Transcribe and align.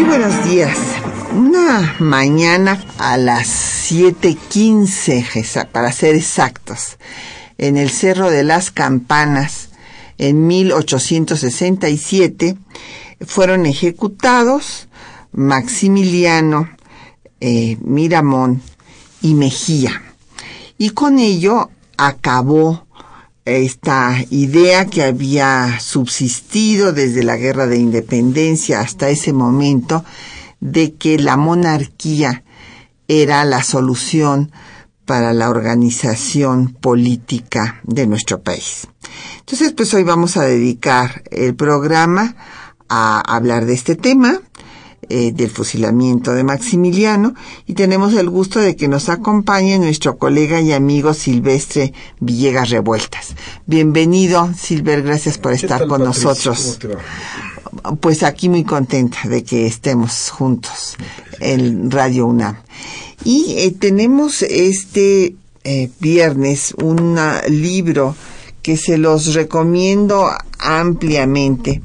Muy 0.00 0.08
buenos 0.08 0.48
días. 0.48 0.78
Una 1.34 1.94
mañana 1.98 2.82
a 2.96 3.18
las 3.18 3.48
7:15, 3.92 5.66
para 5.66 5.92
ser 5.92 6.14
exactos, 6.14 6.96
en 7.58 7.76
el 7.76 7.90
Cerro 7.90 8.30
de 8.30 8.42
las 8.42 8.70
Campanas, 8.70 9.68
en 10.16 10.46
1867, 10.46 12.56
fueron 13.26 13.66
ejecutados 13.66 14.88
Maximiliano 15.32 16.70
eh, 17.40 17.76
Miramón 17.82 18.62
y 19.20 19.34
Mejía. 19.34 20.02
Y 20.78 20.88
con 20.90 21.18
ello 21.18 21.68
acabó 21.98 22.86
esta 23.58 24.16
idea 24.30 24.86
que 24.86 25.02
había 25.02 25.78
subsistido 25.80 26.92
desde 26.92 27.22
la 27.22 27.36
guerra 27.36 27.66
de 27.66 27.78
independencia 27.78 28.80
hasta 28.80 29.08
ese 29.08 29.32
momento 29.32 30.04
de 30.60 30.94
que 30.94 31.18
la 31.18 31.36
monarquía 31.36 32.44
era 33.08 33.44
la 33.44 33.62
solución 33.62 34.52
para 35.04 35.32
la 35.32 35.50
organización 35.50 36.68
política 36.68 37.80
de 37.82 38.06
nuestro 38.06 38.42
país. 38.42 38.86
Entonces, 39.40 39.72
pues 39.72 39.92
hoy 39.94 40.04
vamos 40.04 40.36
a 40.36 40.44
dedicar 40.44 41.24
el 41.30 41.54
programa 41.56 42.36
a 42.88 43.20
hablar 43.20 43.66
de 43.66 43.74
este 43.74 43.96
tema 43.96 44.40
eh, 45.12 45.32
del 45.32 45.50
fusilamiento 45.50 46.32
de 46.34 46.44
Maximiliano 46.44 47.34
y 47.66 47.74
tenemos 47.74 48.14
el 48.14 48.30
gusto 48.30 48.60
de 48.60 48.76
que 48.76 48.86
nos 48.86 49.08
acompañe 49.08 49.76
nuestro 49.76 50.18
colega 50.18 50.60
y 50.60 50.72
amigo 50.72 51.14
Silvestre 51.14 51.92
Villegas 52.20 52.70
Revueltas. 52.70 53.34
Bienvenido, 53.66 54.48
Silver, 54.56 55.02
gracias 55.02 55.36
por 55.36 55.52
estar 55.52 55.88
con 55.88 56.04
nosotros. 56.04 56.78
Pues 57.98 58.22
aquí 58.22 58.48
muy 58.48 58.62
contenta 58.62 59.28
de 59.28 59.42
que 59.42 59.66
estemos 59.66 60.30
juntos 60.30 60.96
en 61.40 61.90
Radio 61.90 62.26
UNAM. 62.26 62.58
Y 63.24 63.56
eh, 63.58 63.74
tenemos 63.76 64.42
este 64.42 65.34
eh, 65.64 65.90
viernes 65.98 66.72
un 66.80 67.18
libro 67.48 68.14
que 68.62 68.76
se 68.76 68.96
los 68.96 69.34
recomiendo 69.34 70.30
ampliamente. 70.60 71.82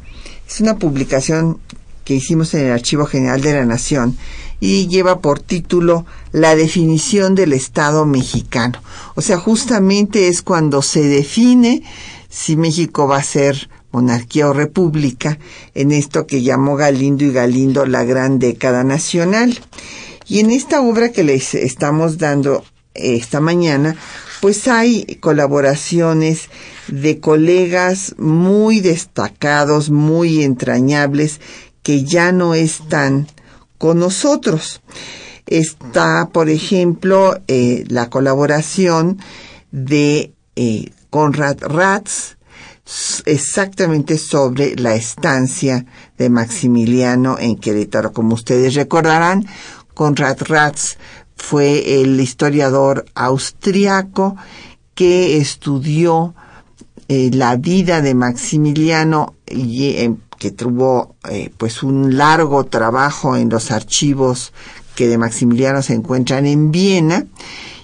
Es 0.48 0.62
una 0.62 0.78
publicación 0.78 1.58
que 2.06 2.14
hicimos 2.14 2.54
en 2.54 2.68
el 2.68 2.72
Archivo 2.72 3.06
General 3.06 3.42
de 3.42 3.54
la 3.54 3.66
Nación 3.66 4.18
y 4.62 4.88
lleva 4.88 5.20
por 5.20 5.42
título 5.42 6.06
La 6.32 6.56
definición 6.56 7.36
del 7.36 7.52
Estado 7.52 8.06
mexicano. 8.06 8.82
O 9.16 9.22
sea, 9.22 9.38
justamente 9.38 10.30
es 10.30 10.42
cuando 10.42 10.82
se 10.82 11.02
define 11.02 11.84
si 12.30 12.56
México 12.56 13.08
va 13.08 13.18
a 13.18 13.24
ser 13.24 13.70
monarquía 13.92 14.50
o 14.50 14.54
república 14.54 15.40
en 15.74 15.92
esto 15.92 16.28
que 16.28 16.42
llamó 16.42 16.76
Galindo 16.76 17.26
y 17.26 17.32
Galindo 17.32 17.86
la 17.86 18.04
gran 18.04 18.40
década 18.40 18.84
nacional. 18.84 19.60
Y 20.28 20.40
en 20.40 20.52
esta 20.52 20.82
obra 20.82 21.12
que 21.12 21.24
les 21.24 21.54
estamos 21.56 22.18
dando 22.18 22.64
esta 22.94 23.40
mañana, 23.40 23.96
pues 24.42 24.68
hay 24.68 25.18
colaboraciones 25.22 26.50
de 26.88 27.20
colegas 27.20 28.16
muy 28.18 28.80
destacados, 28.80 29.90
muy 29.90 30.44
entrañables, 30.44 31.40
que 31.86 32.04
ya 32.04 32.32
no 32.32 32.56
están 32.56 33.28
con 33.78 34.00
nosotros. 34.00 34.82
Está, 35.46 36.30
por 36.34 36.50
ejemplo, 36.50 37.40
eh, 37.48 37.84
la 37.90 38.10
colaboración 38.10 39.20
de 39.72 40.34
eh, 40.56 40.90
Conrad 41.12 41.58
Ratz, 41.62 42.38
exactamente 43.26 44.18
sobre 44.18 44.76
la 44.78 44.96
estancia 44.96 45.86
de 46.18 46.32
Maximiliano 46.32 47.38
en 47.38 47.56
Querétaro. 47.56 48.14
Como 48.14 48.34
ustedes 48.34 48.74
recordarán, 48.74 49.46
Conrad 49.94 50.38
Ratz 50.40 50.98
fue 51.36 52.02
el 52.02 52.20
historiador 52.20 53.06
austriaco 53.14 54.38
que 54.96 55.38
estudió 55.38 56.34
eh, 57.10 57.30
la 57.32 57.58
vida 57.58 58.02
de 58.02 58.16
Maximiliano 58.16 59.36
y 59.46 60.10
que 60.46 60.52
tuvo 60.52 61.16
eh, 61.28 61.50
pues 61.58 61.82
un 61.82 62.18
largo 62.18 62.66
trabajo 62.66 63.36
en 63.36 63.50
los 63.50 63.72
archivos 63.72 64.54
que 64.94 65.08
de 65.08 65.18
Maximiliano 65.18 65.82
se 65.82 65.96
encuentran 65.96 66.46
en 66.46 66.72
Viena 66.72 67.26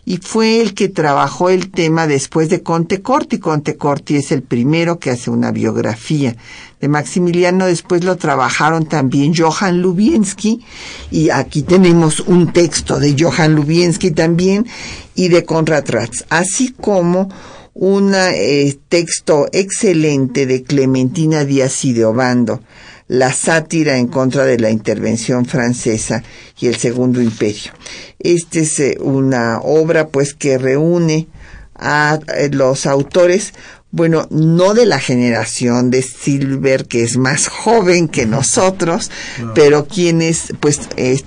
y 0.05 0.17
fue 0.17 0.61
el 0.61 0.75
que 0.75 0.87
trabajó 0.87 1.49
el 1.49 1.71
tema 1.71 2.05
después 2.05 2.49
de 2.49 2.61
Conte 2.61 3.01
Corti. 3.01 3.39
Conte 3.39 3.77
Corti 3.77 4.17
es 4.17 4.31
el 4.31 4.43
primero 4.43 4.99
que 4.99 5.09
hace 5.09 5.31
una 5.31 5.51
biografía 5.51 6.35
de 6.79 6.87
Maximiliano, 6.87 7.65
después 7.65 8.03
lo 8.03 8.17
trabajaron 8.17 8.85
también 8.85 9.33
Johann 9.35 9.81
Lubiensky 9.81 10.63
y 11.09 11.31
aquí 11.31 11.63
tenemos 11.63 12.19
un 12.19 12.53
texto 12.53 12.99
de 12.99 13.15
Johann 13.17 13.55
Lubiensky 13.55 14.11
también 14.11 14.67
y 15.15 15.29
de 15.29 15.45
Konrad 15.45 15.85
Ratz, 15.87 16.25
así 16.29 16.75
como 16.79 17.27
un 17.73 18.13
eh, 18.15 18.77
texto 18.89 19.47
excelente 19.53 20.45
de 20.45 20.63
Clementina 20.63 21.45
Díaz 21.45 21.85
y 21.85 21.93
de 21.93 22.05
Obando, 22.05 22.61
la 23.07 23.33
sátira 23.33 23.97
en 23.97 24.07
contra 24.07 24.45
de 24.45 24.57
la 24.57 24.69
intervención 24.69 25.45
francesa 25.45 26.23
y 26.59 26.67
el 26.67 26.75
Segundo 26.75 27.21
Imperio. 27.21 27.71
Esta 28.19 28.59
es 28.59 28.79
eh, 28.79 28.97
una 28.99 29.59
obra 29.59 30.07
pues 30.09 30.33
que 30.33 30.57
reúne 30.57 31.27
a 31.75 32.19
eh, 32.35 32.49
los 32.51 32.85
autores 32.85 33.53
bueno, 33.93 34.25
no 34.29 34.73
de 34.73 34.85
la 34.85 34.99
generación 34.99 35.91
de 35.91 36.01
Silver, 36.01 36.85
que 36.85 37.03
es 37.03 37.17
más 37.17 37.49
joven 37.49 38.07
que 38.07 38.25
nosotros, 38.25 39.11
pero 39.53 39.85
quienes, 39.85 40.53
pues, 40.61 40.79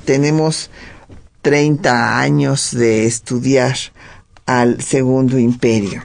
tenemos 0.06 0.71
30 1.43 2.19
años 2.19 2.71
de 2.75 3.04
estudiar 3.04 3.77
al 4.47 4.81
Segundo 4.81 5.38
Imperio 5.38 6.04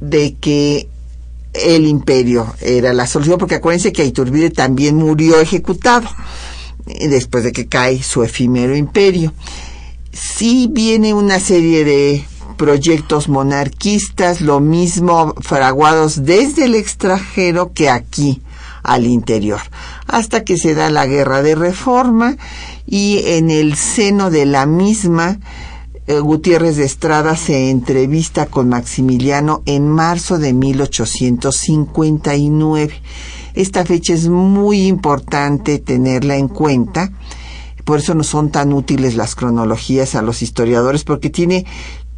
de 0.00 0.34
que 0.34 0.88
el 1.52 1.86
imperio 1.86 2.54
era 2.60 2.92
la 2.92 3.06
solución, 3.06 3.38
porque 3.38 3.56
acuérdense 3.56 3.92
que 3.92 4.04
Iturbide 4.04 4.50
también 4.50 4.96
murió 4.96 5.40
ejecutado 5.40 6.08
eh, 6.86 7.08
después 7.08 7.44
de 7.44 7.52
que 7.52 7.66
cae 7.66 8.02
su 8.02 8.22
efímero 8.22 8.76
imperio. 8.76 9.32
Sí 10.12 10.68
viene 10.70 11.14
una 11.14 11.40
serie 11.40 11.84
de 11.84 12.24
proyectos 12.62 13.28
monarquistas, 13.28 14.40
lo 14.40 14.60
mismo 14.60 15.34
fraguados 15.40 16.24
desde 16.24 16.66
el 16.66 16.76
extranjero 16.76 17.72
que 17.72 17.90
aquí 17.90 18.40
al 18.84 19.04
interior, 19.04 19.58
hasta 20.06 20.44
que 20.44 20.56
se 20.56 20.72
da 20.72 20.88
la 20.88 21.06
guerra 21.06 21.42
de 21.42 21.56
reforma 21.56 22.36
y 22.86 23.18
en 23.24 23.50
el 23.50 23.74
seno 23.74 24.30
de 24.30 24.46
la 24.46 24.66
misma 24.66 25.40
eh, 26.06 26.20
Gutiérrez 26.20 26.76
de 26.76 26.84
Estrada 26.84 27.34
se 27.34 27.70
entrevista 27.70 28.46
con 28.46 28.68
Maximiliano 28.68 29.62
en 29.66 29.88
marzo 29.88 30.38
de 30.38 30.52
1859. 30.52 33.02
Esta 33.54 33.84
fecha 33.84 34.14
es 34.14 34.28
muy 34.28 34.86
importante 34.86 35.80
tenerla 35.80 36.36
en 36.36 36.46
cuenta, 36.46 37.10
por 37.84 37.98
eso 37.98 38.14
no 38.14 38.22
son 38.22 38.50
tan 38.50 38.72
útiles 38.72 39.16
las 39.16 39.34
cronologías 39.34 40.14
a 40.14 40.22
los 40.22 40.42
historiadores, 40.42 41.02
porque 41.02 41.30
tiene 41.30 41.66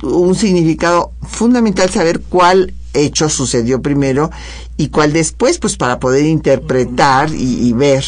un 0.05 0.35
significado 0.35 1.13
fundamental 1.23 1.91
saber 1.91 2.21
cuál 2.21 2.75
hecho 2.95 3.29
sucedió 3.29 3.83
primero 3.83 4.31
y 4.77 4.89
cuál 4.89 5.13
después, 5.13 5.59
pues 5.59 5.77
para 5.77 5.99
poder 5.99 6.25
interpretar 6.27 7.31
y, 7.35 7.73
ver 7.73 8.05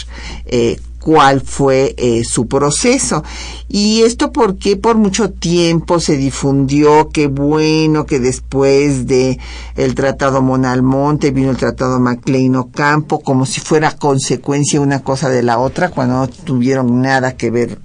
eh, 0.46 0.78
cuál 1.00 1.40
fue 1.40 1.94
eh, 1.98 2.25
su 2.25 2.48
proceso. 2.48 3.22
Y 3.69 4.02
esto 4.02 4.32
porque 4.32 4.76
por 4.76 4.96
mucho 4.96 5.31
tiempo 5.31 6.00
se 6.00 6.16
difundió 6.16 7.10
que 7.10 7.28
bueno 7.28 8.06
que 8.06 8.19
después 8.19 9.06
de 9.06 9.38
el 9.76 9.94
Tratado 9.94 10.43
Monalmonte 10.43 11.31
vino 11.31 11.50
el 11.50 11.56
Tratado 11.56 12.00
Maclean 12.00 12.56
Ocampo 12.56 13.20
como 13.20 13.46
si 13.46 13.60
fuera 13.60 13.93
consecuencia 13.93 14.81
una 14.81 15.00
cosa 15.00 15.28
de 15.28 15.43
la 15.43 15.58
otra 15.58 15.90
cuando 15.90 16.14
no 16.14 16.28
tuvieron 16.28 17.02
nada 17.02 17.37
que 17.37 17.50
ver 17.50 17.78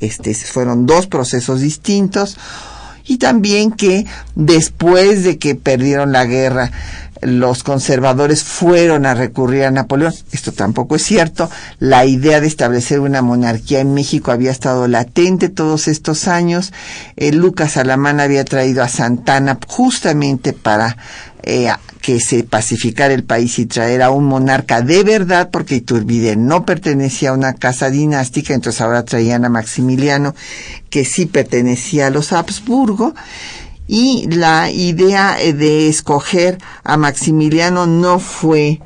este 0.00 0.34
fueron 0.34 0.86
dos 0.86 1.06
procesos 1.06 1.60
distintos 1.60 2.38
y 3.06 3.18
también 3.18 3.72
que 3.72 4.06
después 4.34 5.24
de 5.24 5.38
que 5.38 5.54
perdieron 5.54 6.12
la 6.12 6.24
guerra 6.24 6.70
los 7.22 7.62
conservadores 7.62 8.42
fueron 8.42 9.06
a 9.06 9.14
recurrir 9.14 9.64
a 9.64 9.70
Napoleón. 9.70 10.12
Esto 10.32 10.52
tampoco 10.52 10.96
es 10.96 11.02
cierto. 11.04 11.48
La 11.78 12.04
idea 12.04 12.40
de 12.40 12.48
establecer 12.48 12.98
una 12.98 13.22
monarquía 13.22 13.80
en 13.80 13.94
México 13.94 14.32
había 14.32 14.50
estado 14.50 14.88
latente 14.88 15.48
todos 15.48 15.86
estos 15.86 16.26
años. 16.26 16.72
Eh, 17.16 17.32
Lucas 17.32 17.76
Alamán 17.76 18.18
había 18.18 18.44
traído 18.44 18.82
a 18.82 18.88
Santana 18.88 19.58
justamente 19.68 20.52
para 20.52 20.96
eh, 21.44 21.70
que 22.02 22.20
se 22.20 22.42
pacificara 22.42 23.14
el 23.14 23.24
país 23.24 23.58
y 23.58 23.66
traer 23.66 24.02
a 24.02 24.10
un 24.10 24.24
monarca 24.24 24.82
de 24.82 25.04
verdad, 25.04 25.50
porque 25.50 25.76
Iturbide 25.76 26.36
no 26.36 26.66
pertenecía 26.66 27.30
a 27.30 27.34
una 27.34 27.54
casa 27.54 27.88
dinástica, 27.90 28.52
entonces 28.52 28.80
ahora 28.80 29.04
traían 29.04 29.44
a 29.44 29.48
Maximiliano, 29.48 30.34
que 30.90 31.04
sí 31.04 31.26
pertenecía 31.26 32.08
a 32.08 32.10
los 32.10 32.32
Habsburgo 32.32 33.14
y 33.86 34.26
la 34.28 34.70
idea 34.70 35.40
eh, 35.40 35.52
de 35.52 35.88
escoger 35.88 36.58
a 36.82 36.96
Maximiliano 36.96 37.86
no 37.86 38.18
fue 38.18 38.80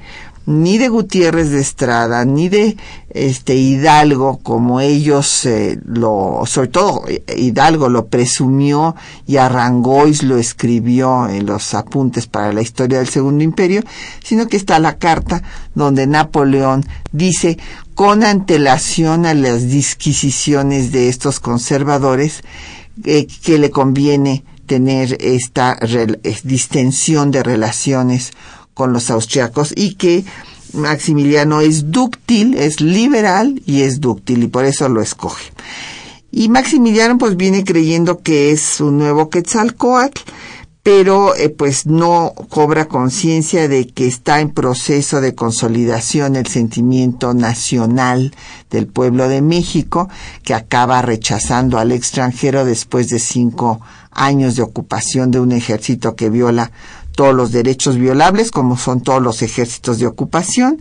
ni 0.47 0.79
de 0.79 0.89
Gutiérrez 0.89 1.51
de 1.51 1.61
Estrada, 1.61 2.25
ni 2.25 2.49
de 2.49 2.77
este 3.17 3.55
Hidalgo, 3.55 4.39
como 4.43 4.81
ellos 4.81 5.47
eh, 5.47 5.79
lo, 5.85 6.43
sobre 6.47 6.69
todo 6.69 7.05
eh, 7.09 7.23
Hidalgo 7.37 7.89
lo 7.89 8.07
presumió 8.07 8.95
y 9.27 9.37
Arrangois 9.37 10.23
lo 10.23 10.37
escribió 10.37 11.29
en 11.29 11.47
los 11.47 11.75
apuntes 11.75 12.27
para 12.27 12.53
la 12.53 12.63
historia 12.63 12.99
del 12.99 13.09
Segundo 13.09 13.43
Imperio, 13.43 13.83
sino 14.23 14.49
que 14.49 14.57
está 14.57 14.79
la 14.79 14.99
carta 14.99 15.43
donde 15.75 16.07
Napoleón 16.07 16.85
dice 17.13 17.59
con 17.95 18.25
antelación 18.25 19.27
a 19.27 19.35
las 19.35 19.69
disquisiciones 19.69 20.93
de 20.93 21.09
estos 21.09 21.41
conservadores 21.41 22.43
que 23.03 23.59
le 23.59 23.71
conviene 23.71 24.45
tener 24.67 25.17
esta 25.21 25.79
distensión 26.45 27.31
de 27.31 27.43
relaciones 27.43 28.33
con 28.77 28.93
los 28.93 29.11
austriacos 29.11 29.73
y 29.75 29.95
que 29.95 30.25
Maximiliano 30.77 31.61
es 31.61 31.91
dúctil, 31.91 32.55
es 32.55 32.81
liberal 32.81 33.63
y 33.67 33.83
es 33.83 34.01
dúctil 34.01 34.45
y 34.45 34.47
por 34.49 34.65
eso 34.65 34.89
lo 34.89 35.01
escoge. 35.01 35.53
Y 36.31 36.49
Maximiliano 36.49 37.19
pues 37.19 37.37
viene 37.37 37.65
creyendo 37.65 38.21
que 38.21 38.51
es 38.51 38.81
un 38.81 38.99
nuevo 38.99 39.31
Quetzalcoatl, 39.31 40.21
pero 40.87 41.35
eh, 41.35 41.49
pues 41.49 41.87
no 41.87 42.33
cobra 42.49 42.87
conciencia 42.87 43.67
de 43.67 43.89
que 43.89 44.07
está 44.07 44.41
en 44.41 44.51
proceso 44.51 45.21
de 45.21 45.35
consolidación 45.35 46.37
el 46.37 46.47
sentimiento 46.47 47.35
nacional 47.35 48.33
del 48.71 48.87
pueblo 48.87 49.29
de 49.29 49.43
México, 49.43 50.09
que 50.45 50.55
acaba 50.55 51.03
rechazando 51.03 51.79
al 51.79 51.91
extranjero 51.91 52.65
después 52.65 53.09
de 53.09 53.19
cinco 53.19 53.81
años 54.13 54.55
de 54.55 54.63
ocupación 54.63 55.33
de 55.33 55.41
un 55.41 55.51
ejército 55.51 56.15
que 56.15 56.31
viola 56.31 56.71
todos 57.17 57.35
los 57.35 57.51
derechos 57.51 57.99
violables, 57.99 58.53
como 58.53 58.77
son 58.77 59.01
todos 59.01 59.21
los 59.21 59.43
ejércitos 59.43 59.99
de 59.99 60.07
ocupación, 60.07 60.79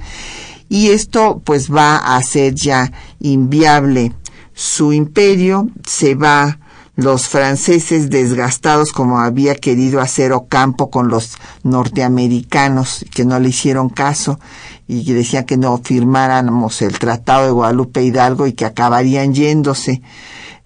y 0.69 0.89
esto 0.89 1.41
pues 1.43 1.73
va 1.73 1.97
a 1.97 2.17
hacer 2.17 2.53
ya 2.53 2.91
inviable 3.19 4.13
su 4.53 4.93
imperio, 4.93 5.69
se 5.87 6.13
va 6.13 6.59
los 6.95 7.27
franceses 7.27 8.09
desgastados 8.09 8.91
como 8.91 9.19
había 9.19 9.55
querido 9.55 9.99
hacer 9.99 10.31
Ocampo 10.31 10.89
con 10.89 11.09
los 11.09 11.37
norteamericanos 11.63 13.05
que 13.13 13.25
no 13.25 13.37
le 13.39 13.49
hicieron 13.49 13.89
caso 13.89 14.39
y 14.87 15.03
decían 15.11 15.45
que 15.45 15.57
no 15.57 15.77
firmáramos 15.83 16.81
el 16.81 16.97
Tratado 16.97 17.45
de 17.45 17.51
Guadalupe 17.51 18.03
Hidalgo 18.03 18.47
y 18.47 18.53
que 18.53 18.65
acabarían 18.65 19.33
yéndose 19.33 20.01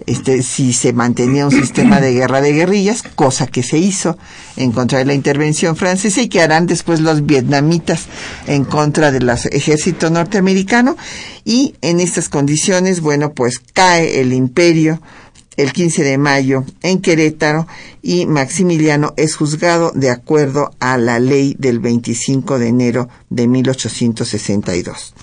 este, 0.06 0.44
si 0.44 0.74
se 0.74 0.94
mantenía 0.94 1.46
un 1.46 1.52
sistema 1.52 2.00
de 2.02 2.14
guerra 2.14 2.42
de 2.42 2.54
guerrillas, 2.54 3.04
cosa 3.16 3.48
que 3.48 3.64
se 3.64 3.78
hizo 3.78 4.18
en 4.56 4.72
contra 4.72 5.00
de 5.00 5.06
la 5.06 5.14
intervención 5.14 5.76
francesa 5.76 6.22
y 6.22 6.30
que 6.30 6.42
harán 6.42 6.68
después 6.68 7.00
los 7.00 7.26
vietnamitas 7.26 8.08
en 8.48 8.66
contra 8.66 9.12
del 9.12 9.30
ejército 9.52 10.10
norteamericano. 10.10 10.98
Y 11.46 11.76
en 11.82 12.00
estas 12.00 12.30
condiciones, 12.30 13.02
bueno, 13.02 13.34
pues 13.34 13.60
cae 13.74 14.22
el 14.22 14.34
imperio 14.34 15.02
el 15.60 15.74
15 15.74 16.04
de 16.04 16.18
mayo 16.18 16.64
en 16.82 17.02
Querétaro 17.02 17.68
y 18.02 18.26
Maximiliano 18.26 19.14
es 19.18 19.36
juzgado 19.36 19.92
de 19.94 20.10
acuerdo 20.10 20.72
a 20.80 20.98
la 20.98 21.20
ley 21.20 21.54
del 21.60 21.80
25 21.80 22.60
de 22.60 22.70
enero 22.70 23.10
de 23.30 23.46
1862. 23.50 25.14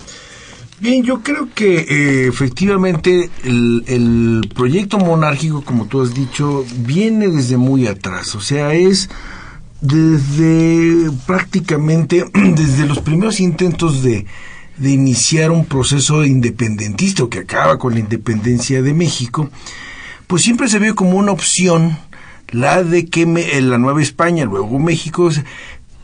Bien, 0.79 1.03
yo 1.03 1.23
creo 1.23 1.49
que 1.55 1.79
eh, 1.79 2.27
efectivamente 2.27 3.31
el, 3.43 4.47
proyecto 4.53 4.99
monárquico, 4.99 5.63
como 5.63 5.87
tú 5.87 6.01
has 6.01 6.13
dicho, 6.13 6.65
viene 6.77 7.29
desde 7.29 7.57
muy 7.57 7.87
atrás. 7.87 8.35
O 8.35 8.41
sea, 8.41 8.73
es 8.73 9.09
desde 9.81 11.09
prácticamente, 11.25 12.25
desde 12.55 12.85
los 12.85 12.99
primeros 12.99 13.39
intentos 13.39 14.03
de, 14.03 14.27
de 14.77 14.91
iniciar 14.91 15.49
un 15.49 15.65
proceso 15.65 16.23
independentista 16.23 17.23
que 17.27 17.39
acaba 17.39 17.79
con 17.79 17.93
la 17.93 17.99
independencia 17.99 18.83
de 18.83 18.93
México, 18.93 19.49
pues 20.27 20.43
siempre 20.43 20.67
se 20.67 20.77
vio 20.77 20.93
como 20.93 21.17
una 21.17 21.31
opción 21.31 21.97
la 22.51 22.83
de 22.83 23.07
que 23.07 23.25
la 23.61 23.77
Nueva 23.77 24.01
España, 24.01 24.45
luego 24.45 24.79
México, 24.79 25.29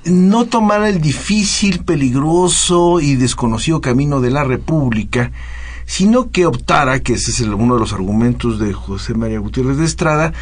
no 0.06 0.46
tomara 0.46 0.90
el 0.90 1.02
difícil, 1.02 1.84
peligroso 1.84 3.00
y 3.00 3.16
desconocido 3.16 3.82
camino 3.82 4.22
de 4.22 4.32
la 4.32 4.44
República, 4.44 5.32
sino 5.86 6.32
que 6.32 6.46
optara, 6.46 7.00
que 7.00 7.14
ese 7.14 7.32
es 7.32 7.42
uno 7.42 7.76
de 7.76 7.80
los 7.80 7.94
argumentos 7.94 8.60
de 8.60 8.74
José 8.74 9.14
María 9.14 9.40
Gutiérrez 9.40 9.78
de 9.78 9.86
Estrada, 9.86 10.34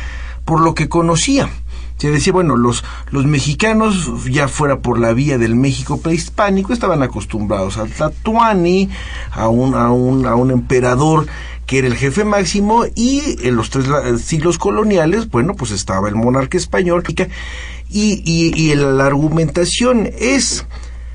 por 0.45 0.61
lo 0.61 0.73
que 0.73 0.89
conocía. 0.89 1.49
Se 1.97 2.09
decía, 2.09 2.33
bueno, 2.33 2.55
los, 2.55 2.83
los 3.11 3.25
mexicanos, 3.25 4.25
ya 4.25 4.47
fuera 4.47 4.79
por 4.79 4.99
la 4.99 5.13
vía 5.13 5.37
del 5.37 5.55
México 5.55 6.01
prehispánico, 6.01 6.73
estaban 6.73 7.03
acostumbrados 7.03 7.77
al 7.77 7.91
tatuani, 7.91 8.89
a 9.31 9.49
un, 9.49 9.75
a 9.75 9.91
un, 9.91 10.25
a 10.25 10.33
un 10.33 10.49
emperador 10.49 11.27
que 11.71 11.77
era 11.77 11.87
el 11.87 11.95
jefe 11.95 12.25
máximo, 12.25 12.83
y 12.95 13.47
en 13.47 13.55
los 13.55 13.69
tres 13.69 13.85
siglos 14.21 14.57
coloniales, 14.57 15.29
bueno, 15.29 15.55
pues 15.55 15.71
estaba 15.71 16.09
el 16.09 16.15
monarca 16.15 16.57
español, 16.57 17.01
y, 17.89 18.21
y, 18.25 18.51
y 18.61 18.75
la 18.75 19.05
argumentación 19.05 20.09
es, 20.19 20.65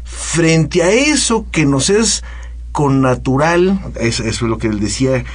frente 0.03 0.83
a 0.83 0.91
eso 0.91 1.45
que 1.53 1.67
nos 1.67 1.91
es 1.91 2.25
con 2.73 3.03
natural, 3.03 3.79
eso, 4.01 4.25
es 4.25 4.41
lo 4.41 4.57
que 4.57 4.69
él 4.69 4.81
decía, 4.81 5.27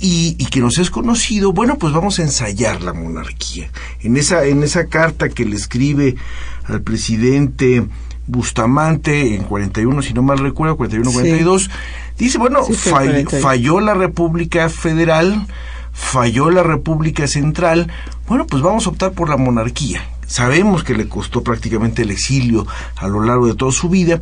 y, 0.00 0.34
y, 0.38 0.46
que 0.46 0.60
nos 0.60 0.78
es 0.78 0.90
conocido, 0.90 1.52
bueno, 1.52 1.76
pues 1.76 1.92
vamos 1.92 2.18
a 2.18 2.22
ensayar 2.22 2.80
la 2.80 2.94
monarquía. 2.94 3.70
En 4.00 4.16
esa, 4.16 4.46
en 4.46 4.62
esa 4.62 4.86
carta 4.86 5.28
que 5.28 5.44
le 5.44 5.56
escribe 5.56 6.16
al 6.64 6.80
presidente 6.80 7.84
Bustamante 8.30 9.34
en 9.34 9.42
41, 9.42 10.02
si 10.02 10.14
no 10.14 10.22
mal 10.22 10.38
recuerdo, 10.38 10.78
41-42, 10.78 11.68
dice, 12.24 12.38
bueno, 12.38 12.62
falló 12.64 13.80
la 13.80 13.94
República 13.94 14.68
Federal, 14.68 15.46
falló 15.92 16.50
la 16.50 16.62
República 16.62 17.26
Central, 17.26 17.90
bueno, 18.28 18.46
pues 18.46 18.62
vamos 18.62 18.86
a 18.86 18.90
optar 18.90 19.12
por 19.12 19.28
la 19.28 19.36
monarquía. 19.36 20.02
Sabemos 20.26 20.84
que 20.84 20.94
le 20.94 21.08
costó 21.08 21.42
prácticamente 21.42 22.02
el 22.02 22.10
exilio 22.10 22.66
a 22.96 23.08
lo 23.08 23.22
largo 23.22 23.46
de 23.46 23.54
toda 23.54 23.72
su 23.72 23.88
vida, 23.88 24.20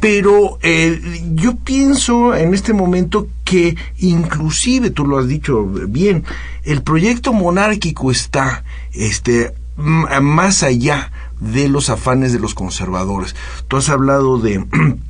pero 0.00 0.58
eh, 0.62 1.22
yo 1.34 1.56
pienso 1.56 2.34
en 2.34 2.54
este 2.54 2.72
momento 2.72 3.28
que 3.44 3.76
inclusive, 3.98 4.90
tú 4.90 5.06
lo 5.06 5.18
has 5.18 5.28
dicho 5.28 5.64
bien, 5.64 6.24
el 6.64 6.82
proyecto 6.82 7.32
monárquico 7.32 8.10
está 8.10 8.64
este, 8.92 9.52
más 9.76 10.62
allá 10.62 11.12
de 11.40 11.68
los 11.68 11.90
afanes 11.90 12.32
de 12.32 12.38
los 12.38 12.54
conservadores. 12.54 13.34
Tú 13.68 13.76
has 13.76 13.88
hablado 13.88 14.38
de, 14.38 14.64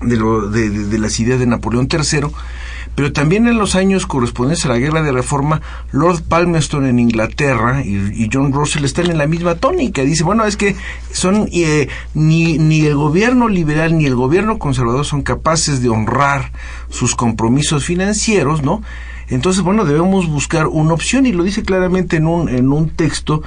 de, 0.00 0.16
lo, 0.16 0.48
de, 0.48 0.70
de 0.70 0.98
las 0.98 1.18
ideas 1.20 1.38
de 1.38 1.46
Napoleón 1.46 1.88
III, 1.90 2.28
pero 2.98 3.12
también 3.12 3.46
en 3.46 3.58
los 3.58 3.76
años 3.76 4.06
correspondientes 4.06 4.66
a 4.66 4.70
la 4.70 4.78
Guerra 4.78 5.02
de 5.02 5.12
Reforma, 5.12 5.60
Lord 5.92 6.22
Palmerston 6.22 6.84
en 6.84 6.98
Inglaterra 6.98 7.80
y, 7.84 8.28
John 8.32 8.52
Russell 8.52 8.84
están 8.84 9.08
en 9.08 9.18
la 9.18 9.28
misma 9.28 9.54
tónica. 9.54 10.02
Dice, 10.02 10.24
bueno, 10.24 10.44
es 10.44 10.56
que 10.56 10.74
son 11.12 11.48
eh, 11.52 11.86
ni, 12.14 12.58
ni 12.58 12.86
el 12.86 12.96
gobierno 12.96 13.46
liberal 13.46 13.96
ni 13.96 14.06
el 14.06 14.16
gobierno 14.16 14.58
conservador 14.58 15.04
son 15.04 15.22
capaces 15.22 15.80
de 15.80 15.90
honrar 15.90 16.50
sus 16.90 17.14
compromisos 17.14 17.84
financieros, 17.84 18.64
¿no? 18.64 18.82
Entonces, 19.28 19.62
bueno, 19.62 19.84
debemos 19.84 20.26
buscar 20.26 20.66
una 20.66 20.92
opción 20.92 21.24
y 21.24 21.30
lo 21.30 21.44
dice 21.44 21.62
claramente 21.62 22.16
en 22.16 22.26
un, 22.26 22.48
en 22.48 22.72
un 22.72 22.90
texto 22.90 23.44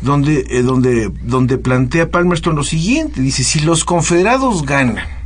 donde, 0.00 0.46
eh, 0.48 0.62
donde, 0.62 1.10
donde 1.22 1.58
plantea 1.58 2.10
Palmerston 2.10 2.56
lo 2.56 2.64
siguiente. 2.64 3.20
Dice, 3.20 3.44
si 3.44 3.60
los 3.60 3.84
confederados 3.84 4.64
ganan, 4.64 5.19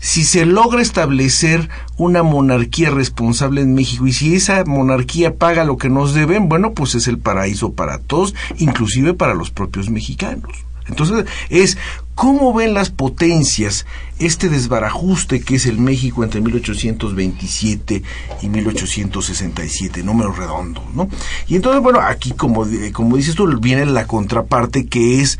si 0.00 0.24
se 0.24 0.46
logra 0.46 0.82
establecer 0.82 1.68
una 1.96 2.22
monarquía 2.22 2.90
responsable 2.90 3.60
en 3.60 3.74
México 3.74 4.06
y 4.06 4.12
si 4.12 4.34
esa 4.34 4.64
monarquía 4.64 5.36
paga 5.36 5.64
lo 5.64 5.76
que 5.76 5.88
nos 5.88 6.14
deben, 6.14 6.48
bueno, 6.48 6.72
pues 6.72 6.94
es 6.94 7.08
el 7.08 7.18
paraíso 7.18 7.72
para 7.72 7.98
todos, 7.98 8.34
inclusive 8.58 9.14
para 9.14 9.34
los 9.34 9.50
propios 9.50 9.90
mexicanos. 9.90 10.66
Entonces, 10.88 11.24
es 11.50 11.78
cómo 12.14 12.54
ven 12.54 12.72
las 12.72 12.90
potencias 12.90 13.86
este 14.18 14.48
desbarajuste 14.48 15.40
que 15.40 15.56
es 15.56 15.66
el 15.66 15.78
México 15.78 16.24
entre 16.24 16.40
1827 16.40 18.02
y 18.42 18.48
1867, 18.48 20.02
número 20.02 20.32
redondo, 20.32 20.82
¿no? 20.94 21.08
Y 21.48 21.56
entonces, 21.56 21.82
bueno, 21.82 22.00
aquí 22.00 22.30
como, 22.32 22.66
como 22.92 23.16
dices 23.16 23.34
tú, 23.34 23.46
viene 23.60 23.84
la 23.86 24.06
contraparte 24.06 24.86
que 24.86 25.20
es 25.20 25.38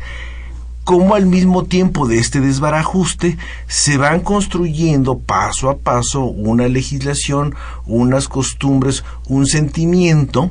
cómo 0.87 1.15
al 1.15 1.25
mismo 1.25 1.65
tiempo 1.65 2.07
de 2.07 2.17
este 2.17 2.39
desbarajuste 2.39 3.37
se 3.67 3.97
van 3.97 4.21
construyendo 4.21 5.19
paso 5.19 5.69
a 5.69 5.79
paso 5.79 6.23
una 6.23 6.69
legislación, 6.69 7.55
unas 7.85 8.29
costumbres, 8.29 9.03
un 9.27 9.47
sentimiento 9.47 10.49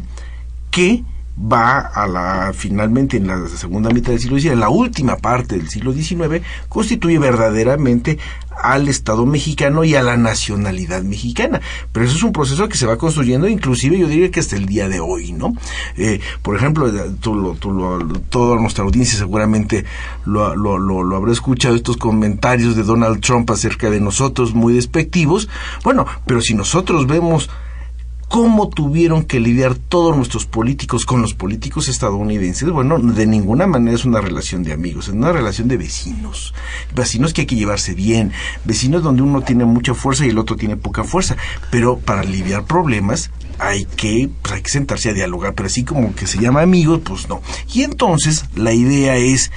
que 0.70 1.02
va 1.38 1.78
a 1.80 2.06
la 2.06 2.52
finalmente 2.54 3.18
en 3.18 3.26
la 3.26 3.46
segunda 3.48 3.90
mitad 3.90 4.12
del 4.12 4.20
siglo 4.20 4.38
XIX, 4.38 4.52
en 4.54 4.60
la 4.60 4.68
última 4.70 5.16
parte 5.16 5.56
del 5.56 5.68
siglo 5.68 5.92
XIX, 5.92 6.42
constituye 6.68 7.18
verdaderamente 7.18 8.18
al 8.62 8.88
Estado 8.88 9.26
mexicano 9.26 9.84
y 9.84 9.94
a 9.94 10.02
la 10.02 10.16
nacionalidad 10.16 11.02
mexicana. 11.02 11.60
Pero 11.92 12.06
eso 12.06 12.16
es 12.16 12.22
un 12.22 12.32
proceso 12.32 12.68
que 12.68 12.78
se 12.78 12.86
va 12.86 12.96
construyendo, 12.96 13.48
inclusive 13.48 13.98
yo 13.98 14.08
diría 14.08 14.30
que 14.30 14.40
hasta 14.40 14.56
el 14.56 14.66
día 14.66 14.88
de 14.88 15.00
hoy, 15.00 15.32
¿no? 15.32 15.54
Eh, 15.96 16.20
por 16.42 16.56
ejemplo, 16.56 16.90
tú, 17.20 17.56
toda 18.30 18.60
nuestra 18.60 18.84
audiencia 18.84 19.18
seguramente 19.18 19.84
lo, 20.24 20.56
lo, 20.56 21.16
habrá 21.16 21.32
escuchado, 21.32 21.74
estos 21.74 21.98
comentarios 21.98 22.76
de 22.76 22.82
Donald 22.82 23.20
Trump 23.20 23.50
acerca 23.50 23.90
de 23.90 24.00
nosotros 24.00 24.54
muy 24.54 24.74
despectivos. 24.74 25.48
Bueno, 25.84 26.06
pero 26.26 26.40
si 26.40 26.54
nosotros 26.54 27.06
vemos 27.06 27.50
cómo 28.28 28.68
tuvieron 28.68 29.24
que 29.24 29.40
lidiar 29.40 29.76
todos 29.76 30.16
nuestros 30.16 30.46
políticos 30.46 31.06
con 31.06 31.22
los 31.22 31.34
políticos 31.34 31.88
estadounidenses, 31.88 32.68
bueno, 32.70 32.98
de 32.98 33.26
ninguna 33.26 33.66
manera 33.66 33.96
es 33.96 34.04
una 34.04 34.20
relación 34.20 34.62
de 34.62 34.72
amigos, 34.72 35.08
es 35.08 35.14
una 35.14 35.32
relación 35.32 35.68
de 35.68 35.76
vecinos. 35.76 36.52
Vecinos 36.94 37.32
que 37.32 37.42
hay 37.42 37.46
que 37.46 37.56
llevarse 37.56 37.94
bien, 37.94 38.32
vecinos 38.64 39.02
donde 39.02 39.22
uno 39.22 39.42
tiene 39.42 39.64
mucha 39.64 39.94
fuerza 39.94 40.26
y 40.26 40.30
el 40.30 40.38
otro 40.38 40.56
tiene 40.56 40.76
poca 40.76 41.04
fuerza, 41.04 41.36
pero 41.70 41.98
para 41.98 42.24
lidiar 42.24 42.64
problemas 42.64 43.30
hay 43.58 43.84
que, 43.84 44.28
pues 44.42 44.54
hay 44.54 44.62
que 44.62 44.70
sentarse 44.70 45.10
a 45.10 45.14
dialogar, 45.14 45.54
pero 45.54 45.66
así 45.66 45.84
como 45.84 46.14
que 46.14 46.26
se 46.26 46.38
llama 46.38 46.62
amigos, 46.62 47.00
pues 47.04 47.28
no. 47.28 47.40
Y 47.72 47.82
entonces 47.82 48.44
la 48.54 48.72
idea 48.72 49.16
es, 49.16 49.50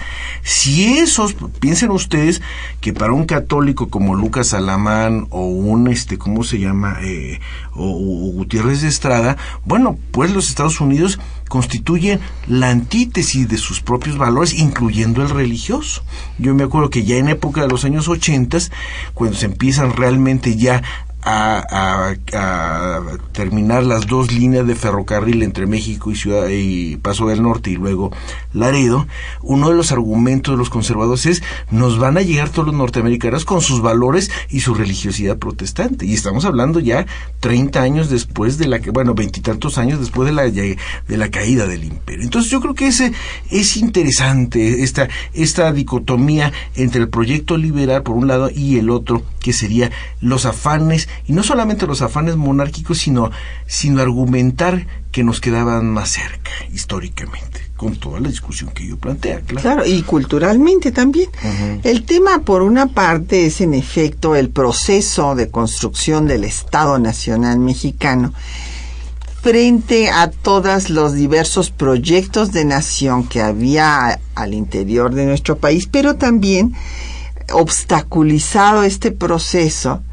si 0.44 0.98
esos, 0.98 1.36
piensen 1.60 1.92
ustedes 1.92 2.42
que 2.82 2.94
para 2.94 3.14
un 3.14 3.26
católico 3.26 3.90
como 3.90 4.16
Lucas 4.16 4.54
Alamán 4.54 5.28
o 5.30 5.46
un, 5.46 5.88
este, 5.88 6.18
¿cómo 6.18 6.44
se 6.44 6.60
llama? 6.60 6.98
Eh, 7.02 7.40
o, 7.74 7.86
o 7.86 8.32
Gutiérrez 8.32 8.82
de 8.82 8.88
Estrada, 8.88 9.38
bueno, 9.66 9.98
pues 10.12 10.32
los 10.32 10.50
Estados 10.50 10.82
Unidos 10.82 11.20
constituyen 11.50 12.20
la 12.48 12.70
antítesis 12.70 13.50
de 13.50 13.58
sus 13.58 13.82
propios 13.82 14.18
valores, 14.18 14.54
incluyendo 14.54 15.22
el 15.22 15.30
religioso. 15.30 16.04
Yo 16.38 16.54
me 16.54 16.64
acuerdo 16.64 16.90
que 16.90 17.04
ya 17.04 17.18
en 17.18 17.28
época 17.28 17.62
de 17.62 17.68
los 17.68 17.84
años 17.84 18.08
80, 18.08 18.50
cuando 19.14 19.36
se 19.36 19.48
empiezan 19.48 19.94
realmente 19.94 20.56
ya 20.56 20.82
a, 21.22 22.14
terminar 23.34 23.84
las 23.84 24.08
dos 24.08 24.32
líneas 24.32 24.66
de 24.68 24.76
ferrocarril 24.76 25.44
entre 25.44 25.66
México 25.66 26.12
y 26.12 26.16
Ciudad 26.16 26.48
y 26.50 26.98
Paso 26.98 27.28
del 27.28 27.42
Norte 27.42 27.72
y 27.72 27.76
luego 27.76 28.12
Laredo, 28.54 29.08
uno 29.42 29.70
de 29.70 29.76
los 29.76 29.92
argumentos 29.92 30.54
de 30.54 30.58
los 30.58 30.70
conservadores 30.70 31.26
es 31.26 31.44
nos 31.72 32.00
van 32.00 32.18
a 32.18 32.22
llegar 32.22 32.50
todos 32.50 32.68
los 32.68 32.76
norteamericanos 32.76 33.46
con 33.46 33.62
sus 33.62 33.82
valores 33.82 34.32
y 34.50 34.62
su 34.62 34.74
religiosidad 34.74 35.38
protestante. 35.38 36.06
Y 36.06 36.14
estamos 36.14 36.46
hablando 36.46 36.80
ya 36.80 37.06
30 37.40 37.82
años 37.82 38.10
después 38.10 38.58
de 38.58 38.68
la 38.68 38.80
que, 38.80 38.92
bueno, 38.92 39.14
veintitantos 39.14 39.78
años 39.78 40.00
después 40.00 40.28
de 40.28 40.34
la, 40.34 40.44
de 40.44 40.78
la 41.08 41.30
caída 41.30 41.68
del 41.68 41.84
imperio. 41.84 42.24
Entonces 42.24 42.52
yo 42.52 42.62
creo 42.62 42.76
que 42.76 42.88
ese 42.88 43.14
es 43.50 43.78
interesante 43.78 44.84
esta, 44.84 45.10
esta 45.34 45.72
dicotomía 45.72 46.52
entre 46.76 47.02
el 47.02 47.10
proyecto 47.10 47.58
liberal 47.58 48.04
por 48.04 48.16
un 48.16 48.28
lado 48.28 48.50
y 48.54 48.78
el 48.78 48.90
otro, 48.90 49.24
que 49.40 49.54
sería 49.54 49.92
los 50.22 50.46
afanes 50.46 51.09
y 51.28 51.34
no 51.34 51.44
solamente 51.44 51.88
los 51.88 52.02
afanes 52.02 52.36
monárquicos, 52.36 53.00
sino, 53.00 53.32
sino 53.68 54.02
argumentar 54.02 54.88
que 55.12 55.24
nos 55.24 55.42
quedaban 55.42 55.88
más 55.92 56.10
cerca 56.10 56.52
históricamente, 56.72 57.62
con 57.76 57.96
toda 57.96 58.20
la 58.20 58.30
discusión 58.30 58.70
que 58.72 58.88
yo 58.88 58.98
plantea, 58.98 59.42
claro. 59.42 59.62
Claro, 59.62 59.86
y 59.86 60.02
culturalmente 60.04 60.92
también. 60.92 61.30
El 61.84 62.04
tema, 62.04 62.40
por 62.40 62.62
una 62.62 62.88
parte, 62.88 63.46
es 63.46 63.62
en 63.62 63.74
efecto 63.74 64.36
el 64.36 64.50
proceso 64.50 65.36
de 65.36 65.50
construcción 65.50 66.28
del 66.28 66.44
Estado 66.44 67.00
Nacional 67.00 67.60
Mexicano 67.60 68.34
frente 69.42 70.10
a 70.10 70.30
todos 70.30 70.90
los 70.90 71.14
diversos 71.14 71.72
proyectos 71.72 72.52
de 72.52 72.66
nación 72.66 73.26
que 73.26 73.42
había 73.42 74.20
al 74.36 74.54
interior 74.54 75.14
de 75.14 75.26
nuestro 75.26 75.58
país, 75.58 75.88
pero 75.90 76.16
también 76.16 76.76
obstaculizado 77.52 78.84
este 78.84 79.12
proceso 79.12 80.04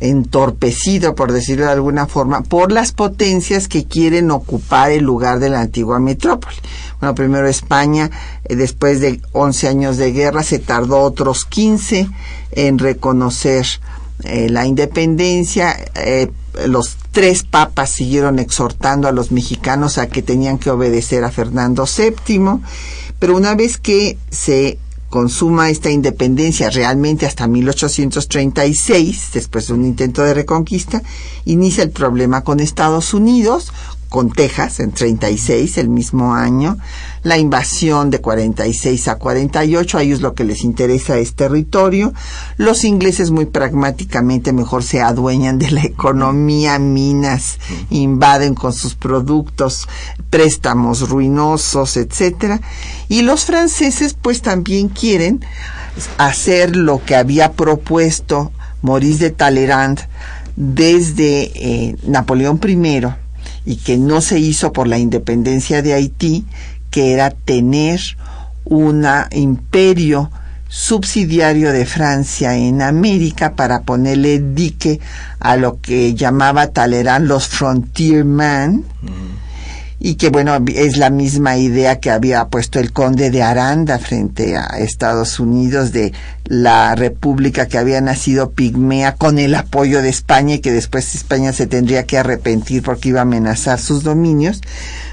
entorpecido, 0.00 1.14
por 1.14 1.32
decirlo 1.32 1.66
de 1.66 1.72
alguna 1.72 2.06
forma, 2.06 2.42
por 2.42 2.72
las 2.72 2.92
potencias 2.92 3.68
que 3.68 3.84
quieren 3.84 4.30
ocupar 4.30 4.90
el 4.90 5.04
lugar 5.04 5.38
de 5.38 5.48
la 5.48 5.60
antigua 5.60 5.98
metrópoli. 5.98 6.56
Bueno, 7.00 7.14
primero 7.14 7.48
España, 7.48 8.10
eh, 8.44 8.56
después 8.56 9.00
de 9.00 9.20
11 9.32 9.68
años 9.68 9.96
de 9.96 10.12
guerra, 10.12 10.42
se 10.42 10.58
tardó 10.58 11.00
otros 11.00 11.44
15 11.44 12.08
en 12.52 12.78
reconocer 12.78 13.66
eh, 14.24 14.48
la 14.48 14.66
independencia. 14.66 15.76
Eh, 15.94 16.30
los 16.66 16.96
tres 17.12 17.42
papas 17.42 17.90
siguieron 17.90 18.38
exhortando 18.38 19.08
a 19.08 19.12
los 19.12 19.30
mexicanos 19.30 19.98
a 19.98 20.06
que 20.06 20.22
tenían 20.22 20.58
que 20.58 20.70
obedecer 20.70 21.22
a 21.24 21.30
Fernando 21.30 21.84
VII, 21.84 22.60
pero 23.18 23.36
una 23.36 23.54
vez 23.54 23.76
que 23.76 24.16
se 24.30 24.78
consuma 25.08 25.70
esta 25.70 25.90
independencia 25.90 26.70
realmente 26.70 27.26
hasta 27.26 27.46
1836, 27.46 29.30
después 29.34 29.68
de 29.68 29.74
un 29.74 29.84
intento 29.84 30.22
de 30.22 30.34
reconquista, 30.34 31.02
inicia 31.44 31.84
el 31.84 31.90
problema 31.90 32.42
con 32.42 32.60
Estados 32.60 33.14
Unidos, 33.14 33.72
con 34.08 34.30
Texas 34.30 34.80
en 34.80 34.92
36, 34.92 35.78
el 35.78 35.88
mismo 35.88 36.34
año, 36.34 36.78
la 37.22 37.38
invasión 37.38 38.10
de 38.10 38.20
46 38.20 39.08
a 39.08 39.16
48, 39.16 39.98
a 39.98 40.02
ellos 40.02 40.20
lo 40.20 40.34
que 40.34 40.44
les 40.44 40.62
interesa 40.62 41.18
es 41.18 41.34
territorio, 41.34 42.12
los 42.56 42.84
ingleses 42.84 43.30
muy 43.30 43.46
pragmáticamente 43.46 44.52
mejor 44.52 44.82
se 44.84 45.00
adueñan 45.00 45.58
de 45.58 45.70
la 45.70 45.82
economía, 45.82 46.78
minas, 46.78 47.58
invaden 47.90 48.54
con 48.54 48.72
sus 48.72 48.94
productos, 48.94 49.88
préstamos 50.30 51.08
ruinosos, 51.08 51.96
etcétera, 51.96 52.60
y 53.08 53.22
los 53.22 53.44
franceses 53.44 54.16
pues 54.20 54.42
también 54.42 54.88
quieren 54.88 55.44
hacer 56.18 56.76
lo 56.76 57.04
que 57.04 57.16
había 57.16 57.52
propuesto 57.52 58.52
Maurice 58.82 59.24
de 59.24 59.30
Talleyrand 59.30 60.00
desde 60.56 61.50
eh, 61.54 61.96
Napoleón 62.04 62.60
I 62.66 62.76
y 63.66 63.76
que 63.76 63.98
no 63.98 64.20
se 64.20 64.38
hizo 64.38 64.72
por 64.72 64.86
la 64.86 64.98
independencia 64.98 65.82
de 65.82 65.92
Haití, 65.92 66.46
que 66.90 67.12
era 67.12 67.30
tener 67.30 68.00
un 68.64 69.06
imperio 69.32 70.30
subsidiario 70.68 71.72
de 71.72 71.84
Francia 71.84 72.56
en 72.56 72.80
América 72.80 73.54
para 73.54 73.82
ponerle 73.82 74.38
dique 74.40 75.00
a 75.38 75.56
lo 75.56 75.80
que 75.80 76.14
llamaba 76.14 76.68
Talleyrand 76.68 77.26
los 77.26 77.48
frontiermen 77.48 78.84
y 79.98 80.16
que 80.16 80.28
bueno, 80.28 80.56
es 80.74 80.98
la 80.98 81.10
misma 81.10 81.56
idea 81.56 82.00
que 82.00 82.10
había 82.10 82.46
puesto 82.48 82.78
el 82.78 82.92
conde 82.92 83.30
de 83.30 83.42
Aranda 83.42 83.98
frente 83.98 84.56
a 84.56 84.66
Estados 84.78 85.40
Unidos 85.40 85.92
de 85.92 86.12
la 86.44 86.94
república 86.94 87.66
que 87.66 87.78
había 87.78 88.00
nacido 88.00 88.50
pigmea 88.50 89.14
con 89.14 89.38
el 89.38 89.54
apoyo 89.54 90.02
de 90.02 90.10
España 90.10 90.56
y 90.56 90.58
que 90.58 90.72
después 90.72 91.14
España 91.14 91.52
se 91.52 91.66
tendría 91.66 92.04
que 92.04 92.18
arrepentir 92.18 92.82
porque 92.82 93.08
iba 93.08 93.20
a 93.20 93.22
amenazar 93.22 93.80
sus 93.80 94.02
dominios. 94.02 94.60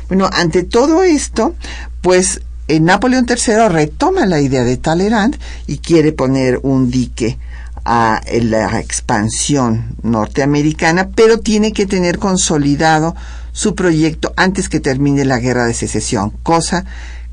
Bueno, 0.09 0.29
ante 0.31 0.63
todo 0.63 1.03
esto, 1.03 1.55
pues 2.01 2.41
eh, 2.67 2.79
Napoleón 2.81 3.25
III 3.27 3.69
retoma 3.69 4.25
la 4.25 4.41
idea 4.41 4.63
de 4.63 4.77
Talleyrand 4.77 5.37
y 5.65 5.77
quiere 5.77 6.11
poner 6.11 6.59
un 6.61 6.91
dique 6.91 7.37
a 7.85 8.21
la 8.41 8.79
expansión 8.79 9.95
norteamericana, 10.03 11.09
pero 11.15 11.39
tiene 11.39 11.73
que 11.73 11.85
tener 11.85 12.17
consolidado 12.17 13.15
su 13.53 13.75
proyecto 13.75 14.33
antes 14.36 14.67
que 14.67 14.81
termine 14.81 15.24
la 15.24 15.39
guerra 15.39 15.65
de 15.65 15.74
secesión, 15.74 16.31
cosa 16.43 16.83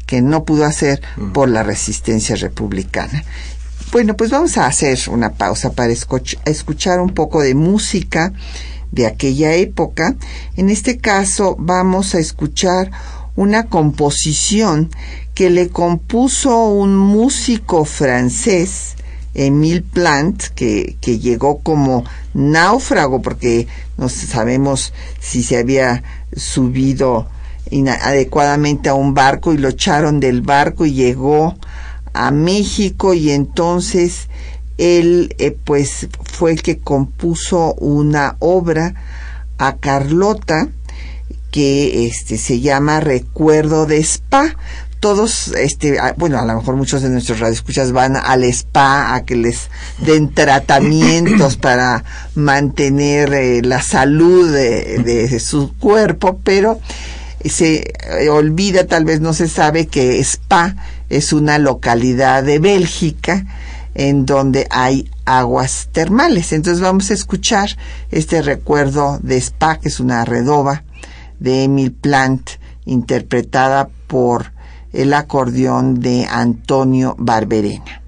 que 0.06 0.22
no 0.22 0.44
pudo 0.44 0.64
hacer 0.64 1.02
por 1.32 1.48
la 1.48 1.64
resistencia 1.64 2.36
republicana. 2.36 3.24
Bueno, 3.90 4.16
pues 4.16 4.30
vamos 4.30 4.56
a 4.56 4.66
hacer 4.66 4.98
una 5.08 5.32
pausa 5.32 5.72
para 5.72 5.92
escuchar 5.92 7.00
un 7.00 7.10
poco 7.10 7.42
de 7.42 7.56
música 7.56 8.32
de 8.92 9.06
aquella 9.06 9.54
época. 9.54 10.14
En 10.56 10.70
este 10.70 10.98
caso 10.98 11.56
vamos 11.58 12.14
a 12.14 12.20
escuchar 12.20 12.90
una 13.34 13.66
composición 13.66 14.90
que 15.34 15.50
le 15.50 15.70
compuso 15.70 16.66
un 16.66 16.96
músico 16.96 17.84
francés 17.84 18.96
Emile 19.34 19.82
Plant, 19.82 20.42
que, 20.54 20.96
que 21.00 21.18
llegó 21.18 21.60
como 21.60 22.04
náufrago, 22.34 23.22
porque 23.22 23.66
no 23.96 24.08
sabemos 24.08 24.92
si 25.20 25.42
se 25.42 25.58
había 25.58 26.02
subido 26.34 27.28
inadecuadamente 27.70 28.88
a 28.88 28.94
un 28.94 29.14
barco 29.14 29.52
y 29.52 29.58
lo 29.58 29.68
echaron 29.68 30.20
del 30.20 30.42
barco 30.42 30.86
y 30.86 30.92
llegó 30.92 31.56
a 32.12 32.30
México 32.30 33.14
y 33.14 33.30
entonces 33.30 34.28
él 34.78 35.34
eh, 35.38 35.56
pues 35.64 36.08
fue 36.24 36.52
el 36.52 36.62
que 36.62 36.78
compuso 36.78 37.74
una 37.74 38.36
obra 38.40 38.94
a 39.58 39.76
Carlota 39.76 40.68
que 41.50 42.06
este 42.06 42.38
se 42.38 42.60
llama 42.60 43.00
Recuerdo 43.00 43.86
de 43.86 43.98
Spa 43.98 44.56
todos, 45.00 45.48
este, 45.48 45.98
bueno, 46.16 46.38
a 46.38 46.44
lo 46.44 46.54
mejor 46.56 46.76
muchos 46.76 47.02
de 47.02 47.08
nuestros 47.08 47.40
radioescuchas 47.40 47.90
van 47.90 48.16
al 48.16 48.44
spa 48.44 49.14
a 49.14 49.24
que 49.24 49.34
les 49.34 49.70
den 49.98 50.32
tratamientos 50.32 51.56
para 51.60 52.04
mantener 52.34 53.32
eh, 53.32 53.62
la 53.62 53.82
salud 53.82 54.52
de, 54.52 55.40
su 55.40 55.74
cuerpo, 55.78 56.38
pero 56.44 56.80
se 57.42 57.94
eh, 58.20 58.28
olvida, 58.28 58.86
tal 58.86 59.06
vez 59.06 59.20
no 59.20 59.32
se 59.32 59.48
sabe 59.48 59.86
que 59.86 60.20
Spa 60.20 60.76
es 61.08 61.32
una 61.32 61.58
localidad 61.58 62.44
de 62.44 62.58
Bélgica 62.58 63.46
en 63.94 64.26
donde 64.26 64.66
hay 64.70 65.10
aguas 65.24 65.88
termales. 65.92 66.52
Entonces 66.52 66.82
vamos 66.82 67.10
a 67.10 67.14
escuchar 67.14 67.70
este 68.10 68.42
recuerdo 68.42 69.18
de 69.22 69.38
Spa, 69.38 69.78
que 69.78 69.88
es 69.88 69.98
una 69.98 70.26
redoba 70.26 70.84
de 71.38 71.64
Emil 71.64 71.92
Plant, 71.92 72.50
interpretada 72.84 73.88
por 74.06 74.52
el 74.92 75.14
acordeón 75.14 76.00
de 76.00 76.26
Antonio 76.28 77.14
Barberena. 77.18 78.02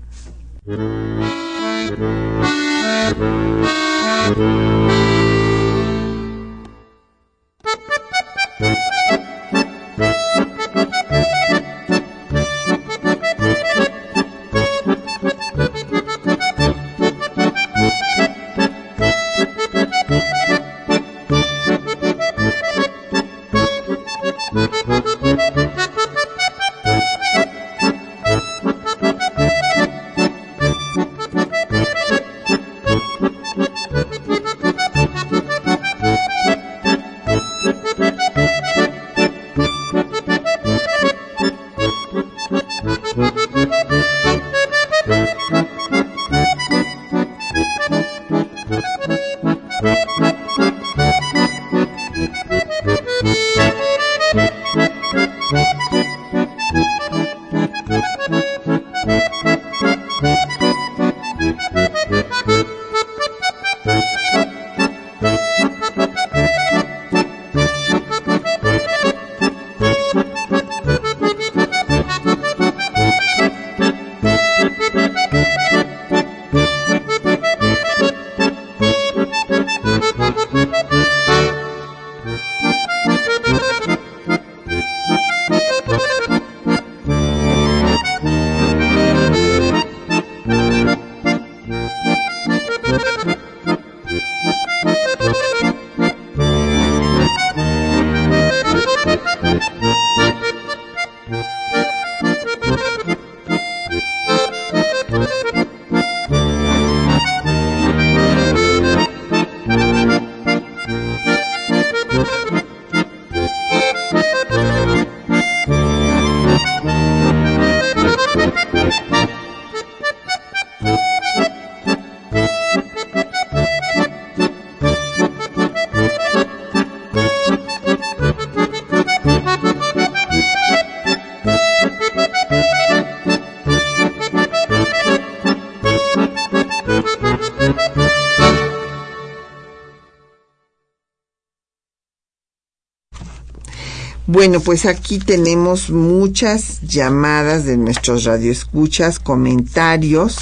Bueno, 144.44 144.58
pues 144.58 144.86
aquí 144.86 145.20
tenemos 145.20 145.88
muchas 145.90 146.80
llamadas 146.80 147.64
de 147.64 147.76
nuestros 147.76 148.24
radioescuchas, 148.24 149.20
comentarios. 149.20 150.36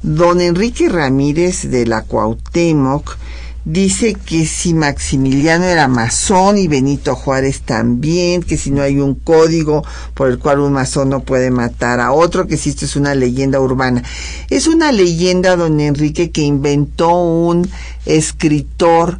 Don 0.00 0.40
Enrique 0.40 0.88
Ramírez 0.88 1.68
de 1.68 1.84
la 1.84 2.02
Cuauhtémoc 2.02 3.16
dice 3.64 4.14
que 4.14 4.46
si 4.46 4.74
Maximiliano 4.74 5.64
era 5.64 5.88
masón 5.88 6.56
y 6.56 6.68
Benito 6.68 7.16
Juárez 7.16 7.62
también, 7.62 8.44
que 8.44 8.56
si 8.56 8.70
no 8.70 8.80
hay 8.80 9.00
un 9.00 9.16
código 9.16 9.84
por 10.14 10.30
el 10.30 10.38
cual 10.38 10.60
un 10.60 10.74
masón 10.74 11.08
no 11.08 11.24
puede 11.24 11.50
matar 11.50 11.98
a 11.98 12.12
otro, 12.12 12.46
que 12.46 12.56
si 12.56 12.70
esto 12.70 12.84
es 12.84 12.94
una 12.94 13.16
leyenda 13.16 13.58
urbana. 13.58 14.04
Es 14.50 14.68
una 14.68 14.92
leyenda, 14.92 15.56
don 15.56 15.80
Enrique, 15.80 16.30
que 16.30 16.42
inventó 16.42 17.16
un 17.16 17.68
escritor 18.06 19.18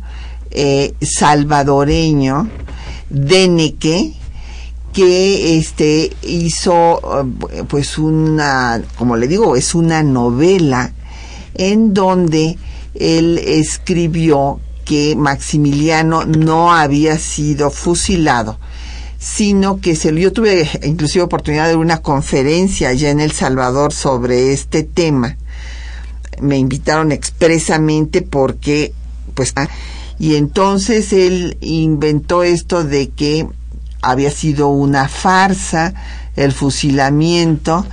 eh, 0.52 0.94
salvadoreño, 1.00 2.48
Deneke, 3.12 4.14
que 4.92 5.58
este 5.58 6.10
hizo 6.22 7.00
eh, 7.50 7.64
pues 7.68 7.98
una 7.98 8.82
como 8.96 9.16
le 9.16 9.26
digo 9.26 9.56
es 9.56 9.74
una 9.74 10.02
novela 10.02 10.92
en 11.54 11.94
donde 11.94 12.58
él 12.94 13.38
escribió 13.38 14.60
que 14.84 15.16
Maximiliano 15.16 16.24
no 16.26 16.74
había 16.74 17.18
sido 17.18 17.70
fusilado 17.70 18.58
sino 19.22 19.80
que 19.80 19.94
se, 19.94 20.12
yo 20.20 20.32
tuve 20.32 20.68
inclusive 20.82 21.22
oportunidad 21.22 21.68
de 21.68 21.76
una 21.76 22.02
conferencia 22.02 22.88
allá 22.88 23.10
en 23.10 23.20
El 23.20 23.30
Salvador 23.30 23.92
sobre 23.92 24.52
este 24.52 24.82
tema. 24.82 25.36
Me 26.40 26.58
invitaron 26.58 27.12
expresamente 27.12 28.22
porque 28.22 28.92
pues 29.34 29.54
y 30.22 30.36
entonces 30.36 31.12
él 31.12 31.58
inventó 31.60 32.44
esto 32.44 32.84
de 32.84 33.08
que 33.08 33.44
había 34.02 34.30
sido 34.30 34.68
una 34.68 35.08
farsa 35.08 35.94
el 36.36 36.52
fusilamiento 36.52 37.84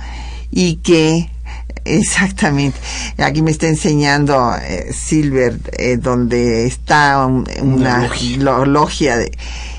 y 0.52 0.76
que 0.76 1.28
exactamente 1.84 2.78
aquí 3.18 3.42
me 3.42 3.50
está 3.50 3.66
enseñando 3.66 4.54
eh, 4.62 4.92
Silver 4.92 5.58
eh, 5.72 5.96
donde 5.96 6.66
está 6.66 7.26
una, 7.26 8.08
logia. 8.64 9.16
de 9.16 9.32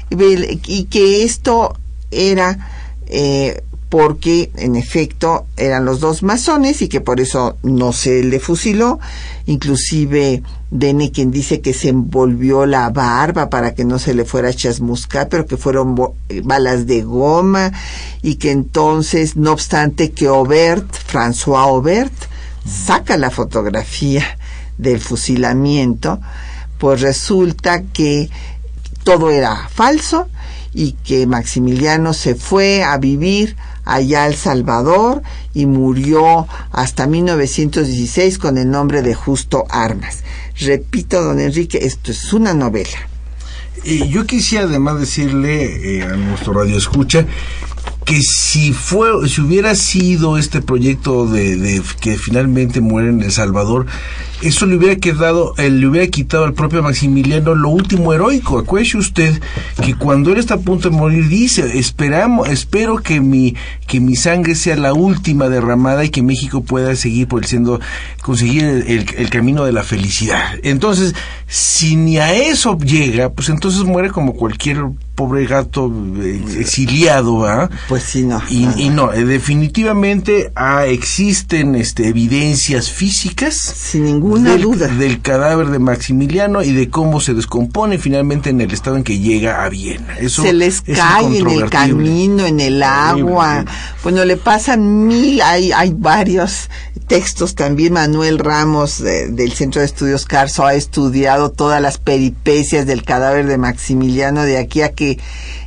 y 0.10 0.84
que 0.90 1.24
esto 1.24 1.80
era 2.12 2.68
eh, 3.08 3.64
porque 3.92 4.52
en 4.56 4.78
efecto 4.78 5.48
eran 5.58 5.84
los 5.84 6.00
dos 6.00 6.24
masones 6.24 6.82
y 6.82 6.88
que 6.88 7.02
por 7.02 7.20
eso 7.20 7.58
no 7.62 7.92
se 7.92 8.24
le 8.24 8.40
fusiló. 8.40 9.02
Inclusive 9.48 10.42
Dene 10.70 11.12
quien 11.12 11.30
dice 11.30 11.60
que 11.60 11.74
se 11.74 11.90
envolvió 11.90 12.66
la 12.66 12.90
barba 12.90 13.50
para 13.50 13.76
que 13.76 13.84
no 13.84 14.00
se 14.00 14.14
le 14.14 14.24
fuera 14.24 14.48
a 14.48 14.54
chasmuscar, 14.54 15.28
pero 15.28 15.46
que 15.46 15.58
fueron 15.58 15.98
balas 16.46 16.88
de 16.88 17.02
goma 17.02 17.74
y 18.22 18.36
que 18.36 18.52
entonces, 18.52 19.36
no 19.36 19.52
obstante 19.52 20.12
que 20.12 20.28
Aubert, 20.28 20.88
François 20.96 21.64
Aubert, 21.64 22.14
saca 22.66 23.18
la 23.18 23.30
fotografía 23.30 24.24
del 24.78 25.02
fusilamiento, 25.02 26.22
pues 26.78 27.02
resulta 27.02 27.84
que 27.84 28.30
todo 29.04 29.32
era 29.32 29.68
falso 29.68 30.30
y 30.74 30.94
que 30.94 31.28
Maximiliano 31.28 32.14
se 32.14 32.36
fue 32.36 32.86
a 32.86 32.98
vivir 32.98 33.58
allá 33.92 34.26
El 34.28 34.36
Salvador 34.36 35.22
y 35.54 35.66
murió 35.66 36.48
hasta 36.72 37.08
1916 37.08 38.38
con 38.38 38.58
el 38.58 38.70
nombre 38.70 39.02
de 39.02 39.14
Justo 39.14 39.66
Armas. 39.70 40.24
Repito, 40.60 41.22
don 41.22 41.40
Enrique, 41.40 41.80
esto 41.82 42.12
es 42.12 42.32
una 42.34 42.54
novela. 42.54 43.10
Y 43.84 44.08
yo 44.10 44.26
quisiera 44.26 44.66
además 44.66 45.00
decirle 45.00 45.98
eh, 45.98 46.04
a 46.04 46.16
nuestro 46.16 46.54
radio 46.54 46.78
escucha 46.78 47.26
que 48.06 48.20
si 48.22 48.74
fue 48.74 49.28
si 49.30 49.42
hubiera 49.42 49.76
sido 49.76 50.38
este 50.38 50.62
proyecto 50.62 51.28
de, 51.28 51.56
de, 51.56 51.82
que 52.00 52.18
finalmente 52.18 52.82
muere 52.82 53.10
en 53.10 53.22
El 53.22 53.32
Salvador 53.32 53.86
eso 54.42 54.66
le 54.66 54.76
hubiera 54.76 54.96
quedado, 54.96 55.54
eh, 55.58 55.70
le 55.70 55.86
hubiera 55.86 56.08
quitado 56.08 56.46
al 56.46 56.54
propio 56.54 56.82
Maximiliano 56.82 57.54
lo 57.54 57.70
último 57.70 58.12
heroico. 58.12 58.58
Acuérdese 58.58 58.98
usted 58.98 59.40
que 59.84 59.94
cuando 59.96 60.32
él 60.32 60.40
está 60.40 60.56
a 60.56 60.60
punto 60.60 60.90
de 60.90 60.98
morir 60.98 61.28
dice, 61.28 61.78
esperamos, 61.78 62.50
espero 62.50 62.98
que 62.98 63.22
mi, 63.22 63.56
que 63.86 64.00
mi 64.00 64.16
sangre 64.16 64.56
sea 64.56 64.76
la 64.76 64.94
última 64.94 65.48
derramada 65.48 66.04
y 66.06 66.10
que 66.10 66.24
México 66.24 66.64
pueda 66.64 66.96
seguir 66.96 67.28
por 67.28 67.46
siendo, 67.46 67.80
conseguir 68.22 68.64
el, 68.64 69.06
el, 69.16 69.30
camino 69.30 69.64
de 69.64 69.74
la 69.74 69.84
felicidad. 69.84 70.56
Entonces, 70.64 71.14
si 71.52 71.98
ni 71.98 72.18
a 72.18 72.34
eso 72.34 72.78
llega, 72.78 73.30
pues 73.34 73.50
entonces 73.50 73.84
muere 73.84 74.10
como 74.10 74.36
cualquier 74.36 74.86
pobre 75.16 75.46
gato 75.46 75.92
eh, 76.22 76.42
exiliado, 76.58 77.46
¿ah? 77.46 77.70
Pues 77.90 78.04
sí, 78.04 78.24
no. 78.24 78.42
Y 78.50 78.66
no, 78.66 78.78
y 78.78 78.90
no 78.90 79.14
eh, 79.14 79.26
definitivamente 79.26 80.54
ah, 80.56 80.86
existen 80.86 81.76
este, 81.76 82.08
evidencias 82.08 82.90
físicas. 82.90 83.56
Sin 83.58 84.06
ninguna 84.06 84.52
del, 84.52 84.62
duda. 84.62 84.88
Del 84.88 85.22
cadáver 85.22 85.68
de 85.68 85.80
Maximiliano 85.80 86.64
y 86.64 86.72
de 86.72 86.90
cómo 86.90 87.20
se 87.20 87.34
descompone 87.34 87.98
finalmente 87.98 88.50
en 88.50 88.62
el 88.62 88.72
estado 88.72 88.96
en 88.96 89.04
que 89.04 89.20
llega 89.20 89.66
a 89.66 89.68
Viena. 89.68 90.18
Eso 90.20 90.44
se 90.44 90.54
les 90.54 90.80
cae 90.82 91.38
en 91.38 91.50
el 91.50 91.70
camino, 91.70 92.46
en 92.46 92.62
el 92.62 92.82
agua. 92.82 93.66
Bueno, 94.04 94.24
le 94.24 94.38
pasan 94.38 95.06
mil, 95.06 95.42
hay, 95.42 95.74
hay 95.74 95.94
varios 95.94 96.70
textos 97.08 97.56
también. 97.56 97.94
Manuel 97.94 98.40
Ramos 98.40 99.04
del 99.04 99.52
Centro 99.52 99.82
de 99.82 99.86
Estudios 99.86 100.26
Carso 100.26 100.66
ha 100.66 100.76
estudiado 100.76 101.41
todas 101.50 101.82
las 101.82 101.98
peripecias 101.98 102.86
del 102.86 103.04
cadáver 103.04 103.48
de 103.48 103.58
Maximiliano 103.58 104.44
de 104.44 104.60
aquí 104.60 104.82
a 104.84 104.92
que 104.92 105.18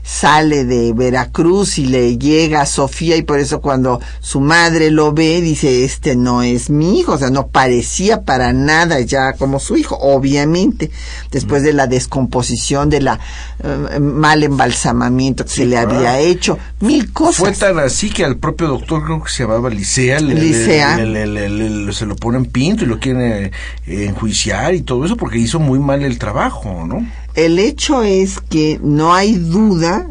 sale 0.04 0.66
de 0.66 0.92
Veracruz 0.92 1.78
y 1.78 1.86
le 1.86 2.18
llega 2.18 2.60
a 2.60 2.66
Sofía 2.66 3.16
y 3.16 3.22
por 3.22 3.40
eso 3.40 3.62
cuando 3.62 4.00
su 4.20 4.40
madre 4.40 4.90
lo 4.90 5.14
ve 5.14 5.40
dice 5.40 5.82
este 5.84 6.14
no 6.14 6.42
es 6.42 6.68
mi 6.68 7.00
hijo, 7.00 7.12
o 7.12 7.18
sea, 7.18 7.30
no 7.30 7.46
parecía 7.46 8.22
para 8.22 8.52
nada 8.52 9.00
ya 9.00 9.32
como 9.32 9.58
su 9.58 9.76
hijo, 9.76 9.96
obviamente, 9.98 10.90
después 11.32 11.62
de 11.62 11.72
la 11.72 11.86
descomposición, 11.86 12.90
de 12.90 13.00
la 13.00 13.18
uh, 13.62 14.00
mal 14.00 14.42
embalsamamiento 14.42 15.44
que 15.44 15.50
sí, 15.50 15.56
se 15.56 15.66
le 15.66 15.76
claro. 15.76 15.96
había 15.96 16.18
hecho, 16.18 16.58
mil 16.80 17.10
cosas. 17.10 17.36
Fue 17.38 17.52
tan 17.52 17.78
así 17.78 18.10
que 18.10 18.26
al 18.26 18.36
propio 18.36 18.68
doctor 18.68 19.04
creo 19.04 19.22
que 19.22 19.30
se 19.30 19.44
llamaba 19.44 19.70
Licea, 19.70 20.20
le, 20.20 20.34
Licea. 20.34 20.98
Le, 20.98 21.26
le, 21.26 21.92
se 21.94 22.04
lo 22.04 22.14
ponen 22.16 22.44
pinto 22.44 22.84
y 22.84 22.86
lo 22.86 23.00
quieren 23.00 23.22
eh, 23.22 23.50
enjuiciar 23.86 24.74
y 24.74 24.82
todo 24.82 25.06
eso 25.06 25.16
porque 25.16 25.38
hizo 25.38 25.58
muy 25.58 25.78
mal 25.78 26.02
el 26.02 26.18
trabajo, 26.18 26.84
¿no? 26.86 27.06
El 27.34 27.58
hecho 27.58 28.02
es 28.02 28.40
que 28.40 28.78
no 28.82 29.14
hay 29.14 29.34
duda 29.34 30.08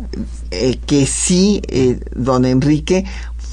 eh, 0.52 0.78
que 0.86 1.06
sí, 1.06 1.62
eh, 1.68 2.00
don 2.16 2.46
Enrique 2.46 3.06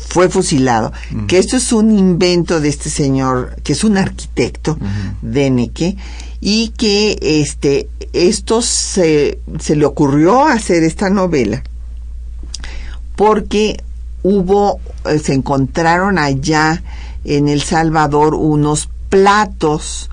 fue 0.09 0.29
fusilado, 0.29 0.93
que 1.29 1.39
esto 1.39 1.57
es 1.57 1.73
un 1.73 1.97
invento 1.97 2.61
de 2.61 2.69
este 2.69 2.91
señor, 2.91 3.55
que 3.63 3.75
es 3.75 3.85
un 3.85 3.97
arquitecto, 3.97 4.77
-hmm. 4.77 5.15
Deneke, 5.23 5.97
y 6.41 6.71
que 6.71 7.17
este, 7.21 7.89
esto 8.13 8.61
se, 8.61 9.39
se 9.61 9.77
le 9.77 9.85
ocurrió 9.87 10.47
hacer 10.47 10.83
esta 10.83 11.11
novela 11.11 11.63
porque 13.21 13.85
hubo, 14.23 14.81
eh, 15.05 15.19
se 15.19 15.35
encontraron 15.35 16.19
allá 16.19 16.83
en 17.25 17.49
El 17.49 17.61
Salvador 17.61 18.35
unos 18.35 18.89
platos 19.11 20.09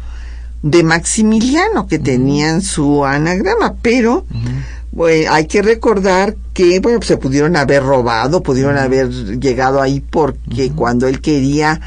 de 0.61 0.83
Maximiliano 0.83 1.87
que 1.87 1.99
tenían 1.99 2.61
su 2.61 3.05
anagrama, 3.05 3.75
pero 3.81 4.25
uh 4.29 4.33
-huh. 4.33 4.63
bueno, 4.91 5.31
hay 5.33 5.45
que 5.45 5.61
recordar 5.61 6.35
que 6.53 6.79
bueno, 6.79 7.01
se 7.01 7.17
pudieron 7.17 7.55
haber 7.55 7.83
robado, 7.83 8.41
pudieron 8.41 8.77
haber 8.77 9.09
llegado 9.39 9.81
ahí 9.81 9.99
porque 10.01 10.71
cuando 10.71 11.07
él 11.07 11.21
quería 11.21 11.79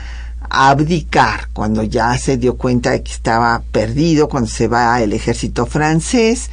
abdicar, 0.49 1.49
cuando 1.53 1.83
ya 1.83 2.17
se 2.19 2.37
dio 2.37 2.57
cuenta 2.57 2.91
de 2.91 3.03
que 3.03 3.13
estaba 3.13 3.63
perdido, 3.71 4.29
cuando 4.29 4.51
se 4.51 4.67
va 4.67 5.01
el 5.01 5.13
ejército 5.13 5.67
francés, 5.67 6.51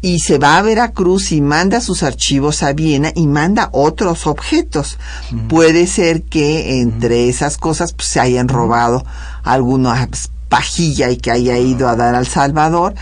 y 0.00 0.20
se 0.20 0.36
va 0.36 0.58
a 0.58 0.62
Veracruz 0.62 1.32
y 1.32 1.40
manda 1.40 1.80
sus 1.80 2.02
archivos 2.02 2.62
a 2.62 2.74
Viena 2.74 3.10
y 3.14 3.26
manda 3.26 3.70
otros 3.72 4.26
objetos. 4.26 4.98
Uh 5.32 5.36
-huh. 5.36 5.48
Puede 5.48 5.86
ser 5.86 6.22
que 6.24 6.80
entre 6.80 7.30
esas 7.30 7.56
cosas 7.56 7.94
pues, 7.94 8.08
se 8.08 8.20
hayan 8.20 8.48
robado 8.48 9.04
algunas 9.42 10.30
pajilla 10.54 11.10
y 11.10 11.16
que 11.16 11.32
haya 11.32 11.58
ido 11.58 11.88
a 11.88 11.96
dar 11.96 12.14
al 12.14 12.28
Salvador, 12.28 12.94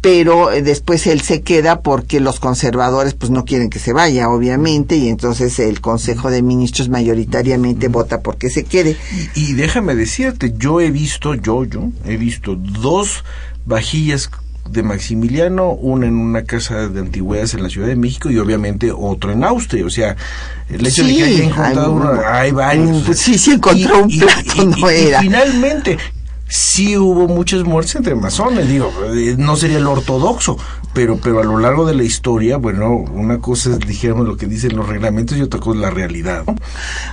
pero 0.00 0.50
eh, 0.50 0.62
después 0.62 1.06
él 1.06 1.20
se 1.20 1.42
queda 1.42 1.80
porque 1.80 2.18
los 2.18 2.40
conservadores 2.40 3.14
pues 3.14 3.30
no 3.30 3.44
quieren 3.44 3.70
que 3.70 3.78
se 3.78 3.92
vaya, 3.92 4.28
obviamente, 4.28 4.96
y 4.96 5.08
entonces 5.08 5.60
el 5.60 5.80
Consejo 5.80 6.32
de 6.32 6.42
Ministros 6.42 6.88
mayoritariamente 6.88 7.86
vota 7.86 8.20
porque 8.20 8.50
se 8.50 8.64
quede. 8.64 8.96
Y, 9.36 9.50
y 9.50 9.52
déjame 9.52 9.94
decirte, 9.94 10.54
yo 10.58 10.80
he 10.80 10.90
visto, 10.90 11.34
yo, 11.36 11.64
yo, 11.64 11.90
he 12.04 12.16
visto 12.16 12.56
dos 12.56 13.22
vajillas 13.64 14.28
de 14.68 14.82
Maximiliano, 14.82 15.70
una 15.70 16.06
en 16.06 16.16
una 16.16 16.44
casa 16.44 16.88
de 16.88 17.00
antigüedades 17.00 17.54
en 17.54 17.62
la 17.62 17.68
Ciudad 17.68 17.88
de 17.88 17.96
México 17.96 18.30
y 18.30 18.38
obviamente 18.38 18.90
otro 18.90 19.32
en 19.32 19.44
Austria. 19.44 19.84
O 19.84 19.90
sea, 19.90 20.16
el 20.68 20.86
hecho 20.86 21.04
sí, 21.04 21.10
de 21.10 21.16
que 21.16 21.24
haya 21.24 21.44
encontrado 21.44 21.90
hay, 21.90 21.92
una, 21.92 22.38
hay 22.38 22.50
varios. 22.52 23.18
Sí, 23.18 23.38
sí 23.38 23.52
encontró 23.52 24.06
y, 24.08 24.20
un 24.20 24.26
plato, 24.26 24.62
y, 24.62 24.66
no 24.66 24.88
era. 24.88 25.20
Finalmente, 25.20 25.98
sí 26.52 26.98
hubo 26.98 27.28
muchas 27.28 27.64
muertes 27.64 27.94
entre 27.94 28.14
masones, 28.14 28.68
digo, 28.68 28.92
eh, 29.14 29.36
no 29.38 29.56
sería 29.56 29.78
el 29.78 29.86
ortodoxo, 29.86 30.58
pero, 30.92 31.16
pero 31.16 31.40
a 31.40 31.44
lo 31.44 31.58
largo 31.58 31.86
de 31.86 31.94
la 31.94 32.02
historia, 32.02 32.58
bueno, 32.58 32.90
una 32.90 33.38
cosa 33.38 33.70
es, 33.70 33.78
dijéramos, 33.78 34.26
lo 34.26 34.36
que 34.36 34.44
dicen 34.44 34.76
los 34.76 34.86
reglamentos 34.86 35.38
y 35.38 35.40
otra 35.40 35.60
cosa 35.60 35.76
es 35.78 35.82
la 35.82 35.88
realidad. 35.88 36.44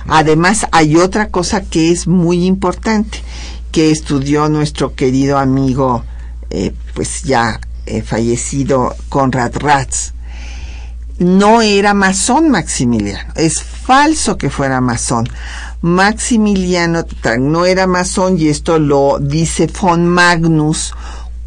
Además, 0.08 0.66
hay 0.72 0.96
otra 0.96 1.30
cosa 1.30 1.62
que 1.62 1.90
es 1.90 2.06
muy 2.06 2.44
importante, 2.44 3.22
que 3.72 3.90
estudió 3.90 4.50
nuestro 4.50 4.94
querido 4.94 5.38
amigo, 5.38 6.04
eh, 6.50 6.74
pues 6.92 7.22
ya 7.22 7.60
eh, 7.86 8.02
fallecido, 8.02 8.94
Conrad 9.08 9.56
Ratz. 9.56 10.12
No 11.18 11.62
era 11.62 11.94
masón 11.94 12.50
Maximiliano, 12.50 13.32
es 13.36 13.62
falso 13.62 14.36
que 14.36 14.50
fuera 14.50 14.82
masón. 14.82 15.30
Maximiliano 15.82 17.04
no 17.38 17.64
era 17.64 17.86
masón 17.86 18.38
y 18.38 18.48
esto 18.48 18.78
lo 18.78 19.18
dice 19.18 19.66
von 19.66 20.06
Magnus 20.06 20.92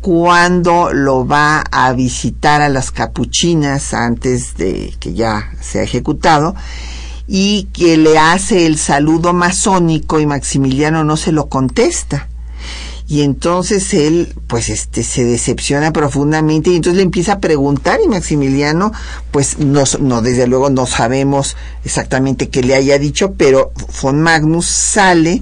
cuando 0.01 0.91
lo 0.91 1.25
va 1.25 1.61
a 1.71 1.93
visitar 1.93 2.61
a 2.61 2.69
las 2.69 2.89
capuchinas 2.89 3.93
antes 3.93 4.57
de 4.57 4.93
que 4.99 5.13
ya 5.13 5.51
sea 5.61 5.83
ejecutado 5.83 6.55
y 7.27 7.65
que 7.73 7.95
le 7.95 8.17
hace 8.17 8.65
el 8.65 8.77
saludo 8.77 9.33
masónico 9.33 10.19
y 10.19 10.25
Maximiliano 10.25 11.03
no 11.03 11.15
se 11.15 11.31
lo 11.31 11.47
contesta 11.47 12.27
y 13.07 13.21
entonces 13.21 13.93
él 13.93 14.33
pues 14.47 14.69
este 14.69 15.03
se 15.03 15.23
decepciona 15.23 15.91
profundamente 15.91 16.69
y 16.69 16.75
entonces 16.75 16.97
le 16.97 17.03
empieza 17.03 17.33
a 17.33 17.39
preguntar 17.39 17.99
y 18.03 18.07
Maximiliano 18.07 18.91
pues 19.31 19.59
no, 19.59 19.83
no 19.99 20.21
desde 20.21 20.47
luego 20.47 20.69
no 20.69 20.85
sabemos 20.85 21.57
exactamente 21.83 22.49
qué 22.49 22.63
le 22.63 22.75
haya 22.75 22.97
dicho 22.97 23.33
pero 23.33 23.71
von 24.01 24.21
Magnus 24.21 24.65
sale 24.65 25.41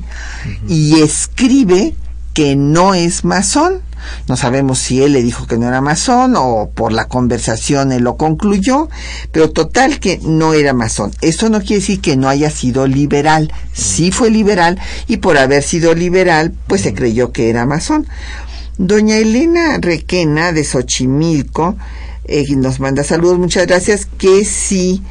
y 0.68 1.02
escribe 1.02 1.96
que 2.34 2.56
no 2.56 2.94
es 2.94 3.24
masón 3.24 3.82
no 4.28 4.38
sabemos 4.38 4.80
si 4.80 5.02
él 5.02 5.14
le 5.14 5.24
dijo 5.24 5.48
que 5.48 5.58
no 5.58 5.68
era 5.68 5.82
masón 5.82 6.36
o 6.38 6.70
por 6.74 6.92
la 6.92 7.08
conversación 7.08 7.92
él 7.92 8.04
lo 8.04 8.18
concluyó, 8.18 8.90
pero 9.32 9.52
total 9.52 10.00
que 10.00 10.20
no 10.24 10.54
era 10.54 10.74
masón. 10.74 11.12
Esto 11.22 11.50
no 11.50 11.60
quiere 11.60 11.76
decir 11.76 12.02
que 12.02 12.18
no 12.18 12.30
haya 12.30 12.50
sido 12.50 12.88
liberal. 12.88 13.52
Sí 13.74 14.12
fue 14.12 14.30
liberal 14.30 14.80
y 15.08 15.18
por 15.18 15.38
haber 15.38 15.64
sido 15.64 15.94
liberal, 15.94 16.54
pues 16.68 16.82
se 16.82 16.94
creyó 16.94 17.32
que 17.32 17.50
era 17.50 17.66
masón. 17.66 18.08
Doña 18.78 19.18
Elena 19.18 19.78
Requena 19.80 20.54
de 20.54 20.64
Xochimilco 20.64 21.78
eh, 22.26 22.46
nos 22.56 22.80
manda 22.80 23.04
saludos, 23.04 23.40
muchas 23.40 23.68
gracias, 23.68 24.06
que 24.06 24.46
sí 24.46 25.04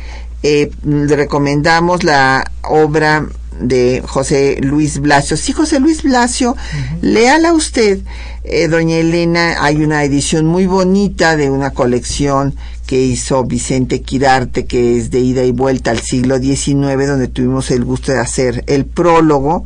eh, 0.42 0.70
le 0.84 1.16
recomendamos 1.16 2.02
la 2.02 2.50
obra 2.62 3.26
de 3.58 4.02
José 4.06 4.58
Luis 4.60 5.00
Blasio. 5.00 5.36
Sí, 5.36 5.52
José 5.52 5.80
Luis 5.80 6.02
Blasio, 6.02 6.56
léala 7.02 7.52
usted. 7.52 8.00
Eh, 8.44 8.68
doña 8.68 8.96
Elena, 8.96 9.62
hay 9.62 9.76
una 9.76 10.02
edición 10.04 10.46
muy 10.46 10.66
bonita 10.66 11.36
de 11.36 11.50
una 11.50 11.70
colección 11.72 12.54
que 12.86 13.00
hizo 13.00 13.44
Vicente 13.44 14.02
Quirarte, 14.02 14.64
que 14.64 14.96
es 14.96 15.10
de 15.10 15.20
ida 15.20 15.44
y 15.44 15.52
vuelta 15.52 15.90
al 15.90 16.00
siglo 16.00 16.38
XIX, 16.38 17.06
donde 17.06 17.28
tuvimos 17.28 17.70
el 17.70 17.84
gusto 17.84 18.12
de 18.12 18.18
hacer 18.18 18.64
el 18.66 18.86
prólogo. 18.86 19.64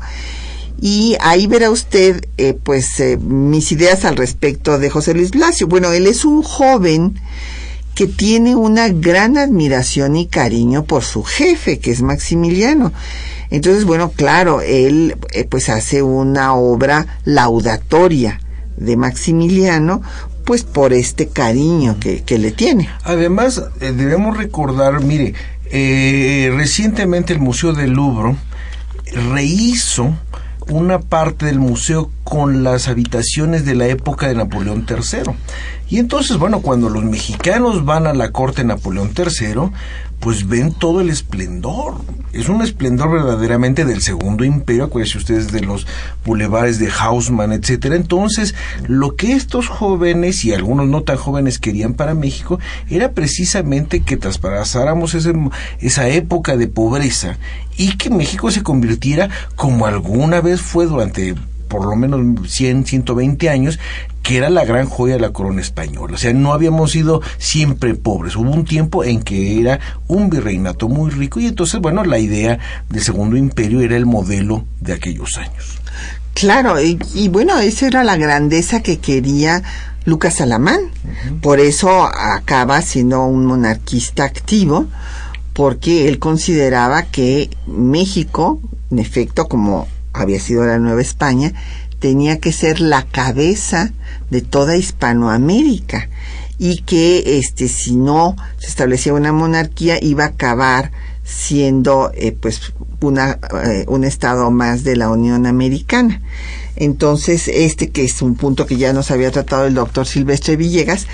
Y 0.81 1.16
ahí 1.20 1.47
verá 1.47 1.70
usted, 1.70 2.27
eh, 2.37 2.53
pues, 2.61 2.99
eh, 3.01 3.16
mis 3.16 3.73
ideas 3.73 4.05
al 4.05 4.16
respecto 4.16 4.79
de 4.79 4.90
José 4.90 5.14
Luis 5.14 5.31
Blasio. 5.31 5.68
Bueno, 5.68 5.92
él 5.92 6.07
es 6.07 6.25
un 6.25 6.42
joven 6.42 7.14
que 7.94 8.07
tiene 8.07 8.57
una 8.57 8.88
gran 8.88 9.38
admiración 9.38 10.16
y 10.16 10.27
cariño 10.27 10.85
por 10.85 11.05
su 11.05 11.23
jefe, 11.23 11.79
que 11.79 11.92
es 11.92 12.03
Maximiliano. 12.03 12.92
Entonces, 13.55 13.85
bueno, 13.85 14.11
claro, 14.11 14.62
él 14.62 15.17
eh, 15.31 15.45
pues 15.45 15.69
hace 15.69 16.03
una 16.03 16.55
obra 16.55 17.07
laudatoria 17.25 18.40
de 18.77 18.97
Maximiliano, 18.97 20.03
pues 20.45 20.64
por 20.64 20.93
este 20.93 21.29
cariño 21.29 21.97
que, 22.01 22.38
le 22.38 22.51
tiene. 22.51 22.88
Además, 23.05 23.62
eh, 23.81 23.93
debemos 23.93 24.37
recordar, 24.37 25.01
mire, 25.05 25.35
eh, 25.71 26.53
recientemente 26.53 27.33
el 27.33 27.38
Museo 27.38 27.73
del 27.73 27.93
Louvre 27.93 28.35
rehizo 29.33 30.12
una 30.69 30.99
parte 30.99 31.47
del 31.47 31.61
museo 31.61 32.11
con 32.25 32.64
las 32.64 32.88
habitaciones 32.88 33.64
de 33.64 33.77
la 33.77 33.87
época 33.87 34.27
de 34.27 34.35
Napoleón 34.35 34.85
III. 34.88 35.33
Y 35.88 35.99
entonces, 35.99 36.38
bueno, 36.38 36.61
cuando 36.61 36.88
los 36.88 37.05
mexicanos 37.05 37.85
van 37.85 38.09
a 38.09 38.14
la 38.14 38.33
corte 38.33 38.62
de 38.62 38.69
Napoleón 38.69 39.12
III, 39.17 39.71
pues 40.20 40.48
ven 40.48 40.72
todo 40.72 41.00
el 41.00 41.11
esplendor. 41.11 41.96
Es 42.33 42.48
un 42.48 42.62
esplendor 42.62 43.12
verdaderamente 43.12 43.85
del 43.85 44.03
Segundo 44.03 44.44
Imperio, 44.44 44.85
acuérdense 44.85 45.18
ustedes 45.18 45.53
de 45.53 45.61
los 45.61 45.87
bulevares 46.24 46.79
de 46.79 46.90
Hausmann, 46.90 47.53
etcétera. 47.53 47.94
Entonces, 47.94 48.55
lo 48.88 49.14
que 49.14 49.35
estos 49.35 49.68
jóvenes 49.68 50.44
y 50.44 50.53
algunos 50.53 50.88
no 50.88 51.03
tan 51.03 51.16
jóvenes 51.16 51.59
querían 51.59 51.94
para 51.94 52.14
México 52.14 52.59
era 52.90 53.12
precisamente 53.12 54.00
que 54.00 54.16
traspasáramos 54.16 55.14
esa 55.14 56.09
época 56.09 56.57
de 56.57 56.66
pobreza 56.66 57.38
y 57.77 57.96
que 57.96 58.11
México 58.11 58.50
se 58.50 58.62
convirtiera 58.62 59.29
como 59.55 59.87
alguna 59.87 60.40
vez 60.40 60.61
fue 60.61 60.87
durante 60.87 61.35
por 61.74 61.87
lo 61.87 61.96
menos 61.96 62.52
100, 62.52 62.87
120 62.87 63.50
años, 63.50 63.80
que 64.22 64.37
era 64.37 64.48
la 64.48 64.64
gran 64.64 64.88
joya 64.88 65.14
de 65.14 65.20
la 65.20 65.32
corona 65.32 65.60
española. 65.60 66.14
O 66.14 66.16
sea, 66.16 66.32
no 66.32 66.52
habíamos 66.52 66.92
sido 66.92 67.20
siempre 67.38 67.96
pobres. 67.96 68.37
Hubo 68.37 68.48
un 68.48 68.64
tiempo 68.64 69.02
en 69.02 69.24
que 69.24 69.60
era 69.60 69.80
un 70.06 70.30
virreinato 70.30 70.88
muy 70.88 71.10
rico 71.10 71.40
y 71.40 71.48
entonces, 71.48 71.80
bueno, 71.80 72.04
la 72.04 72.20
idea 72.20 72.60
del 72.88 73.02
Segundo 73.02 73.37
Imperio 73.37 73.80
era 73.80 73.96
el 73.96 74.06
modelo 74.06 74.64
de 74.80 74.92
aquellos 74.92 75.37
años. 75.37 75.80
Claro, 76.32 76.76
y, 76.80 77.28
bueno, 77.28 77.58
esa 77.58 77.88
era 77.88 78.04
la 78.04 78.16
grandeza 78.16 78.80
que 78.80 79.00
quería 79.00 79.64
Lucas 80.04 80.40
Alamán. 80.40 80.78
Por 81.42 81.58
eso 81.58 82.04
acaba 82.04 82.82
siendo 82.82 83.24
un 83.24 83.46
monarquista 83.46 84.22
activo, 84.22 84.87
porque 85.54 86.06
él 86.06 86.20
consideraba 86.20 87.02
que 87.02 87.50
México, 87.66 88.60
en 88.92 89.00
efecto, 89.00 89.48
como 89.48 89.88
había 90.14 90.40
sido 90.40 90.64
la 90.64 90.79
Nueva 90.79 91.03
España, 91.03 91.53
tenía 91.98 92.38
que 92.38 92.53
ser 92.53 92.81
la 92.81 93.03
cabeza 93.03 93.92
de 94.31 94.40
toda 94.42 94.77
Hispanoamérica 94.77 96.09
y 96.59 96.83
que 96.83 97.38
este 97.38 97.68
si 97.68 97.96
no 97.96 98.37
se 98.59 98.68
establecía 98.68 99.14
una 99.14 99.33
monarquía 99.33 99.98
iba 100.00 100.24
a 100.24 100.29
acabar 100.29 100.92
siendo 101.24 102.11
eh, 102.14 102.33
pues 102.33 102.74
una, 103.00 103.38
eh, 103.64 103.85
un 103.88 104.05
estado 104.05 104.50
más 104.50 104.85
de 104.85 104.96
la 104.96 105.11
Unión 105.11 105.46
Americana. 105.46 106.20
Entonces, 106.77 107.48
este 107.48 107.90
que 107.90 108.05
es 108.05 108.20
un 108.20 108.35
punto 108.35 108.66
que 108.66 108.77
ya 108.77 108.92
nos 108.92 109.11
había 109.11 109.31
tratado 109.31 109.66
el 109.66 109.74
doctor 109.74 110.07
Silvestre 110.07 110.57
Villegas, 110.57 111.07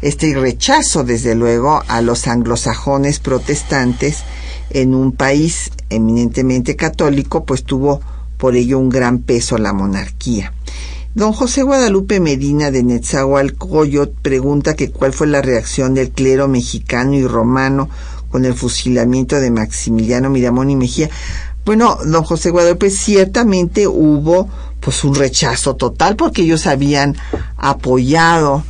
este 0.00 0.34
rechazo 0.34 1.04
desde 1.04 1.34
luego 1.34 1.82
a 1.88 2.00
los 2.02 2.26
anglosajones 2.28 3.18
protestantes 3.18 4.22
en 4.70 4.94
un 4.94 5.12
país 5.12 5.70
eminentemente 5.90 6.76
católico, 6.76 7.44
pues 7.44 7.64
tuvo 7.64 8.00
por 8.38 8.56
ello 8.56 8.78
un 8.78 8.88
gran 8.88 9.18
peso 9.18 9.58
la 9.58 9.72
monarquía. 9.72 10.52
Don 11.14 11.32
José 11.32 11.62
Guadalupe 11.62 12.20
Medina 12.20 12.70
de 12.70 12.84
Netzahualcoyot 12.84 14.14
pregunta 14.22 14.76
que 14.76 14.90
cuál 14.90 15.12
fue 15.12 15.26
la 15.26 15.42
reacción 15.42 15.92
del 15.94 16.10
clero 16.10 16.48
mexicano 16.48 17.14
y 17.14 17.26
romano 17.26 17.90
con 18.30 18.44
el 18.44 18.54
fusilamiento 18.54 19.40
de 19.40 19.50
Maximiliano 19.50 20.30
Miramón 20.30 20.70
y 20.70 20.76
Mejía. 20.76 21.10
Bueno, 21.64 21.98
don 22.06 22.24
José 22.24 22.50
Guadalupe, 22.50 22.90
ciertamente 22.90 23.86
hubo 23.86 24.48
pues 24.80 25.02
un 25.04 25.14
rechazo 25.14 25.76
total 25.76 26.16
porque 26.16 26.42
ellos 26.42 26.66
habían 26.66 27.16
apoyado, 27.56 28.62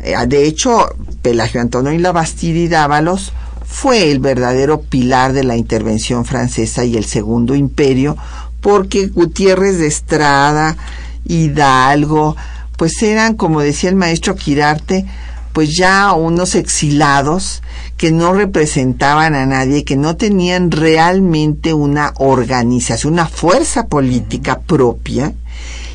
eh, 0.00 0.14
de 0.26 0.46
hecho, 0.46 0.94
Pelagio 1.22 1.60
Antonio 1.60 1.92
y 1.92 1.98
la 1.98 2.12
Bastida 2.12 2.58
y 2.58 2.68
Dávalos 2.68 3.32
fue 3.64 4.12
el 4.12 4.20
verdadero 4.20 4.82
pilar 4.82 5.32
de 5.32 5.42
la 5.42 5.56
intervención 5.56 6.24
francesa 6.24 6.84
y 6.84 6.96
el 6.96 7.04
Segundo 7.04 7.54
Imperio, 7.54 8.16
porque 8.64 9.08
Gutiérrez 9.08 9.76
de 9.76 9.86
Estrada, 9.86 10.78
Hidalgo, 11.26 12.34
pues 12.78 13.02
eran, 13.02 13.34
como 13.34 13.60
decía 13.60 13.90
el 13.90 13.94
maestro 13.94 14.36
Quirarte, 14.36 15.04
pues 15.52 15.76
ya 15.76 16.14
unos 16.14 16.54
exilados 16.54 17.62
que 17.98 18.10
no 18.10 18.32
representaban 18.32 19.34
a 19.34 19.44
nadie, 19.44 19.84
que 19.84 19.98
no 19.98 20.16
tenían 20.16 20.70
realmente 20.70 21.74
una 21.74 22.14
organización, 22.16 23.12
una 23.12 23.26
fuerza 23.26 23.88
política 23.88 24.60
propia, 24.60 25.34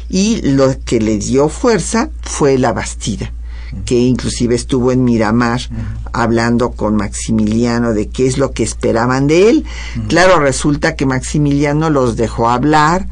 y 0.08 0.39
lo 0.43 0.79
que 0.86 1.01
les 1.01 1.25
dio 1.25 1.49
fuerza 1.49 2.12
fue 2.21 2.60
la 2.60 2.71
Bastida 2.71 3.34
que 3.86 3.95
inclusive 3.95 4.55
estuvo 4.55 4.91
en 4.91 5.03
Miramar 5.03 5.62
hablando 6.13 6.71
con 6.71 6.95
Maximiliano 6.95 7.93
de 7.93 8.10
qué 8.10 8.27
es 8.27 8.38
lo 8.38 8.51
que 8.51 8.63
esperaban 8.63 9.27
de 9.27 9.49
él. 9.49 9.65
Claro, 10.08 10.39
resulta 10.39 10.95
que 10.95 11.05
Maximiliano 11.05 11.89
los 11.89 12.15
dejó 12.15 12.49
hablar 12.49 13.08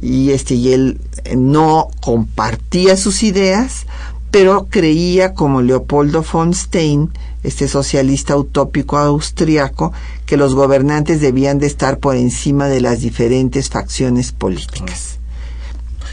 y 0.00 0.30
este 0.30 0.54
y 0.54 0.72
él 0.72 1.00
no 1.36 1.88
compartía 2.00 2.96
sus 2.96 3.22
ideas, 3.22 3.86
pero 4.30 4.68
creía 4.70 5.34
como 5.34 5.60
Leopoldo 5.62 6.24
von 6.32 6.54
Stein, 6.54 7.10
este 7.42 7.68
socialista 7.68 8.36
utópico 8.36 8.96
austriaco, 8.96 9.92
que 10.26 10.36
los 10.36 10.54
gobernantes 10.54 11.20
debían 11.20 11.58
de 11.58 11.66
estar 11.66 11.98
por 11.98 12.16
encima 12.16 12.68
de 12.68 12.80
las 12.80 13.00
diferentes 13.00 13.68
facciones 13.68 14.32
políticas. 14.32 15.18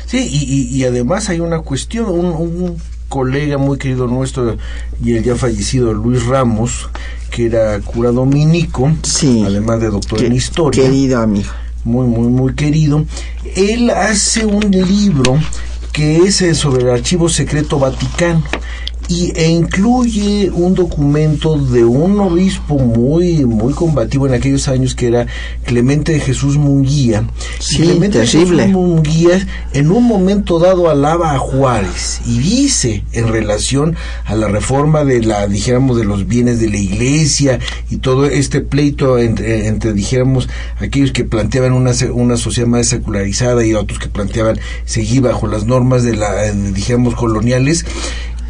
Sí, 0.05 0.25
y, 0.31 0.77
y, 0.77 0.85
además 0.85 1.27
hay 1.27 1.41
una 1.41 1.59
cuestión, 1.59 2.07
un, 2.07 2.77
colega 3.09 3.57
muy 3.57 3.77
querido 3.77 4.07
nuestro 4.07 4.57
y 5.03 5.13
el 5.13 5.23
ya 5.23 5.35
fallecido 5.35 5.93
Luis 5.93 6.25
Ramos, 6.25 6.89
que 7.31 7.45
era 7.45 7.79
cura 7.79 8.11
dominico, 8.11 8.91
sí, 9.03 9.43
además 9.45 9.81
de 9.81 9.89
doctor 9.89 10.23
en 10.23 10.33
historia. 10.33 10.83
Querido 10.83 11.21
amigo. 11.21 11.49
Muy, 11.83 12.05
muy, 12.05 12.27
muy 12.27 12.53
querido. 12.53 13.05
Él 13.55 13.89
hace 13.89 14.45
un 14.45 14.71
libro 14.71 15.39
que 15.93 16.17
es 16.17 16.41
eh, 16.41 16.53
sobre 16.53 16.83
el 16.83 16.89
Archivo 16.89 17.29
Secreto 17.29 17.79
Vaticano 17.79 18.43
y, 19.07 19.31
e 19.35 19.49
incluye 19.49 20.51
un 20.51 20.73
documento 20.73 21.57
de 21.57 21.83
un 21.83 22.19
obispo 22.19 22.77
muy 22.77 23.45
muy 23.45 23.73
combativo 23.73 24.27
en 24.27 24.33
aquellos 24.33 24.67
años 24.67 24.95
que 24.95 25.07
era 25.07 25.27
Clemente 25.65 26.13
de 26.13 26.19
Jesús 26.19 26.57
Munguía. 26.57 27.27
Sí, 27.59 27.77
Clemente 27.77 28.19
terrible. 28.19 28.63
Jesús 28.63 28.73
Munguía 28.73 29.47
en 29.73 29.91
un 29.91 30.03
momento 30.03 30.59
dado 30.59 30.89
alaba 30.89 31.33
a 31.33 31.39
Juárez 31.39 32.21
y 32.25 32.39
dice 32.39 33.03
en 33.13 33.27
relación 33.29 33.95
a 34.25 34.35
la 34.35 34.47
reforma 34.47 35.03
de 35.03 35.21
la 35.21 35.47
dijéramos 35.47 35.97
de 35.97 36.03
los 36.03 36.27
bienes 36.27 36.59
de 36.59 36.69
la 36.69 36.77
iglesia 36.77 37.59
y 37.89 37.97
todo 37.97 38.25
este 38.25 38.61
pleito 38.61 39.17
entre, 39.17 39.67
entre 39.67 39.93
dijéramos 39.93 40.49
aquellos 40.79 41.11
que 41.11 41.23
planteaban 41.23 41.73
una, 41.73 41.91
una 42.13 42.37
sociedad 42.37 42.67
más 42.67 42.87
secularizada 42.87 43.65
y 43.65 43.73
otros 43.73 43.99
que 43.99 44.07
planteaban 44.07 44.59
seguir 44.85 45.21
bajo 45.21 45.47
las 45.47 45.65
normas 45.65 46.03
de 46.03 46.15
la 46.15 46.51
dijéramos 46.51 47.15
coloniales 47.15 47.85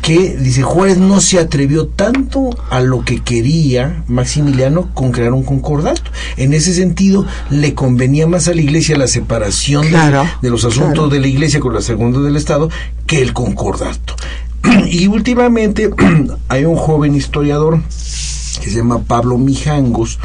que 0.08 0.38
dice 0.38 0.62
Juárez 0.63 1.00
no 1.00 1.20
se 1.20 1.38
atrevió 1.38 1.88
tanto 1.88 2.52
a 2.70 2.80
lo 2.80 3.04
que 3.04 3.22
quería 3.22 4.06
Maximiliano 4.08 4.89
con 4.93 5.12
crear 5.12 5.34
un 5.34 5.43
concordato. 5.43 6.02
En 6.38 6.54
ese 6.54 6.74
sentido, 6.74 7.26
le 7.50 7.74
convenía 7.74 8.26
más 8.26 8.48
a 8.48 8.54
la 8.54 8.62
iglesia 8.62 8.98
la 8.98 9.08
separación 9.08 9.86
de, 9.91 10.50
los 10.50 10.63
asuntos 10.63 11.12
de 11.12 11.20
la 11.20 11.28
iglesia 11.28 11.60
con 11.60 11.74
los 11.74 11.84
segundos 11.84 12.24
del 12.24 12.38
Estado 12.38 12.70
que 13.06 13.22
el 13.22 13.34
concordato. 13.34 14.15
y 14.89 15.08
últimamente 15.08 15.89
hay 16.48 16.63
un 16.63 16.78
joven 16.78 17.13
historiador 17.13 17.82
que 17.82 18.70
se 18.70 18.78
llama 18.78 19.00
Pablo 19.00 19.38
Mijangos, 19.38 20.20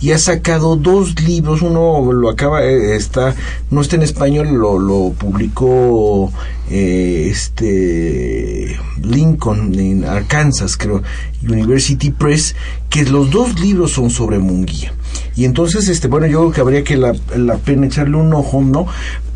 y 0.00 0.12
ha 0.12 0.18
sacado 0.18 0.76
dos 0.76 1.20
libros, 1.22 1.62
uno 1.62 2.12
lo 2.12 2.28
acaba, 2.28 2.64
eh, 2.64 2.96
está, 2.96 3.34
no 3.70 3.80
está 3.80 3.96
en 3.96 4.02
español, 4.02 4.48
lo, 4.48 5.12
publicó 5.12 6.30
eh, 6.70 7.28
este 7.30 8.76
Lincoln 9.02 9.74
en 9.78 10.04
Arkansas, 10.04 10.76
creo, 10.76 11.02
University 11.42 12.10
Press, 12.10 12.54
que 12.90 13.04
los 13.04 13.30
dos 13.30 13.58
libros 13.58 13.92
son 13.92 14.10
sobre 14.10 14.38
Munguía. 14.38 14.92
Y 15.34 15.44
entonces, 15.44 15.88
este, 15.88 16.08
bueno, 16.08 16.26
yo 16.26 16.40
creo 16.40 16.52
que 16.52 16.60
habría 16.60 16.84
que 16.84 16.96
la, 16.96 17.14
la 17.36 17.56
pena 17.56 17.86
echarle 17.86 18.16
un 18.16 18.34
ojo, 18.34 18.60
¿no? 18.60 18.86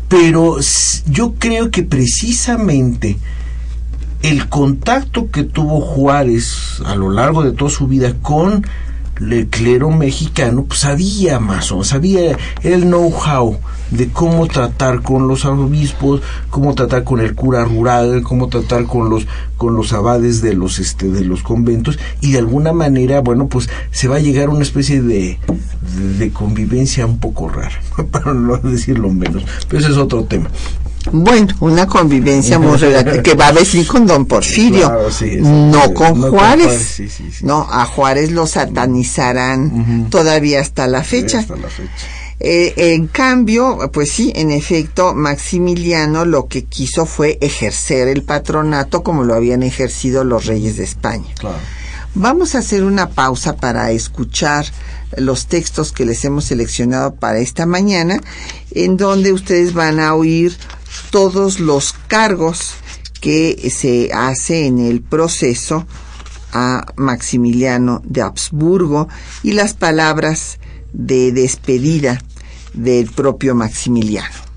Pero 0.07 0.57
yo 1.07 1.35
creo 1.39 1.71
que 1.71 1.83
precisamente 1.83 3.17
el 4.21 4.49
contacto 4.49 5.31
que 5.31 5.43
tuvo 5.43 5.81
Juárez 5.81 6.81
a 6.85 6.95
lo 6.95 7.09
largo 7.09 7.43
de 7.43 7.53
toda 7.53 7.71
su 7.71 7.87
vida 7.87 8.13
con 8.21 8.63
el 9.29 9.47
clero 9.47 9.91
mexicano 9.91 10.65
pues, 10.65 10.79
sabía 10.81 11.39
más 11.39 11.71
o 11.71 11.83
sabía 11.83 12.37
el 12.63 12.81
know-how 12.81 13.59
de 13.91 14.09
cómo 14.09 14.47
tratar 14.47 15.01
con 15.01 15.27
los 15.27 15.45
obispos, 15.45 16.21
cómo 16.49 16.73
tratar 16.73 17.03
con 17.03 17.19
el 17.19 17.35
cura 17.35 17.65
rural, 17.65 18.23
cómo 18.23 18.47
tratar 18.47 18.85
con 18.85 19.09
los 19.09 19.27
con 19.57 19.75
los 19.75 19.93
abades 19.93 20.41
de 20.41 20.53
los 20.53 20.79
este 20.79 21.09
de 21.09 21.23
los 21.23 21.43
conventos 21.43 21.99
y 22.21 22.31
de 22.31 22.39
alguna 22.39 22.73
manera, 22.73 23.19
bueno, 23.19 23.47
pues 23.47 23.69
se 23.91 24.07
va 24.07 24.15
a 24.15 24.19
llegar 24.19 24.47
a 24.47 24.51
una 24.51 24.63
especie 24.63 25.01
de, 25.01 25.37
de, 26.17 26.31
convivencia 26.31 27.05
un 27.05 27.19
poco 27.19 27.49
rara, 27.49 27.79
para 28.11 28.33
no 28.33 28.57
decirlo 28.57 29.09
menos, 29.09 29.43
pero 29.67 29.81
ese 29.81 29.91
es 29.91 29.97
otro 29.97 30.23
tema. 30.23 30.49
Bueno, 31.11 31.47
una 31.59 31.87
convivencia 31.87 32.59
muy 32.59 32.77
que 33.23 33.33
va 33.33 33.47
a 33.47 33.53
decir 33.53 33.87
con 33.87 34.05
don 34.05 34.25
Porfirio, 34.25 34.91
no 35.41 35.93
con 35.93 36.21
Juárez. 36.21 37.01
no, 37.41 37.67
a 37.69 37.85
Juárez 37.85 38.31
lo 38.31 38.45
satanizarán 38.47 40.09
todavía 40.09 40.61
hasta 40.61 40.87
la 40.87 41.03
fecha. 41.03 41.45
Eh, 42.43 42.73
en 42.95 43.05
cambio, 43.05 43.91
pues 43.93 44.11
sí, 44.11 44.33
en 44.35 44.49
efecto, 44.49 45.13
Maximiliano 45.13 46.25
lo 46.25 46.47
que 46.47 46.63
quiso 46.65 47.05
fue 47.05 47.37
ejercer 47.39 48.07
el 48.07 48.23
patronato 48.23 49.03
como 49.03 49.23
lo 49.23 49.35
habían 49.35 49.61
ejercido 49.61 50.23
los 50.23 50.47
reyes 50.47 50.77
de 50.77 50.83
España. 50.83 51.29
Vamos 52.15 52.55
a 52.55 52.59
hacer 52.59 52.83
una 52.83 53.09
pausa 53.09 53.55
para 53.55 53.91
escuchar 53.91 54.65
los 55.17 55.45
textos 55.45 55.91
que 55.91 56.05
les 56.05 56.25
hemos 56.25 56.45
seleccionado 56.45 57.13
para 57.13 57.37
esta 57.37 57.65
mañana, 57.65 58.19
en 58.71 58.97
donde 58.97 59.33
ustedes 59.33 59.73
van 59.73 59.99
a 59.99 60.15
oír 60.15 60.57
todos 61.11 61.59
los 61.59 61.93
cargos 62.07 62.73
que 63.19 63.69
se 63.69 64.11
hace 64.13 64.65
en 64.65 64.79
el 64.79 65.01
proceso 65.01 65.85
a 66.53 66.85
Maximiliano 66.95 68.01
de 68.03 68.21
Habsburgo 68.21 69.07
y 69.43 69.53
las 69.53 69.73
palabras 69.73 70.57
de 70.93 71.31
despedida 71.31 72.21
del 72.73 73.09
propio 73.11 73.53
Maximiliano. 73.55 74.50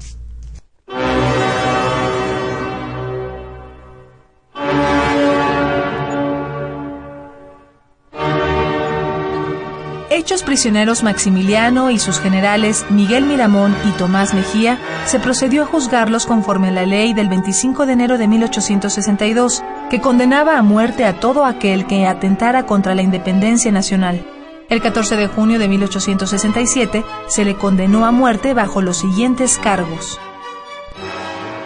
Prisioneros 10.45 11.03
Maximiliano 11.03 11.91
y 11.91 11.99
sus 11.99 12.21
generales 12.21 12.87
Miguel 12.91 13.25
Miramón 13.25 13.75
y 13.89 13.91
Tomás 13.99 14.35
Mejía, 14.35 14.79
se 15.07 15.19
procedió 15.19 15.65
a 15.65 15.67
juzgarlos 15.67 16.27
conforme 16.27 16.69
a 16.69 16.73
la 16.73 16.87
ley 16.87 17.13
del 17.15 17.29
25 17.29 17.87
de 17.87 17.93
enero 17.95 18.19
de 18.19 18.29
1862, 18.29 19.63
que 19.91 20.01
condenaba 20.01 20.59
a 20.59 20.63
muerte 20.63 21.05
a 21.05 21.19
todo 21.19 21.45
aquel 21.45 21.87
que 21.87 22.07
atentara 22.07 22.67
contra 22.67 22.95
la 22.95 23.03
independencia 23.03 23.73
nacional. 23.73 24.25
El 24.71 24.81
14 24.81 25.17
de 25.17 25.27
junio 25.27 25.59
de 25.59 25.69
1867 25.69 27.05
se 27.29 27.45
le 27.45 27.57
condenó 27.57 28.07
a 28.07 28.13
muerte 28.13 28.55
bajo 28.55 28.81
los 28.81 28.99
siguientes 28.99 29.59
cargos. 29.59 30.19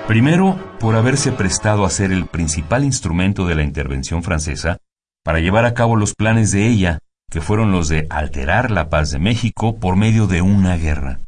Primero, 0.09 0.57
por 0.81 0.97
haberse 0.97 1.33
prestado 1.33 1.85
a 1.85 1.91
ser 1.91 2.13
el 2.13 2.27
principal 2.27 2.85
instrumento 2.85 3.47
de 3.47 3.55
la 3.55 3.63
intervención 3.63 4.23
francesa 4.23 4.79
para 5.23 5.41
llevar 5.41 5.67
a 5.67 5.75
cabo 5.75 5.97
los 5.97 6.15
planes 6.15 6.51
de 6.51 6.67
ella, 6.67 7.01
que 7.31 7.41
fueron 7.41 7.73
los 7.73 7.89
de 7.89 8.07
alterar 8.11 8.71
la 8.71 8.89
paz 8.89 9.11
de 9.11 9.19
México 9.19 9.77
por 9.79 9.97
medio 9.97 10.27
de 10.27 10.43
una 10.43 10.77
guerra. 10.77 11.21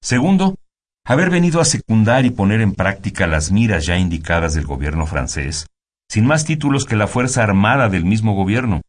Segundo, 0.00 0.56
haber 1.04 1.30
venido 1.30 1.60
a 1.60 1.64
secundar 1.64 2.24
y 2.24 2.30
poner 2.30 2.60
en 2.60 2.74
práctica 2.74 3.26
las 3.26 3.52
miras 3.52 3.84
ya 3.84 3.98
indicadas 3.98 4.54
del 4.54 4.66
gobierno 4.66 5.06
francés, 5.06 5.66
sin 6.08 6.26
más 6.26 6.44
títulos 6.44 6.86
que 6.86 6.96
la 6.96 7.06
Fuerza 7.06 7.42
Armada 7.42 7.88
del 7.88 8.04
mismo 8.04 8.34
gobierno, 8.34 8.80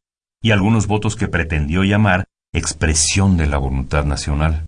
y 0.41 0.51
algunos 0.51 0.87
votos 0.87 1.15
que 1.15 1.27
pretendió 1.27 1.83
llamar 1.83 2.25
expresión 2.53 3.35
de 3.35 3.47
la 3.47 3.57
voluntad 3.57 4.05
nacional. 4.05 4.67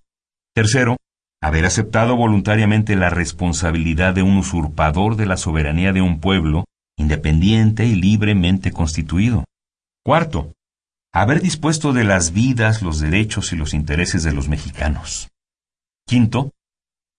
Tercero, 0.54 0.98
haber 1.42 1.66
aceptado 1.66 2.16
voluntariamente 2.16 2.96
la 2.96 3.10
responsabilidad 3.10 4.14
de 4.14 4.24
un 4.24 4.38
usurpador 4.38 5.16
de 5.16 5.26
la 5.26 5.38
soberanía 5.38 5.94
de 5.94 6.02
un 6.02 6.20
pueblo 6.20 6.66
independiente 6.98 7.86
y 7.86 7.96
libremente 7.96 8.72
constituido. 8.72 9.46
Cuarto, 10.04 10.54
haber 11.22 11.42
dispuesto 11.42 11.94
de 11.94 12.04
las 12.04 12.32
vidas, 12.32 12.84
los 12.84 13.00
derechos 13.00 13.52
y 13.52 13.56
los 13.56 13.74
intereses 13.74 14.22
de 14.22 14.34
los 14.34 14.50
mexicanos. 14.50 15.30
Quinto, 16.06 16.52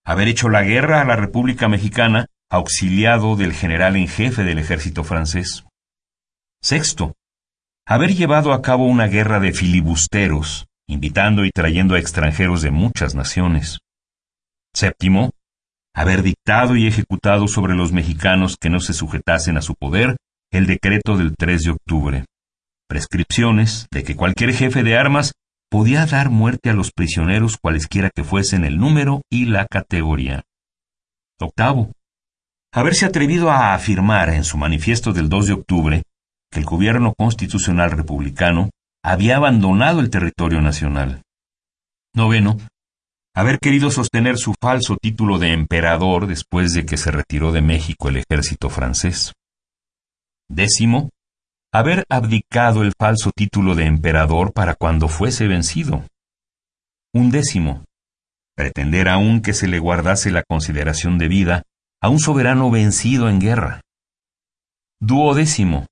haber 0.05 0.29
hecho 0.29 0.47
la 0.47 0.63
guerra 0.63 1.01
a 1.01 1.05
la 1.05 1.17
República 1.17 1.67
Mexicana 1.67 2.27
auxiliado 2.49 3.35
del 3.35 3.51
general 3.53 3.97
en 3.97 4.07
jefe 4.07 4.45
del 4.45 4.57
ejército 4.57 5.03
francés. 5.03 5.65
Sexto, 6.63 7.15
haber 7.85 8.15
llevado 8.15 8.53
a 8.53 8.61
cabo 8.61 8.85
una 8.85 9.07
guerra 9.07 9.41
de 9.41 9.51
filibusteros, 9.51 10.67
invitando 10.87 11.43
y 11.43 11.51
trayendo 11.51 11.95
a 11.95 11.99
extranjeros 11.99 12.61
de 12.61 12.71
muchas 12.71 13.15
naciones. 13.15 13.79
Séptimo, 14.73 15.31
haber 15.93 16.23
dictado 16.23 16.77
y 16.77 16.87
ejecutado 16.87 17.49
sobre 17.49 17.75
los 17.75 17.91
mexicanos 17.91 18.55
que 18.57 18.69
no 18.69 18.79
se 18.79 18.93
sujetasen 18.93 19.57
a 19.57 19.61
su 19.61 19.75
poder 19.75 20.15
el 20.51 20.67
decreto 20.67 21.17
del 21.17 21.35
3 21.35 21.63
de 21.63 21.71
octubre. 21.71 22.25
Prescripciones 22.89 23.87
de 23.91 24.03
que 24.03 24.15
cualquier 24.15 24.51
jefe 24.51 24.81
de 24.81 24.97
armas 24.97 25.33
podía 25.69 26.07
dar 26.07 26.31
muerte 26.31 26.71
a 26.71 26.73
los 26.73 26.91
prisioneros 26.91 27.57
cualesquiera 27.61 28.09
que 28.09 28.23
fuesen 28.23 28.65
el 28.65 28.79
número 28.79 29.21
y 29.29 29.45
la 29.45 29.67
categoría. 29.67 30.41
Octavo, 31.39 31.91
haberse 32.73 33.05
atrevido 33.05 33.51
a 33.51 33.75
afirmar 33.75 34.29
en 34.29 34.43
su 34.43 34.57
manifiesto 34.57 35.13
del 35.13 35.29
2 35.29 35.45
de 35.45 35.53
octubre 35.53 36.03
que 36.51 36.59
el 36.59 36.65
gobierno 36.65 37.13
constitucional 37.15 37.91
republicano 37.91 38.71
había 39.03 39.37
abandonado 39.37 39.99
el 39.99 40.09
territorio 40.09 40.59
nacional. 40.59 41.21
Noveno, 42.15 42.57
haber 43.35 43.59
querido 43.59 43.91
sostener 43.91 44.39
su 44.39 44.55
falso 44.59 44.97
título 44.97 45.37
de 45.37 45.53
emperador 45.53 46.25
después 46.25 46.73
de 46.73 46.87
que 46.87 46.97
se 46.97 47.11
retiró 47.11 47.51
de 47.51 47.61
México 47.61 48.09
el 48.09 48.17
ejército 48.17 48.71
francés. 48.71 49.33
Décimo, 50.49 51.11
haber 51.71 52.05
abdicado 52.09 52.83
el 52.83 52.93
falso 52.97 53.31
título 53.35 53.75
de 53.75 53.85
emperador 53.85 54.53
para 54.53 54.75
cuando 54.75 55.07
fuese 55.07 55.47
vencido. 55.47 56.03
Un 57.13 57.31
décimo, 57.31 57.85
pretender 58.55 59.07
aún 59.07 59.41
que 59.41 59.53
se 59.53 59.67
le 59.67 59.79
guardase 59.79 60.31
la 60.31 60.43
consideración 60.43 61.17
de 61.17 61.27
vida 61.27 61.63
a 62.01 62.09
un 62.09 62.19
soberano 62.19 62.69
vencido 62.71 63.29
en 63.29 63.39
guerra. 63.39 63.81
Duodécimo. 65.01 65.85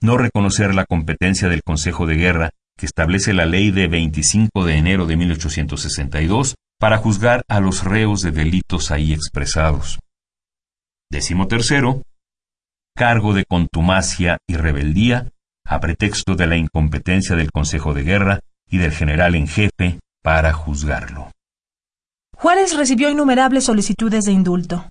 No 0.00 0.18
reconocer 0.18 0.74
la 0.74 0.84
competencia 0.84 1.48
del 1.48 1.62
Consejo 1.62 2.06
de 2.06 2.16
Guerra 2.16 2.50
que 2.76 2.86
establece 2.86 3.32
la 3.32 3.46
ley 3.46 3.70
de 3.70 3.88
25 3.88 4.64
de 4.64 4.76
enero 4.76 5.06
de 5.06 5.16
1862 5.16 6.56
para 6.78 6.98
juzgar 6.98 7.42
a 7.48 7.60
los 7.60 7.84
reos 7.84 8.20
de 8.20 8.32
delitos 8.32 8.90
ahí 8.90 9.12
expresados. 9.12 9.98
Décimo 11.10 11.48
tercero, 11.48 12.02
cargo 12.96 13.34
de 13.34 13.44
contumacia 13.44 14.38
y 14.48 14.56
rebeldía 14.56 15.30
a 15.64 15.80
pretexto 15.80 16.34
de 16.34 16.46
la 16.46 16.56
incompetencia 16.56 17.36
del 17.36 17.52
Consejo 17.52 17.92
de 17.92 18.02
Guerra 18.02 18.40
y 18.68 18.78
del 18.78 18.90
general 18.90 19.34
en 19.34 19.46
jefe 19.46 20.00
para 20.22 20.52
juzgarlo. 20.52 21.30
Juárez 22.34 22.74
recibió 22.76 23.10
innumerables 23.10 23.64
solicitudes 23.64 24.24
de 24.24 24.32
indulto. 24.32 24.88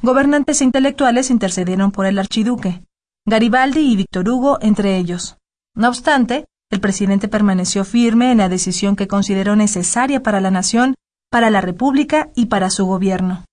Gobernantes 0.00 0.60
e 0.60 0.64
intelectuales 0.64 1.30
intercedieron 1.30 1.90
por 1.90 2.06
el 2.06 2.18
archiduque, 2.18 2.82
Garibaldi 3.26 3.80
y 3.80 3.96
Víctor 3.96 4.28
Hugo 4.28 4.58
entre 4.62 4.96
ellos. 4.96 5.36
No 5.74 5.88
obstante, 5.88 6.46
el 6.70 6.80
presidente 6.80 7.28
permaneció 7.28 7.84
firme 7.84 8.30
en 8.30 8.38
la 8.38 8.48
decisión 8.48 8.94
que 8.94 9.08
consideró 9.08 9.56
necesaria 9.56 10.22
para 10.22 10.40
la 10.40 10.50
nación, 10.50 10.94
para 11.30 11.50
la 11.50 11.60
República 11.60 12.30
y 12.36 12.46
para 12.46 12.70
su 12.70 12.86
gobierno. 12.86 13.44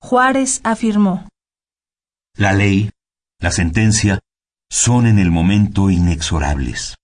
Juárez 0.00 0.60
afirmó 0.64 1.28
La 2.36 2.52
ley, 2.54 2.90
la 3.40 3.50
sentencia, 3.50 4.20
son 4.70 5.06
en 5.06 5.18
el 5.18 5.30
momento 5.30 5.90
inexorables. 5.90 6.96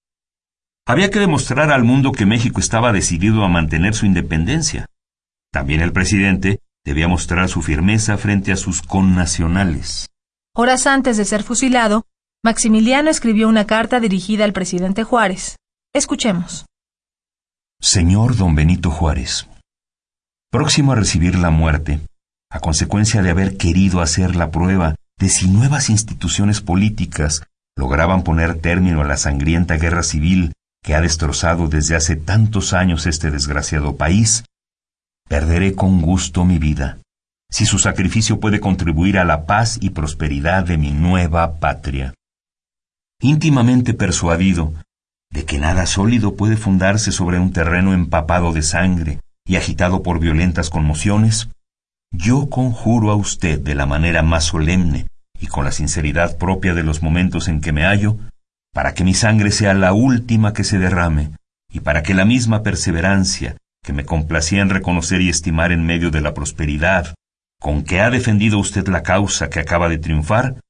Había 0.87 1.11
que 1.11 1.19
demostrar 1.19 1.73
al 1.73 1.83
mundo 1.83 2.13
que 2.13 2.27
México 2.27 2.61
estaba 2.61 2.93
decidido 2.93 3.45
a 3.45 3.49
mantener 3.49 3.95
su 3.95 4.07
independencia. 4.07 4.87
También 5.51 5.81
el 5.81 5.93
presidente 5.93 6.61
debía 6.85 7.09
mostrar 7.09 7.49
su 7.49 7.63
firmeza 7.63 8.17
frente 8.19 8.53
a 8.53 8.57
sus 8.57 8.83
connacionales. 8.83 10.07
Horas 10.55 10.87
antes 10.87 11.17
de 11.17 11.25
ser 11.25 11.43
fusilado, 11.43 12.05
Maximiliano 12.45 13.11
escribió 13.11 13.49
una 13.49 13.67
carta 13.67 13.99
dirigida 13.99 14.45
al 14.45 14.53
presidente 14.53 15.03
Juárez. 15.03 15.57
Escuchemos. 15.93 16.67
Señor 17.81 18.37
don 18.37 18.55
Benito 18.55 18.91
Juárez, 18.91 19.49
próximo 20.51 20.93
a 20.93 20.95
recibir 20.95 21.37
la 21.37 21.51
muerte, 21.51 22.01
a 22.51 22.61
consecuencia 22.61 23.23
de 23.23 23.31
haber 23.31 23.57
querido 23.57 24.01
hacer 24.01 24.37
la 24.37 24.51
prueba 24.51 24.95
de 25.19 25.29
si 25.29 25.49
nuevas 25.49 25.89
instituciones 25.91 26.61
políticas 26.61 27.43
lograban 27.77 28.23
poner 28.23 28.59
término 28.59 29.01
a 29.01 29.05
la 29.05 29.17
sangrienta 29.17 29.77
guerra 29.77 30.03
civil 30.03 30.53
que 30.83 30.95
ha 30.95 31.01
destrozado 31.01 31.69
desde 31.69 31.97
hace 31.97 32.17
tantos 32.17 32.73
años 32.73 33.07
este 33.07 33.31
desgraciado 33.31 33.97
país, 33.97 34.45
perderé 35.29 35.75
con 35.75 36.01
gusto 36.01 36.45
mi 36.45 36.59
vida, 36.59 36.99
si 37.51 37.67
su 37.67 37.79
sacrificio 37.79 38.41
puede 38.41 38.61
contribuir 38.61 39.19
a 39.19 39.25
la 39.25 39.47
paz 39.47 39.79
y 39.81 39.91
prosperidad 39.91 40.65
de 40.65 40.79
mi 40.79 40.93
nueva 40.93 41.59
patria. 41.59 42.15
Íntimamente 43.21 43.95
persuadido 43.95 44.75
de 45.31 45.45
que 45.45 45.59
nada 45.59 45.87
sólido 45.87 46.37
puede 46.37 46.57
fundarse 46.57 47.13
sobre 47.13 47.39
un 47.39 47.53
terreno 47.53 47.93
empapado 47.93 48.53
de 48.53 48.63
sangre 48.63 49.21
y 49.47 49.57
agitado 49.57 50.03
por 50.03 50.21
violentas 50.21 50.71
conmociones, 50.71 51.49
yo 52.17 52.49
conjuro 52.49 53.11
a 53.11 53.17
usted 53.17 53.61
de 53.61 53.75
la 53.75 53.87
manera 53.87 54.23
más 54.23 54.45
solemne 54.45 55.07
y 55.39 55.49
con 55.49 55.65
la 55.65 55.73
sinceridad 55.73 56.39
propia 56.39 56.73
de 56.75 56.83
los 56.83 57.03
momentos 57.03 57.49
en 57.49 57.61
que 57.61 57.73
me 57.73 57.85
hallo, 57.85 58.17
para 58.73 58.95
que 58.95 59.05
mi 59.05 59.13
sangre 59.13 59.51
sea 59.51 59.75
la 59.75 59.93
última 59.93 60.55
que 60.55 60.65
se 60.65 60.79
derrame, 60.79 61.33
y 61.71 61.81
para 61.81 62.03
que 62.03 62.15
la 62.15 62.25
misma 62.25 62.63
perseverancia 62.63 63.57
que 63.83 63.93
me 63.93 64.07
complacía 64.07 64.63
en 64.63 64.71
reconocer 64.71 65.21
y 65.21 65.29
estimar 65.29 65.73
en 65.73 65.85
medio 65.85 66.11
de 66.11 66.23
la 66.23 66.33
prosperidad, 66.33 67.15
con 67.61 67.85
que 67.85 68.01
ha 68.01 68.11
defendido 68.11 68.59
usted 68.59 68.89
la 68.89 69.03
causa 69.03 69.51
que 69.51 69.61
acaba 69.61 69.89
de 69.89 69.99
triunfar, 69.99 70.61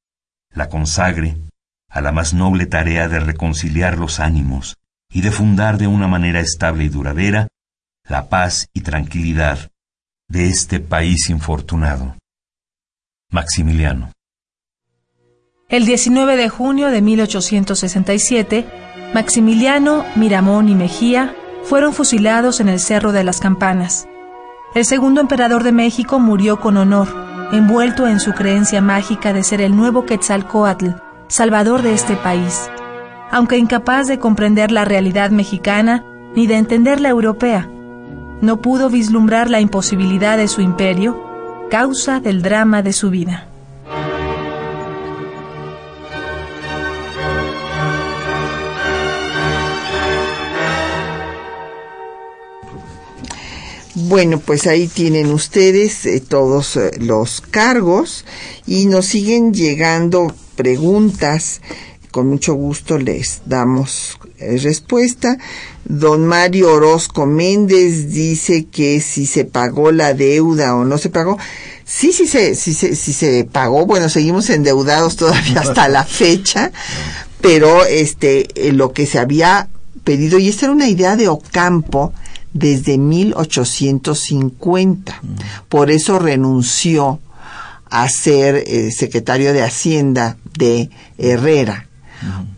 la 0.52 0.68
consagre 0.68 1.36
a 1.88 2.00
la 2.00 2.10
más 2.10 2.34
noble 2.34 2.66
tarea 2.66 3.08
de 3.08 3.20
reconciliar 3.20 3.98
los 3.98 4.18
ánimos 4.18 4.76
y 5.12 5.20
de 5.20 5.30
fundar 5.30 5.78
de 5.78 5.86
una 5.86 6.08
manera 6.08 6.40
estable 6.40 6.84
y 6.84 6.88
duradera 6.88 7.48
la 8.08 8.28
paz 8.28 8.68
y 8.74 8.80
tranquilidad 8.80 9.70
de 10.28 10.48
este 10.48 10.80
país 10.80 11.30
infortunado. 11.30 12.16
Maximiliano. 13.30 14.10
El 15.68 15.84
19 15.84 16.36
de 16.36 16.48
junio 16.48 16.88
de 16.88 17.00
1867, 17.00 18.66
Maximiliano, 19.14 20.04
Miramón 20.16 20.68
y 20.68 20.74
Mejía 20.74 21.34
fueron 21.62 21.92
fusilados 21.92 22.60
en 22.60 22.68
el 22.68 22.80
Cerro 22.80 23.12
de 23.12 23.24
las 23.24 23.40
Campanas. 23.40 24.06
El 24.74 24.84
segundo 24.84 25.20
emperador 25.20 25.62
de 25.62 25.72
México 25.72 26.18
murió 26.18 26.60
con 26.60 26.76
honor, 26.76 27.08
envuelto 27.52 28.06
en 28.08 28.20
su 28.20 28.32
creencia 28.32 28.80
mágica 28.80 29.32
de 29.32 29.42
ser 29.42 29.60
el 29.60 29.76
nuevo 29.76 30.06
Quetzalcoatl, 30.06 30.90
salvador 31.28 31.82
de 31.82 31.94
este 31.94 32.16
país, 32.16 32.68
aunque 33.30 33.58
incapaz 33.58 34.06
de 34.06 34.18
comprender 34.18 34.70
la 34.72 34.84
realidad 34.84 35.30
mexicana 35.30 36.04
ni 36.34 36.46
de 36.46 36.56
entender 36.56 37.00
la 37.00 37.08
europea. 37.08 37.70
No 38.42 38.60
pudo 38.60 38.90
vislumbrar 38.90 39.48
la 39.50 39.60
imposibilidad 39.60 40.36
de 40.36 40.48
su 40.48 40.60
imperio, 40.60 41.18
causa 41.70 42.20
del 42.20 42.42
drama 42.42 42.82
de 42.82 42.92
su 42.92 43.10
vida. 43.10 43.48
Bueno, 54.08 54.38
pues 54.38 54.66
ahí 54.66 54.86
tienen 54.88 55.32
ustedes 55.32 56.04
eh, 56.04 56.20
todos 56.20 56.76
eh, 56.76 56.90
los 57.00 57.40
cargos 57.40 58.26
y 58.66 58.84
nos 58.86 59.06
siguen 59.06 59.54
llegando 59.54 60.32
preguntas. 60.54 61.62
Con 62.10 62.28
mucho 62.28 62.54
gusto 62.54 62.98
les 62.98 63.40
damos 63.46 64.18
respuesta. 64.38 65.38
Don 65.84 66.26
Mario 66.26 66.72
Orozco 66.72 67.26
Méndez 67.26 68.12
dice 68.12 68.66
que 68.66 69.00
si 69.00 69.26
se 69.26 69.44
pagó 69.44 69.92
la 69.92 70.14
deuda 70.14 70.74
o 70.74 70.84
no 70.84 70.98
se 70.98 71.10
pagó. 71.10 71.38
Sí, 71.84 72.12
sí 72.12 72.26
se, 72.26 72.54
sí, 72.54 72.74
sí, 72.74 72.96
sí 72.96 73.12
se 73.12 73.44
pagó. 73.44 73.86
Bueno, 73.86 74.08
seguimos 74.08 74.50
endeudados 74.50 75.16
todavía 75.16 75.60
hasta 75.60 75.88
la 75.88 76.04
fecha, 76.04 76.72
pero 77.40 77.84
este, 77.84 78.48
lo 78.72 78.92
que 78.92 79.06
se 79.06 79.18
había 79.18 79.68
pedido, 80.02 80.38
y 80.38 80.48
esta 80.48 80.66
era 80.66 80.72
una 80.72 80.88
idea 80.88 81.16
de 81.16 81.28
Ocampo, 81.28 82.12
desde 82.52 82.98
1850. 82.98 85.22
Por 85.68 85.90
eso 85.90 86.18
renunció 86.18 87.20
a 87.90 88.08
ser 88.08 88.64
eh, 88.66 88.90
secretario 88.90 89.52
de 89.52 89.62
Hacienda 89.62 90.36
de 90.58 90.90
Herrera, 91.18 91.86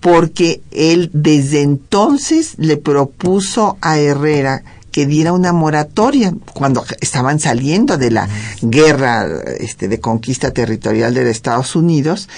porque 0.01 0.61
él 0.71 1.11
desde 1.13 1.63
entonces 1.63 2.55
le 2.59 2.77
propuso 2.77 3.77
a 3.81 3.99
Herrera 3.99 4.63
que 4.91 5.07
diera 5.07 5.33
una 5.33 5.53
moratoria 5.53 6.33
cuando 6.55 6.85
estaban 7.01 7.39
saliendo 7.39 7.99
de 7.99 8.11
la 8.11 8.29
guerra 8.63 9.27
este, 9.59 9.87
de 9.87 10.01
conquista 10.01 10.51
territorial 10.51 11.15
de 11.15 11.31
Estados 11.31 11.77
Unidos 11.77 12.29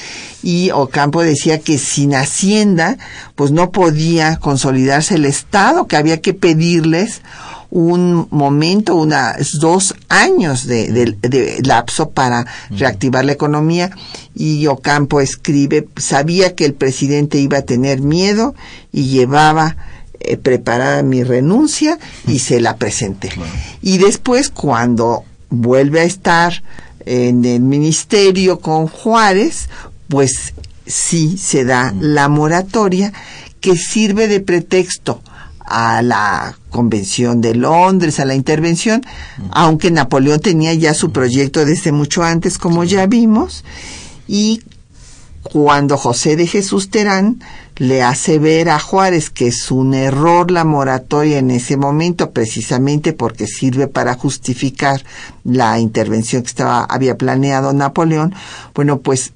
y 0.43 0.71
Ocampo 0.73 1.23
decía 1.23 1.61
que 1.61 1.79
sin 1.79 2.15
hacienda 2.15 2.99
pues 3.35 3.51
no 3.51 3.71
podía 3.71 4.37
consolidarse 4.37 5.15
el 5.15 5.25
Estado, 5.27 5.87
que 5.87 5.97
había 5.97 6.21
que 6.21 6.35
pedirles 6.35 7.23
un 7.71 8.27
momento, 8.31 8.97
unos 8.97 9.59
dos 9.61 9.95
años 10.09 10.67
de, 10.67 11.17
lapso 11.65 12.11
para 12.11 12.47
reactivar 12.71 13.25
la 13.25 13.33
economía. 13.33 13.91
Y 14.35 14.67
Ocampo 14.67 15.21
escribe, 15.21 15.89
sabía 15.97 16.55
que 16.55 16.65
el 16.65 16.75
presidente 16.75 17.39
iba 17.39 17.59
a 17.59 17.63
tener 17.63 18.01
miedo 18.01 18.55
y 18.93 19.09
llevaba 19.09 19.77
eh, 20.21 20.37
preparada 20.37 21.03
mi 21.03 21.23
renuncia 21.23 21.99
y 22.27 22.41
se 22.41 22.61
la 22.61 22.77
presenté. 22.77 23.31
Y 23.83 23.99
después 23.99 24.51
cuando 24.51 25.25
vuelve 25.49 26.01
a 26.01 26.05
estar 26.05 26.63
en 27.07 27.45
el 27.45 27.61
ministerio 27.61 28.61
con 28.61 28.89
Juárez, 28.89 29.69
pues 30.09 30.55
sí 30.87 31.39
se 31.39 31.65
da 31.65 31.95
la 31.99 32.29
moratoria 32.29 33.13
que 33.61 33.77
sirve 33.77 34.27
de 34.27 34.41
pretexto 34.41 35.23
a 35.71 36.03
la 36.03 36.57
Convención 36.69 37.41
de 37.41 37.55
Londres, 37.55 38.21
a 38.21 38.25
la 38.25 38.35
intervención, 38.35 39.03
aunque 39.51 39.91
Napoleón 39.91 40.41
tenía 40.41 40.75
ya 40.75 40.95
su 40.95 41.13
proyecto 41.13 41.65
desde 41.65 41.93
mucho 41.93 42.25
antes, 42.25 42.59
como 42.59 42.85
ya 42.85 43.07
vimos, 43.07 43.65
y 44.27 44.63
cuando 45.43 45.97
José 45.97 46.37
de 46.37 46.47
Jesús 46.47 46.91
Terán 46.91 47.41
le 47.77 48.03
hace 48.03 48.39
ver 48.39 48.69
a 48.69 48.79
Juárez 48.79 49.31
que 49.31 49.47
es 49.47 49.71
un 49.71 49.95
error 49.95 50.51
la 50.51 50.65
moratoria 50.65 51.39
en 51.39 51.51
ese 51.51 51.77
momento, 51.77 52.33
precisamente 52.33 53.13
porque 53.13 53.47
sirve 53.47 53.87
para 53.87 54.15
justificar 54.15 55.03
la 55.45 55.79
intervención 55.79 56.43
que 56.43 56.49
estaba, 56.49 56.85
había 56.85 57.17
planeado 57.17 57.73
Napoleón, 57.73 58.35
bueno, 58.75 58.99
pues 58.99 59.33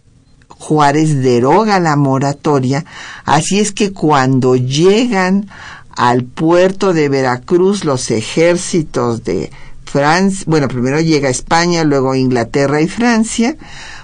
Juárez 0.49 1.23
deroga 1.23 1.81
la 1.81 1.97
moratoria, 1.97 2.85
así 3.25 3.61
es 3.61 3.73
que 3.73 3.93
cuando 3.93 4.57
llegan 4.57 5.49
al 5.97 6.25
puerto 6.25 6.93
de 6.93 7.09
Veracruz 7.09 7.85
los 7.85 8.11
ejércitos 8.11 9.25
de 9.25 9.51
Francia, 9.85 10.45
bueno, 10.49 10.69
primero 10.69 11.01
llega 11.01 11.29
España, 11.29 11.85
luego 11.85 12.15
Inglaterra 12.15 12.81
y 12.81 12.89
Francia, 12.89 13.57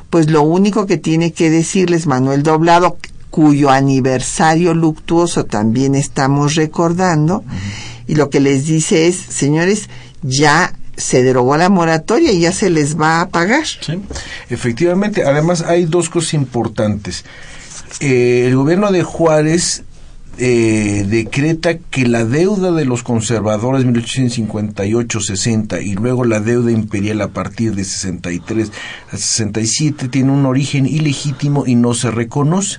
pues 0.09 0.31
lo 0.31 0.43
único 0.43 0.87
que 0.87 0.99
tiene 0.99 1.33
que 1.33 1.51
decirles 1.51 2.07
Manuel 2.07 2.43
Doblado, 2.43 2.99
cuyo 3.31 3.71
aniversario 3.71 4.75
luctuoso 4.75 5.47
también 5.47 5.95
estamos 5.95 6.55
recordando, 6.57 7.45
y 8.07 8.17
lo 8.17 8.29
que 8.31 8.41
les 8.41 8.67
dice 8.67 9.07
es, 9.07 9.17
señores, 9.17 9.89
ya 10.23 10.75
se 10.97 11.23
derogó 11.23 11.57
la 11.57 11.69
moratoria 11.69 12.33
y 12.33 12.41
ya 12.41 12.53
se 12.53 12.71
les 12.71 13.01
va 13.01 13.21
a 13.21 13.29
pagar. 13.29 13.65
Sí, 13.67 14.01
efectivamente. 14.51 15.25
Además, 15.25 15.63
hay 15.63 15.87
dos 15.87 16.11
cosas 16.11 16.35
importantes. 16.35 17.25
Eh, 18.01 18.45
el 18.47 18.57
gobierno 18.57 18.93
de 18.93 19.03
Juárez 19.03 19.85
eh, 20.43 21.05
decreta 21.07 21.77
que 21.77 22.09
la 22.09 22.25
deuda 22.25 22.73
de 22.73 22.87
los 22.87 23.03
conservadores 23.03 23.85
1858-60 23.85 25.85
y 25.85 25.95
luego 25.95 26.25
la 26.25 26.41
deuda 26.41 26.73
imperial 26.73 27.21
a 27.21 27.29
partir 27.29 27.75
de 27.75 27.85
63 27.85 28.73
a 29.13 29.19
67 29.19 30.09
tiene 30.09 30.33
un 30.33 30.47
origen 30.47 30.87
ilegítimo 30.87 31.67
y 31.67 31.75
no 31.75 31.93
se 31.93 32.11
reconoce. 32.11 32.79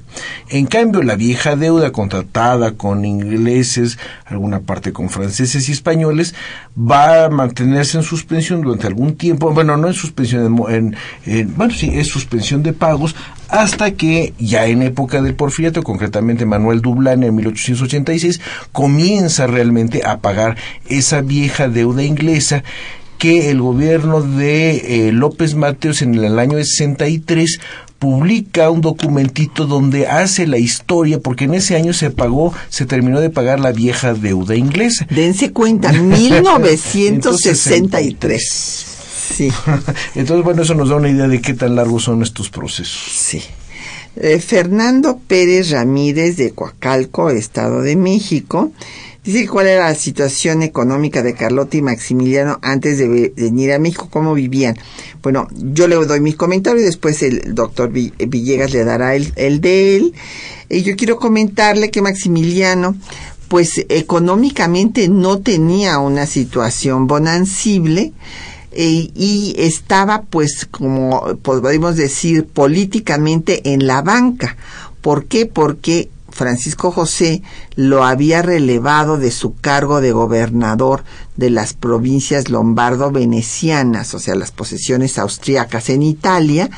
En 0.49 0.65
cambio, 0.65 1.03
la 1.03 1.15
vieja 1.15 1.55
deuda 1.55 1.91
contratada 1.91 2.71
con 2.71 3.05
ingleses, 3.05 3.99
alguna 4.25 4.61
parte 4.61 4.91
con 4.91 5.11
franceses 5.11 5.69
y 5.69 5.71
españoles, 5.71 6.33
va 6.75 7.25
a 7.25 7.29
mantenerse 7.29 7.97
en 7.97 8.03
suspensión 8.03 8.61
durante 8.61 8.87
algún 8.87 9.15
tiempo, 9.15 9.53
bueno, 9.53 9.77
no 9.77 9.87
en 9.87 9.93
suspensión, 9.93 10.59
en, 10.69 10.95
en, 11.27 11.55
bueno, 11.55 11.73
sí, 11.73 11.91
es 11.93 12.07
suspensión 12.07 12.63
de 12.63 12.73
pagos 12.73 13.15
hasta 13.51 13.91
que 13.91 14.33
ya 14.39 14.65
en 14.65 14.81
época 14.81 15.21
del 15.21 15.35
porfiriato, 15.35 15.83
concretamente 15.83 16.45
Manuel 16.45 16.79
Dublán 16.81 17.23
en 17.23 17.35
1886, 17.35 18.39
comienza 18.71 19.45
realmente 19.45 20.03
a 20.05 20.19
pagar 20.19 20.55
esa 20.87 21.19
vieja 21.21 21.67
deuda 21.67 22.03
inglesa 22.03 22.63
que 23.17 23.51
el 23.51 23.61
gobierno 23.61 24.21
de 24.21 25.07
eh, 25.07 25.11
López 25.11 25.53
Mateos 25.53 26.01
en 26.01 26.15
el 26.15 26.39
año 26.39 26.57
63 26.57 27.59
publica 27.99 28.71
un 28.71 28.79
documentito 28.81 29.67
donde 29.67 30.07
hace 30.07 30.47
la 30.47 30.57
historia, 30.57 31.19
porque 31.19 31.43
en 31.43 31.53
ese 31.53 31.75
año 31.75 31.93
se 31.93 32.09
pagó, 32.09 32.51
se 32.69 32.87
terminó 32.87 33.19
de 33.19 33.29
pagar 33.29 33.59
la 33.59 33.73
vieja 33.73 34.15
deuda 34.15 34.55
inglesa. 34.55 35.05
Dense 35.11 35.51
cuenta, 35.51 35.91
1963. 35.91 38.87
Sí. 39.41 39.51
Entonces, 40.15 40.45
bueno, 40.45 40.61
eso 40.61 40.75
nos 40.75 40.89
da 40.89 40.97
una 40.97 41.09
idea 41.09 41.27
de 41.27 41.41
qué 41.41 41.55
tan 41.55 41.75
largos 41.75 42.03
son 42.03 42.21
estos 42.21 42.49
procesos. 42.49 43.11
Sí. 43.11 43.41
Eh, 44.15 44.39
Fernando 44.39 45.19
Pérez 45.25 45.71
Ramírez 45.71 46.37
de 46.37 46.51
Coacalco, 46.51 47.31
Estado 47.31 47.81
de 47.81 47.95
México, 47.95 48.71
dice 49.23 49.47
cuál 49.47 49.65
era 49.65 49.89
la 49.89 49.95
situación 49.95 50.61
económica 50.61 51.23
de 51.23 51.33
Carlota 51.33 51.75
y 51.75 51.81
Maximiliano 51.81 52.59
antes 52.61 52.99
de 52.99 53.33
venir 53.35 53.71
a 53.71 53.79
México, 53.79 54.09
cómo 54.11 54.35
vivían. 54.35 54.77
Bueno, 55.23 55.47
yo 55.51 55.87
le 55.87 55.95
doy 55.95 56.19
mis 56.19 56.35
comentarios 56.35 56.83
y 56.83 56.85
después 56.85 57.23
el 57.23 57.55
doctor 57.55 57.89
Villegas 57.89 58.73
le 58.73 58.83
dará 58.83 59.15
el, 59.15 59.33
el 59.37 59.59
de 59.59 59.95
él. 59.95 60.13
Y 60.69 60.83
yo 60.83 60.95
quiero 60.95 61.17
comentarle 61.17 61.89
que 61.89 62.03
Maximiliano 62.03 62.95
pues 63.47 63.85
económicamente 63.89 65.09
no 65.09 65.39
tenía 65.39 65.97
una 65.99 66.25
situación 66.25 67.07
bonancible, 67.07 68.13
eh, 68.71 69.11
y 69.13 69.55
estaba 69.57 70.23
pues 70.23 70.65
como 70.69 71.37
podemos 71.41 71.95
decir 71.95 72.45
políticamente 72.47 73.73
en 73.73 73.85
la 73.87 74.01
banca. 74.01 74.55
¿Por 75.01 75.25
qué? 75.25 75.45
Porque 75.45 76.09
Francisco 76.31 76.91
José 76.91 77.43
lo 77.75 78.03
había 78.03 78.41
relevado 78.41 79.17
de 79.17 79.31
su 79.31 79.55
cargo 79.55 80.01
de 80.01 80.11
gobernador 80.11 81.03
de 81.35 81.49
las 81.49 81.73
provincias 81.73 82.49
lombardo-venecianas, 82.49 84.13
o 84.13 84.19
sea, 84.19 84.35
las 84.35 84.51
posesiones 84.51 85.17
austriacas 85.17 85.89
en 85.89 86.01
Italia, 86.01 86.69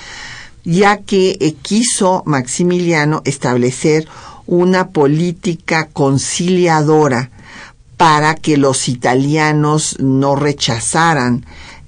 ya 0.64 0.98
que 0.98 1.38
eh, 1.40 1.56
quiso 1.62 2.24
Maximiliano 2.26 3.22
establecer 3.26 4.08
una 4.46 4.90
política 4.90 5.88
conciliadora 5.94 7.32
para 7.98 8.36
que 8.36 8.58
los 8.58 8.90
italianos 8.90 9.98
no 10.00 10.36
rechazaran 10.36 11.46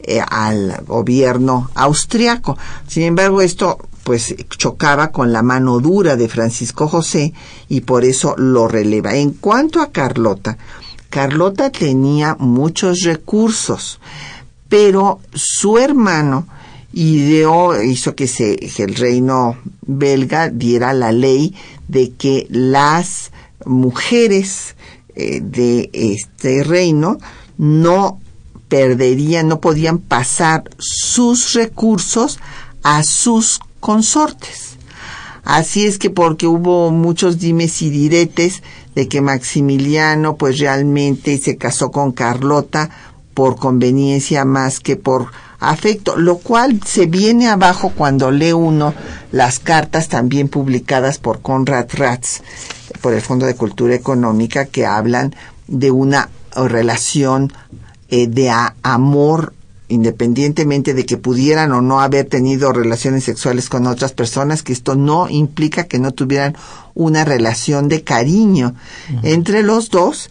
eh, 0.08 0.22
al 0.22 0.84
gobierno 0.86 1.72
austriaco. 1.74 2.58
Sin 2.88 3.04
embargo, 3.04 3.42
esto 3.42 3.80
pues 4.04 4.36
chocaba 4.58 5.12
con 5.12 5.34
la 5.34 5.42
mano 5.42 5.80
dura 5.80 6.16
de 6.16 6.30
Francisco 6.30 6.88
José 6.88 7.34
y 7.70 7.82
por 7.82 8.06
eso 8.06 8.36
lo 8.38 8.68
releva. 8.68 9.16
En 9.16 9.32
cuanto 9.32 9.82
a 9.82 9.92
Carlota, 9.92 10.60
Carlota 11.10 11.72
tenía 11.72 12.36
muchos 12.40 13.02
recursos, 13.02 14.00
pero 14.70 15.22
su 15.34 15.80
hermano 15.80 16.46
ideó, 16.94 17.82
hizo 17.82 18.14
que, 18.14 18.28
se, 18.28 18.60
el 18.78 18.94
reino 18.94 19.58
belga 19.82 20.50
diera 20.50 20.94
la 20.94 21.12
ley 21.12 21.56
de 21.88 22.12
que 22.12 22.46
las 22.52 23.32
mujeres 23.66 24.76
eh, 25.16 25.42
de 25.42 25.90
este 25.94 26.64
reino 26.64 27.18
no 27.58 28.20
perderían, 28.76 29.48
no 29.48 29.62
podían 29.62 30.00
pasar 30.00 30.66
sus 30.80 31.54
recursos 31.54 32.40
a 32.84 33.04
sus 33.04 33.62
consortes. 33.80 34.76
Así 35.46 35.86
es 35.86 35.98
que 35.98 36.10
porque 36.10 36.46
hubo 36.46 36.92
muchos 36.92 37.40
dimes 37.40 37.82
y 37.82 37.90
diretes 37.90 38.64
de 38.94 39.08
que 39.08 39.22
Maximiliano 39.22 40.36
pues 40.36 40.60
realmente 40.60 41.38
se 41.38 41.56
casó 41.56 41.90
con 41.90 42.12
Carlota 42.12 42.90
por 43.34 43.56
conveniencia 43.56 44.44
más 44.44 44.82
que 44.82 44.98
por 44.98 45.28
afecto, 45.62 46.18
lo 46.18 46.40
cual 46.40 46.82
se 46.86 47.06
viene 47.06 47.48
abajo 47.48 47.94
cuando 47.96 48.30
lee 48.30 48.52
uno 48.52 48.94
las 49.32 49.60
cartas 49.60 50.10
también 50.10 50.50
publicadas 50.50 51.18
por 51.18 51.42
Conrad 51.42 51.88
Ratz 51.94 52.42
por 53.00 53.14
el 53.14 53.22
Fondo 53.22 53.46
de 53.46 53.56
Cultura 53.56 53.96
Económica 53.96 54.66
que 54.66 54.86
hablan 54.86 55.34
de 55.66 55.92
una 55.92 56.30
relación 56.56 57.54
eh, 58.10 58.28
de 58.28 58.52
amor 58.84 59.54
independientemente 59.88 60.94
de 60.94 61.06
que 61.06 61.18
pudieran 61.18 61.72
o 61.72 61.82
no 61.82 62.02
haber 62.02 62.26
tenido 62.26 62.74
relaciones 62.74 63.24
sexuales 63.24 63.70
con 63.70 63.86
otras 63.88 64.14
personas, 64.14 64.64
que 64.64 64.74
esto 64.74 64.96
no 64.96 65.30
implica 65.30 65.84
que 65.84 66.00
no 66.00 66.12
tuvieran 66.12 66.56
una 66.96 67.24
relación 67.24 67.88
de 67.88 68.04
cariño 68.04 68.74
entre 69.24 69.64
los 69.64 69.90
dos. 69.90 70.30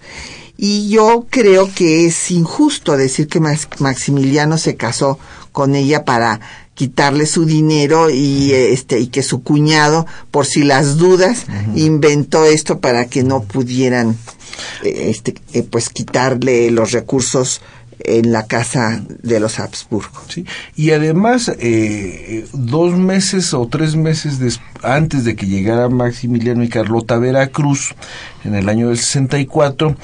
Y 0.56 0.88
yo 0.88 1.26
creo 1.30 1.72
que 1.72 2.06
es 2.06 2.30
injusto 2.30 2.96
decir 2.96 3.28
que 3.28 3.40
Maximiliano 3.40 4.58
se 4.58 4.76
casó 4.76 5.18
con 5.52 5.74
ella 5.74 6.04
para 6.04 6.40
quitarle 6.74 7.26
su 7.26 7.44
dinero 7.44 8.10
y 8.10 8.52
este 8.52 8.98
y 8.98 9.06
que 9.06 9.22
su 9.22 9.42
cuñado 9.42 10.06
por 10.30 10.44
si 10.44 10.64
las 10.64 10.96
dudas 10.96 11.46
inventó 11.76 12.44
esto 12.44 12.80
para 12.80 13.06
que 13.06 13.22
no 13.22 13.42
pudieran 13.44 14.16
eh, 14.82 15.10
este, 15.10 15.34
eh, 15.52 15.62
pues 15.62 15.88
quitarle 15.88 16.70
los 16.70 16.92
recursos 16.92 17.60
en 18.00 18.32
la 18.32 18.46
casa 18.46 19.02
de 19.22 19.40
los 19.40 19.60
Habsburgo. 19.60 20.20
Sí. 20.28 20.44
Y 20.74 20.90
además, 20.90 21.50
eh, 21.58 22.46
dos 22.52 22.92
meses 22.96 23.54
o 23.54 23.66
tres 23.68 23.94
meses 23.94 24.60
antes 24.82 25.24
de 25.24 25.36
que 25.36 25.46
llegara 25.46 25.88
Maximiliano 25.88 26.64
y 26.64 26.68
Carlota 26.68 27.14
a 27.14 27.18
Veracruz, 27.18 27.94
en 28.44 28.56
el 28.56 28.68
año 28.68 28.88
del 28.88 28.98
64, 28.98 29.96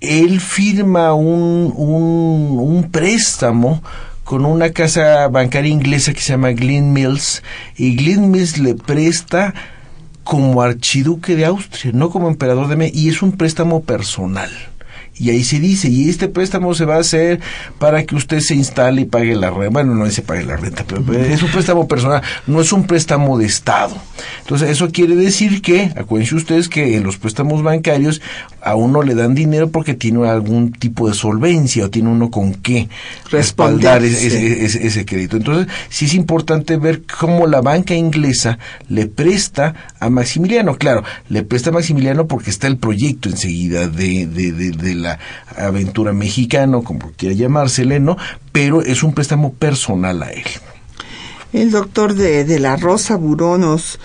él 0.00 0.40
firma 0.40 1.14
un, 1.14 1.72
un, 1.76 2.58
un 2.58 2.90
préstamo 2.90 3.82
con 4.30 4.46
una 4.46 4.70
casa 4.70 5.26
bancaria 5.26 5.72
inglesa 5.72 6.14
que 6.14 6.20
se 6.20 6.34
llama 6.34 6.52
Glyn 6.52 6.92
Mills 6.92 7.42
y 7.76 7.96
Glyn 7.96 8.30
Mills 8.30 8.58
le 8.58 8.76
presta 8.76 9.54
como 10.22 10.62
archiduque 10.62 11.34
de 11.34 11.46
Austria, 11.46 11.90
no 11.92 12.10
como 12.10 12.28
emperador 12.28 12.68
de 12.68 12.76
México, 12.76 12.96
y 12.96 13.08
es 13.08 13.22
un 13.22 13.32
préstamo 13.32 13.82
personal. 13.82 14.48
Y 15.20 15.28
ahí 15.28 15.44
se 15.44 15.60
dice, 15.60 15.90
y 15.90 16.08
este 16.08 16.28
préstamo 16.28 16.74
se 16.74 16.86
va 16.86 16.96
a 16.96 17.00
hacer 17.00 17.40
para 17.78 18.04
que 18.04 18.14
usted 18.14 18.40
se 18.40 18.54
instale 18.54 19.02
y 19.02 19.04
pague 19.04 19.36
la 19.36 19.50
renta. 19.50 19.68
Bueno, 19.68 19.94
no 19.94 20.06
dice 20.06 20.22
pague 20.22 20.44
la 20.44 20.56
renta, 20.56 20.82
pero 20.86 21.22
es 21.22 21.42
un 21.42 21.50
préstamo 21.50 21.86
personal, 21.86 22.22
no 22.46 22.62
es 22.62 22.72
un 22.72 22.86
préstamo 22.86 23.36
de 23.36 23.44
Estado. 23.44 23.94
Entonces, 24.40 24.70
eso 24.70 24.90
quiere 24.90 25.16
decir 25.16 25.60
que, 25.60 25.92
acuérdense 25.94 26.36
ustedes 26.36 26.70
que 26.70 26.96
en 26.96 27.02
los 27.02 27.18
préstamos 27.18 27.62
bancarios 27.62 28.22
a 28.62 28.74
uno 28.76 29.02
le 29.02 29.14
dan 29.14 29.34
dinero 29.34 29.70
porque 29.70 29.92
tiene 29.92 30.26
algún 30.26 30.72
tipo 30.72 31.06
de 31.08 31.14
solvencia 31.14 31.84
o 31.84 31.90
tiene 31.90 32.08
uno 32.08 32.30
con 32.30 32.54
qué 32.54 32.88
respaldar 33.30 34.02
ese, 34.02 34.64
ese, 34.64 35.04
crédito. 35.04 35.36
Entonces, 35.36 35.66
sí 35.90 36.06
es 36.06 36.14
importante 36.14 36.78
ver 36.78 37.02
cómo 37.02 37.46
la 37.46 37.60
banca 37.60 37.94
inglesa 37.94 38.58
le 38.88 39.06
presta 39.06 39.74
a 39.98 40.08
Maximiliano. 40.08 40.76
Claro, 40.76 41.04
le 41.28 41.42
presta 41.42 41.68
a 41.68 41.74
Maximiliano 41.74 42.26
porque 42.26 42.48
está 42.48 42.66
el 42.66 42.78
proyecto 42.78 43.28
enseguida 43.28 43.86
de, 43.86 44.26
de, 44.26 44.52
de 44.52 44.94
la 44.94 45.09
aventura 45.56 46.12
mexicano, 46.12 46.82
como 46.82 47.12
quiera 47.16 47.34
llamársele, 47.34 48.00
¿no? 48.00 48.16
Pero 48.52 48.82
es 48.82 49.02
un 49.02 49.12
préstamo 49.14 49.52
personal 49.52 50.22
a 50.22 50.30
él. 50.30 50.44
El 51.52 51.72
doctor 51.72 52.14
de, 52.14 52.44
de 52.44 52.60
la 52.60 52.76
Rosa 52.76 53.16
Buronos 53.16 53.98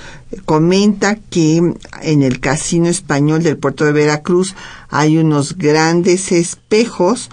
comenta 0.46 1.16
que 1.16 1.58
en 2.02 2.24
el 2.24 2.40
casino 2.40 2.88
español 2.88 3.44
del 3.44 3.58
puerto 3.58 3.86
de 3.86 3.92
Veracruz 3.92 4.56
hay 4.90 5.18
unos 5.18 5.58
grandes 5.58 6.32
espejos 6.32 7.30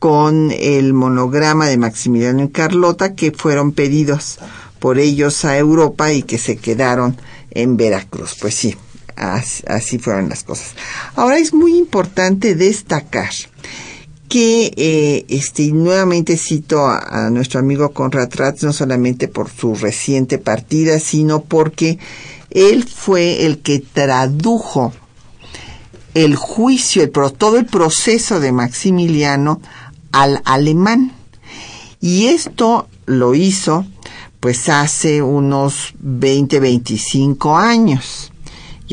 con 0.00 0.50
el 0.50 0.94
monograma 0.94 1.68
de 1.68 1.76
Maximiliano 1.76 2.42
y 2.42 2.48
Carlota 2.48 3.14
que 3.14 3.30
fueron 3.30 3.70
pedidos 3.70 4.40
por 4.80 4.98
ellos 4.98 5.44
a 5.44 5.56
Europa 5.56 6.12
y 6.12 6.24
que 6.24 6.38
se 6.38 6.56
quedaron 6.56 7.16
en 7.52 7.76
Veracruz. 7.76 8.36
Pues 8.40 8.56
sí, 8.56 8.74
así, 9.16 9.98
fueron 9.98 10.28
las 10.28 10.44
cosas. 10.44 10.74
Ahora 11.16 11.38
es 11.38 11.52
muy 11.52 11.76
importante 11.76 12.54
destacar 12.54 13.30
que 14.28 14.72
eh, 14.76 15.26
este, 15.28 15.70
nuevamente 15.72 16.38
cito 16.38 16.86
a, 16.86 17.28
nuestro 17.30 17.60
amigo 17.60 17.92
Conrad 17.92 18.30
Ratz, 18.34 18.62
no 18.62 18.72
solamente 18.72 19.28
por 19.28 19.50
su 19.50 19.74
reciente 19.74 20.38
partida, 20.38 20.98
sino 21.00 21.42
porque 21.42 21.98
él 22.50 22.84
fue 22.84 23.44
el 23.44 23.58
que 23.58 23.80
tradujo 23.80 24.92
el 26.14 26.36
juicio, 26.36 27.10
todo 27.10 27.58
el 27.58 27.66
proceso 27.66 28.40
de 28.40 28.52
Maximiliano 28.52 29.60
al 30.12 30.42
alemán. 30.44 31.12
Y 32.00 32.26
esto 32.26 32.88
lo 33.06 33.34
hizo 33.34 33.86
pues 34.40 34.68
hace 34.68 35.22
unos 35.22 35.94
20, 36.00 36.58
25 36.58 37.56
años. 37.56 38.31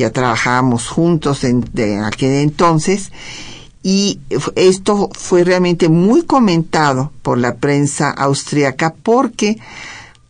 Ya 0.00 0.10
trabajábamos 0.10 0.88
juntos 0.88 1.44
en, 1.44 1.60
de 1.74 1.98
aquel 1.98 2.32
entonces 2.36 3.12
y 3.82 4.18
esto 4.56 5.10
fue 5.12 5.44
realmente 5.44 5.90
muy 5.90 6.22
comentado 6.22 7.12
por 7.20 7.36
la 7.36 7.56
prensa 7.56 8.08
austriaca 8.08 8.94
porque 9.02 9.58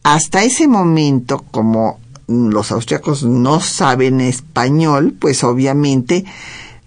hasta 0.03 0.43
ese 0.43 0.67
momento, 0.67 1.45
como 1.53 2.01
los 2.27 2.73
austriacos 2.73 3.23
no 3.23 3.61
saben 3.61 4.21
español, 4.21 5.15
pues 5.17 5.45
obviamente 5.45 6.25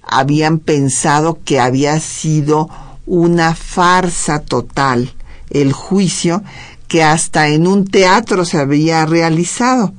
habían 0.05 0.59
pensado 0.59 1.39
que 1.45 1.61
había 1.61 2.01
sido 2.01 2.69
una 3.05 3.55
farsa 3.55 4.39
total 4.39 5.13
el 5.49 5.71
juicio 5.71 6.43
que 6.89 7.01
hasta 7.01 7.47
en 7.47 7.65
un 7.65 7.85
teatro 7.85 8.43
se 8.43 8.57
había 8.57 9.05
realizado. 9.05 9.93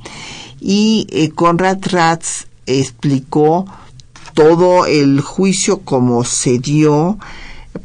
Y 0.61 1.07
eh, 1.11 1.31
Conrad 1.31 1.79
Ratz 1.83 2.47
explicó 2.67 3.67
todo 4.35 4.87
el 4.87 5.21
juicio 5.21 5.81
como 5.81 6.25
se 6.25 6.59
dio, 6.59 7.19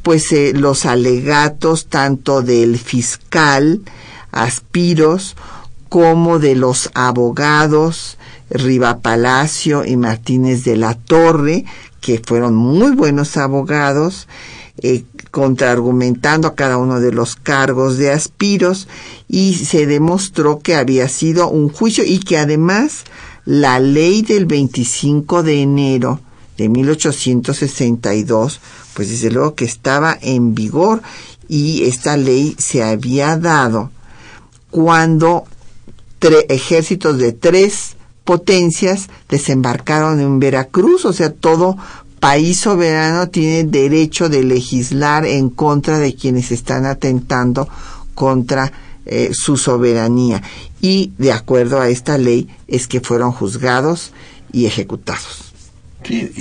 pues 0.04 0.32
eh, 0.32 0.54
los 0.56 0.86
alegatos 0.86 1.88
tanto 1.88 2.42
del 2.42 2.78
fiscal 2.78 3.82
Aspiros 4.32 5.36
como 5.90 6.38
de 6.38 6.56
los 6.56 6.92
abogados 6.94 8.18
Riva 8.50 9.00
Palacio 9.00 9.86
y 9.86 9.96
Martínez 9.96 10.64
de 10.64 10.76
la 10.76 10.96
Torre, 10.96 11.66
que 12.02 12.22
fueron 12.24 12.56
muy 12.56 12.92
buenos 12.92 13.38
abogados, 13.38 14.28
eh, 14.82 15.04
contraargumentando 15.32 16.48
a 16.48 16.56
cada 16.56 16.78
uno 16.78 17.00
de 17.00 17.12
los 17.12 17.36
cargos 17.36 17.98
de 17.98 18.12
Aspiros 18.12 18.88
y 19.28 19.54
se 19.56 19.86
demostró 19.86 20.60
que 20.60 20.76
había 20.76 21.08
sido 21.10 21.50
un 21.50 21.70
juicio 21.70 22.04
y 22.04 22.20
que 22.20 22.38
además 22.38 23.04
la 23.50 23.80
ley 23.80 24.22
del 24.22 24.46
25 24.46 25.42
de 25.42 25.64
enero 25.64 26.20
de 26.56 26.70
1862, 26.70 28.62
pues 28.94 29.10
desde 29.10 29.32
luego 29.32 29.56
que 29.56 29.66
estaba 29.66 30.16
en 30.22 30.54
vigor 30.54 31.02
y 31.48 31.86
esta 31.86 32.16
ley 32.16 32.56
se 32.60 32.84
había 32.84 33.38
dado 33.38 33.90
cuando 34.70 35.46
ejércitos 36.22 37.18
de 37.18 37.32
tres 37.32 37.96
potencias 38.24 39.10
desembarcaron 39.30 40.20
en 40.20 40.40
Veracruz, 40.40 41.06
o 41.06 41.14
sea, 41.14 41.34
todo 41.34 41.76
país 42.20 42.60
soberano 42.60 43.30
tiene 43.30 43.64
derecho 43.64 44.30
de 44.30 44.44
legislar 44.44 45.26
en 45.26 45.50
contra 45.50 45.98
de 45.98 46.14
quienes 46.14 46.52
están 46.52 46.86
atentando 46.86 47.68
contra 48.14 48.72
eh, 49.12 49.32
su 49.34 49.58
soberanía. 49.58 50.44
Y 50.82 51.14
de 51.18 51.34
acuerdo 51.34 51.82
a 51.82 51.90
esta 51.90 52.18
ley 52.18 52.48
es 52.68 52.88
que 52.88 53.02
fueron 53.02 53.32
juzgados 53.32 54.12
y 54.52 54.68
ejecutados. 54.68 55.52
Sí, 56.04 56.32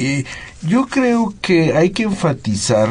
y 0.63 0.69
yo 0.69 0.87
creo 0.87 1.35
que 1.41 1.75
hay 1.75 1.91
que 1.91 2.03
enfatizar 2.03 2.91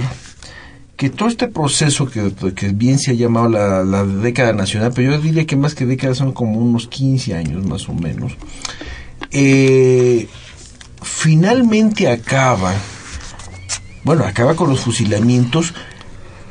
que 0.97 1.11
todo 1.11 1.29
este 1.29 1.47
proceso 1.47 2.09
que, 2.09 2.69
bien 2.73 2.97
se 2.97 3.11
ha 3.11 3.13
llamado 3.13 3.49
la, 3.49 4.03
década 4.03 4.51
nacional, 4.51 4.91
pero 4.95 5.11
yo 5.11 5.21
diría 5.21 5.45
que 5.45 5.55
más 5.55 5.75
que 5.75 5.85
década 5.85 6.15
son 6.15 6.31
como 6.31 6.59
unos 6.59 6.87
15 6.87 7.35
años 7.35 7.63
más 7.63 7.87
o 7.87 7.93
menos, 7.93 8.33
eh, 9.29 10.27
finalmente 11.03 12.09
acaba, 12.09 12.73
bueno, 14.03 14.25
acaba 14.25 14.55
con 14.55 14.71
los 14.71 14.79
fusilamientos, 14.79 15.75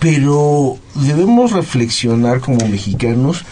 pero 0.07 0.79
debemos 0.95 1.51
reflexionar 1.51 2.39
como 2.39 2.65
mexicanos 2.69 3.45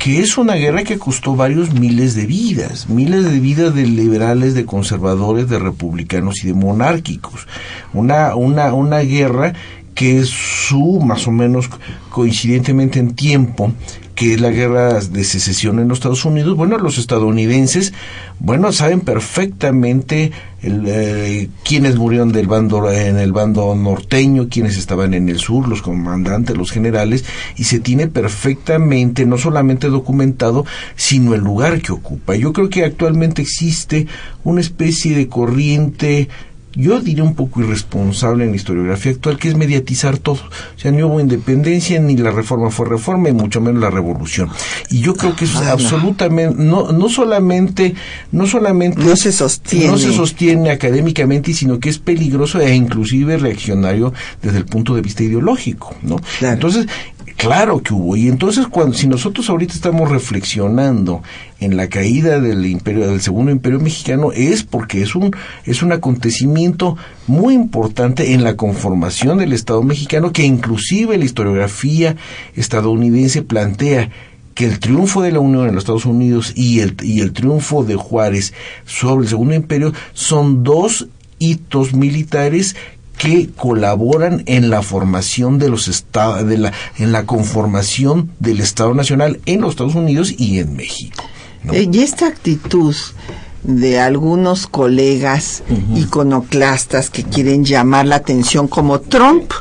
que 0.00 0.18
es 0.18 0.38
una 0.38 0.54
guerra 0.54 0.82
que 0.82 0.98
costó 0.98 1.36
varios 1.36 1.72
miles 1.72 2.16
de 2.16 2.26
vidas, 2.26 2.88
miles 2.88 3.30
de 3.30 3.38
vidas 3.38 3.76
de 3.76 3.86
liberales, 3.86 4.54
de 4.54 4.64
conservadores, 4.64 5.48
de 5.48 5.60
republicanos 5.60 6.42
y 6.42 6.48
de 6.48 6.54
monárquicos. 6.54 7.46
Una, 7.92 8.34
una, 8.34 8.74
una 8.74 8.98
guerra 9.00 9.52
que 9.94 10.18
es 10.18 10.30
su, 10.30 10.98
más 10.98 11.28
o 11.28 11.30
menos 11.30 11.70
coincidentemente 12.08 12.98
en 12.98 13.14
tiempo, 13.14 13.72
que 14.16 14.34
es 14.34 14.40
la 14.40 14.50
guerra 14.50 15.00
de 15.00 15.22
secesión 15.22 15.78
en 15.78 15.86
los 15.86 15.98
Estados 15.98 16.24
Unidos, 16.24 16.56
bueno, 16.56 16.76
los 16.76 16.98
estadounidenses, 16.98 17.92
bueno, 18.40 18.72
saben 18.72 19.00
perfectamente 19.00 20.32
el, 20.62 20.84
eh, 20.86 21.48
quiénes 21.62 21.96
murieron 21.96 22.32
del 22.32 22.46
bando 22.46 22.90
en 22.90 23.18
el 23.18 23.32
bando 23.32 23.74
norteño, 23.74 24.48
quiénes 24.48 24.78
estaban 24.78 25.12
en 25.12 25.28
el 25.28 25.38
sur, 25.38 25.68
los 25.68 25.82
comandantes, 25.82 26.56
los 26.56 26.70
generales, 26.70 27.24
y 27.56 27.64
se 27.64 27.80
tiene 27.80 28.08
perfectamente 28.08 29.26
no 29.26 29.36
solamente 29.36 29.88
documentado, 29.88 30.64
sino 30.96 31.34
el 31.34 31.42
lugar 31.42 31.82
que 31.82 31.92
ocupa. 31.92 32.34
Yo 32.34 32.54
creo 32.54 32.70
que 32.70 32.84
actualmente 32.84 33.42
existe 33.42 34.06
una 34.42 34.62
especie 34.62 35.14
de 35.14 35.28
corriente 35.28 36.28
yo 36.74 37.00
diría 37.00 37.24
un 37.24 37.34
poco 37.34 37.60
irresponsable 37.60 38.44
en 38.44 38.50
la 38.50 38.56
historiografía 38.56 39.12
actual, 39.12 39.38
que 39.38 39.48
es 39.48 39.56
mediatizar 39.56 40.18
todo. 40.18 40.40
O 40.76 40.78
sea, 40.78 40.90
ni 40.90 41.02
hubo 41.02 41.20
independencia, 41.20 42.00
ni 42.00 42.16
la 42.16 42.30
reforma 42.30 42.70
fue 42.70 42.88
reforma, 42.88 43.28
y 43.28 43.32
mucho 43.32 43.60
menos 43.60 43.82
la 43.82 43.90
revolución. 43.90 44.50
Y 44.90 45.00
yo 45.00 45.14
creo 45.14 45.34
que 45.34 45.44
eso 45.44 45.62
es 45.62 45.68
absolutamente, 45.68 46.62
no, 46.62 46.92
no 46.92 47.08
solamente, 47.08 47.94
no 48.32 48.46
solamente... 48.46 49.00
No 49.00 49.16
se 49.16 49.32
sostiene. 49.32 49.88
No 49.88 49.98
se 49.98 50.12
sostiene 50.12 50.70
académicamente, 50.70 51.52
sino 51.54 51.78
que 51.78 51.88
es 51.88 51.98
peligroso 51.98 52.60
e 52.60 52.74
inclusive 52.74 53.36
reaccionario 53.36 54.12
desde 54.42 54.58
el 54.58 54.66
punto 54.66 54.94
de 54.94 55.02
vista 55.02 55.22
ideológico, 55.22 55.94
¿no? 56.02 56.16
Entonces, 56.40 56.86
Claro 57.40 57.82
que 57.82 57.94
hubo. 57.94 58.16
Y 58.16 58.28
entonces, 58.28 58.66
cuando, 58.66 58.94
si 58.94 59.06
nosotros 59.08 59.48
ahorita 59.48 59.72
estamos 59.72 60.10
reflexionando 60.10 61.22
en 61.58 61.74
la 61.74 61.88
caída 61.88 62.38
del 62.38 62.66
imperio, 62.66 63.08
del 63.08 63.22
segundo 63.22 63.50
imperio 63.50 63.80
mexicano, 63.80 64.30
es 64.30 64.62
porque 64.62 65.00
es 65.00 65.14
un, 65.14 65.34
es 65.64 65.82
un 65.82 65.90
acontecimiento 65.92 66.98
muy 67.26 67.54
importante 67.54 68.34
en 68.34 68.44
la 68.44 68.56
conformación 68.58 69.38
del 69.38 69.54
Estado 69.54 69.82
mexicano, 69.82 70.34
que 70.34 70.42
inclusive 70.42 71.16
la 71.16 71.24
historiografía 71.24 72.14
estadounidense 72.56 73.40
plantea 73.40 74.10
que 74.54 74.66
el 74.66 74.78
triunfo 74.78 75.22
de 75.22 75.32
la 75.32 75.40
Unión 75.40 75.66
en 75.66 75.74
los 75.74 75.84
Estados 75.84 76.04
Unidos 76.04 76.52
y 76.56 76.80
el, 76.80 76.94
y 77.02 77.22
el 77.22 77.32
triunfo 77.32 77.84
de 77.84 77.96
Juárez 77.96 78.52
sobre 78.84 79.22
el 79.22 79.30
segundo 79.30 79.54
imperio 79.54 79.94
son 80.12 80.62
dos 80.62 81.08
hitos 81.38 81.94
militares 81.94 82.76
que 83.20 83.50
colaboran 83.54 84.42
en 84.46 84.70
la 84.70 84.80
formación 84.80 85.58
de 85.58 85.68
los 85.68 85.88
estados, 85.88 86.46
de 86.48 86.56
la, 86.56 86.72
en 86.96 87.12
la 87.12 87.26
conformación 87.26 88.30
del 88.38 88.60
Estado 88.60 88.94
Nacional 88.94 89.40
en 89.44 89.60
los 89.60 89.72
Estados 89.72 89.94
Unidos 89.94 90.32
y 90.38 90.58
en 90.58 90.74
México. 90.74 91.22
Eh, 91.70 91.86
y 91.92 91.98
esta 91.98 92.26
actitud 92.26 92.96
de 93.62 94.00
algunos 94.00 94.66
colegas 94.66 95.62
iconoclastas 95.94 97.10
que 97.10 97.22
quieren 97.22 97.62
llamar 97.62 98.06
la 98.06 98.16
atención 98.16 98.68
como 98.68 99.00
Trump 99.00 99.52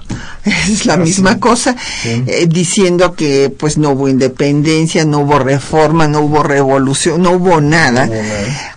es 0.70 0.86
la 0.86 0.98
misma 0.98 1.40
cosa 1.40 1.76
eh, 2.06 2.48
diciendo 2.50 3.16
que 3.16 3.50
pues 3.50 3.78
no 3.78 3.92
hubo 3.92 4.08
independencia 4.08 5.06
no 5.06 5.20
hubo 5.20 5.40
reforma 5.40 6.08
no 6.08 6.22
hubo 6.22 6.44
revolución 6.44 7.22
no 7.22 7.32
hubo 7.32 7.62
nada. 7.62 8.10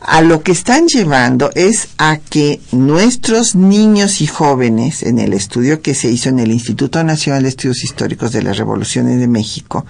A 0.01 0.21
lo 0.21 0.43
que 0.43 0.53
están 0.53 0.89
llevando 0.89 1.51
es 1.55 1.89
a 1.99 2.19
que 2.19 2.61
nuestros 2.73 3.55
niños 3.55 4.21
y 4.21 4.27
jóvenes 4.27 5.03
en 5.03 5.19
el 5.19 5.33
estudio 5.33 5.81
que 5.81 5.95
se 5.95 6.09
hizo 6.09 6.29
en 6.29 6.39
el 6.39 6.51
Instituto 6.51 7.03
Nacional 7.05 7.43
de 7.45 7.51
Estudios 7.51 7.85
Históricos 7.85 8.33
de 8.33 8.43
las 8.43 8.59
Revoluciones 8.59 9.21
de 9.21 9.29
México 9.29 9.87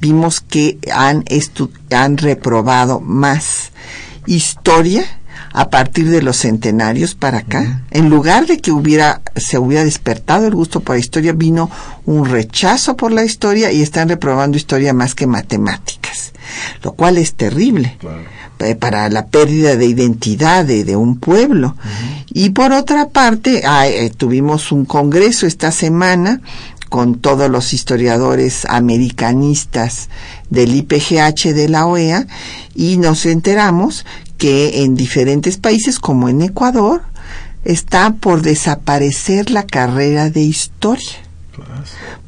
vimos 0.00 0.40
que 0.40 0.78
han, 0.92 1.24
han 1.90 2.16
reprobado 2.18 3.00
más 3.00 3.72
historia 4.26 5.15
a 5.56 5.70
partir 5.70 6.10
de 6.10 6.20
los 6.20 6.36
centenarios 6.36 7.14
para 7.14 7.38
acá. 7.38 7.80
En 7.90 8.10
lugar 8.10 8.46
de 8.46 8.58
que 8.58 8.72
hubiera, 8.72 9.22
se 9.36 9.56
hubiera 9.56 9.84
despertado 9.84 10.46
el 10.46 10.54
gusto 10.54 10.80
por 10.80 10.96
la 10.96 11.00
historia, 11.00 11.32
vino 11.32 11.70
un 12.04 12.26
rechazo 12.26 12.94
por 12.94 13.10
la 13.10 13.24
historia 13.24 13.72
y 13.72 13.80
están 13.80 14.10
reprobando 14.10 14.58
historia 14.58 14.92
más 14.92 15.14
que 15.14 15.26
matemáticas, 15.26 16.34
lo 16.82 16.92
cual 16.92 17.16
es 17.16 17.32
terrible. 17.34 17.96
Eh, 18.58 18.74
para 18.74 19.08
la 19.08 19.26
pérdida 19.26 19.76
de 19.76 19.86
identidad 19.86 20.64
de, 20.64 20.96
un 20.96 21.18
pueblo. 21.18 21.76
Y 22.32 22.50
por 22.50 22.72
otra 22.72 23.08
parte, 23.08 23.62
eh, 23.66 24.10
tuvimos 24.10 24.72
un 24.72 24.84
congreso 24.84 25.46
esta 25.46 25.72
semana 25.72 26.40
con 26.88 27.18
todos 27.18 27.50
los 27.50 27.72
historiadores 27.72 28.66
americanistas 28.68 30.08
del 30.50 30.74
IPGH 30.74 31.54
de 31.54 31.68
la 31.68 31.86
OEA 31.86 32.26
y 32.74 32.96
nos 32.98 33.26
enteramos 33.26 34.04
que 34.38 34.82
en 34.82 34.94
diferentes 34.94 35.56
países 35.56 35.98
como 35.98 36.28
en 36.28 36.42
Ecuador 36.42 37.02
está 37.64 38.14
por 38.14 38.42
desaparecer 38.42 39.50
la 39.50 39.64
carrera 39.64 40.30
de 40.30 40.42
historia 40.42 41.26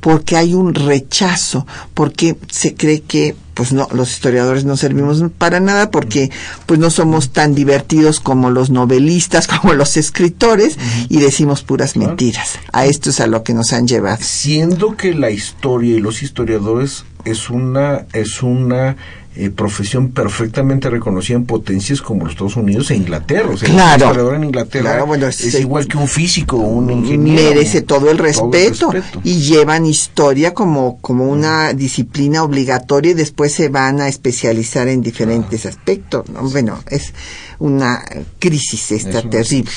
porque 0.01 0.37
hay 0.37 0.55
un 0.55 0.75
rechazo, 0.75 1.67
porque 1.95 2.37
se 2.51 2.75
cree 2.75 3.01
que 3.03 3.37
pues 3.55 3.73
no, 3.73 3.89
los 3.93 4.13
historiadores 4.13 4.65
no 4.65 4.77
servimos 4.77 5.23
para 5.37 5.59
nada 5.59 5.91
porque 5.91 6.31
pues 6.67 6.79
no 6.79 6.91
somos 6.91 7.31
tan 7.31 7.57
divertidos 7.57 8.21
como 8.21 8.51
los 8.51 8.71
novelistas, 8.71 9.47
como 9.61 9.75
los 9.75 9.97
escritores 9.97 10.79
y 11.09 11.19
decimos 11.19 11.63
puras 11.63 11.97
mentiras. 11.97 12.59
A 12.73 12.87
esto 12.87 13.11
es 13.11 13.21
a 13.21 13.27
lo 13.27 13.43
que 13.43 13.55
nos 13.55 13.73
han 13.73 13.89
llevado. 13.89 14.19
Siendo 14.23 14.97
que 14.97 15.13
la 15.13 15.31
historia 15.31 15.97
y 15.97 16.01
los 16.01 16.23
historiadores 16.23 17.05
es 17.31 17.51
una 17.51 18.07
es 18.13 18.43
una 18.43 18.97
eh, 19.41 19.51
profesión 19.51 20.11
perfectamente 20.11 20.91
reconocida 20.91 21.37
en 21.37 21.47
potencias 21.47 22.03
como 22.03 22.25
los 22.25 22.33
Estados 22.33 22.57
Unidos 22.57 22.91
e 22.91 22.97
Inglaterra. 22.97 23.51
O 23.51 23.57
sea, 23.57 23.69
claro. 23.69 24.35
en 24.35 24.43
Inglaterra 24.43 25.05
es, 25.29 25.55
igual 25.55 25.87
que 25.87 25.97
un 25.97 26.09
físico 26.09 26.57
o 26.57 26.67
un 26.67 26.91
ingeniero. 26.91 27.51
Merece 27.51 27.83
todo 27.83 28.11
el, 28.11 28.19
respeto, 28.19 28.91
y 29.23 29.35
llevan 29.35 29.87
historia 29.87 30.55
como, 30.55 30.99
como 31.01 31.29
una 31.29 31.73
disciplina 31.73 32.43
obligatoria 32.43 33.13
y 33.13 33.15
después 33.15 33.53
se 33.53 33.69
van 33.69 34.01
a 34.01 34.09
especializar 34.09 34.89
en 34.89 35.03
diferentes 35.03 35.67
aspectos. 35.67 36.25
Bueno, 36.51 36.83
es 36.91 37.15
una 37.61 38.03
crisis 38.41 38.91
esta 38.91 39.23
terrible. 39.23 39.71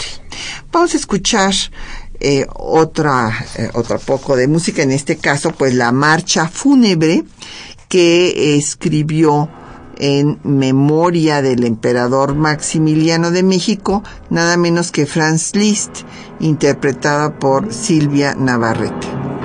Vamos 0.72 0.96
a 0.96 0.98
escuchar 0.98 1.54
eh, 2.22 2.46
otra, 2.56 3.46
eh, 3.58 3.70
otra 3.74 3.98
poco 3.98 4.36
de 4.36 4.48
música, 4.48 4.84
en 4.84 4.92
este 4.92 5.18
caso, 5.18 5.52
pues 5.52 5.74
la 5.74 5.92
marcha 5.92 6.48
fúnebre 6.48 7.24
que 7.90 8.58
escribió 8.58 9.50
en 9.98 10.40
memoria 10.44 11.42
del 11.42 11.64
emperador 11.64 12.36
Maximiliano 12.36 13.32
de 13.32 13.44
México, 13.44 14.04
nada 14.30 14.56
menos 14.58 14.92
que 14.92 15.06
Franz 15.06 15.56
Liszt, 15.56 16.04
interpretada 16.40 17.38
por 17.40 17.74
Silvia 17.74 18.36
Navarrete. 18.36 19.41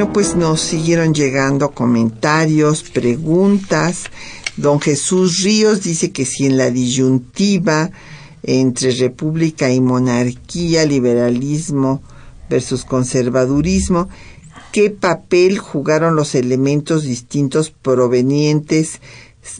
Bueno, 0.00 0.14
pues 0.14 0.34
nos 0.34 0.62
siguieron 0.62 1.12
llegando 1.12 1.72
comentarios, 1.72 2.82
preguntas. 2.84 4.04
Don 4.56 4.80
Jesús 4.80 5.42
Ríos 5.42 5.82
dice 5.82 6.10
que 6.10 6.24
si 6.24 6.46
en 6.46 6.56
la 6.56 6.70
disyuntiva 6.70 7.90
entre 8.42 8.92
república 8.92 9.70
y 9.70 9.82
monarquía, 9.82 10.86
liberalismo 10.86 12.00
versus 12.48 12.86
conservadurismo, 12.86 14.08
¿qué 14.72 14.88
papel 14.88 15.58
jugaron 15.58 16.16
los 16.16 16.34
elementos 16.34 17.02
distintos 17.02 17.70
provenientes 17.70 19.02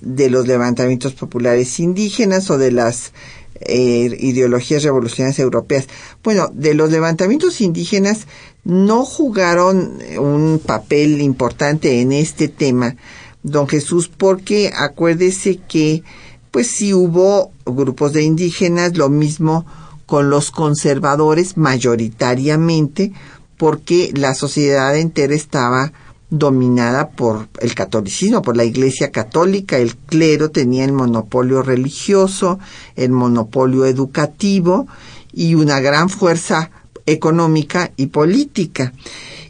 de 0.00 0.30
los 0.30 0.46
levantamientos 0.46 1.12
populares 1.12 1.78
indígenas 1.80 2.50
o 2.50 2.56
de 2.56 2.72
las 2.72 3.12
eh, 3.60 4.16
ideologías 4.20 4.82
revolucionarias 4.82 5.38
europeas? 5.38 5.86
Bueno, 6.22 6.50
de 6.52 6.74
los 6.74 6.90
levantamientos 6.90 7.60
indígenas 7.60 8.26
no 8.64 9.04
jugaron 9.04 9.98
un 10.18 10.60
papel 10.64 11.20
importante 11.20 12.00
en 12.00 12.12
este 12.12 12.48
tema, 12.48 12.96
don 13.42 13.68
Jesús, 13.68 14.08
porque 14.08 14.72
acuérdese 14.74 15.58
que 15.68 16.02
pues 16.50 16.66
sí 16.66 16.92
hubo 16.92 17.52
grupos 17.64 18.12
de 18.12 18.22
indígenas, 18.22 18.96
lo 18.96 19.08
mismo 19.08 19.66
con 20.06 20.30
los 20.30 20.50
conservadores 20.50 21.56
mayoritariamente, 21.56 23.12
porque 23.56 24.10
la 24.14 24.34
sociedad 24.34 24.96
entera 24.96 25.34
estaba 25.34 25.92
dominada 26.30 27.10
por 27.10 27.48
el 27.60 27.74
catolicismo, 27.74 28.40
por 28.40 28.56
la 28.56 28.64
Iglesia 28.64 29.10
Católica. 29.10 29.78
El 29.78 29.96
clero 29.96 30.50
tenía 30.50 30.84
el 30.84 30.92
monopolio 30.92 31.62
religioso, 31.62 32.58
el 32.96 33.10
monopolio 33.10 33.84
educativo 33.84 34.86
y 35.32 35.54
una 35.54 35.80
gran 35.80 36.08
fuerza 36.08 36.70
económica 37.06 37.90
y 37.96 38.06
política. 38.06 38.92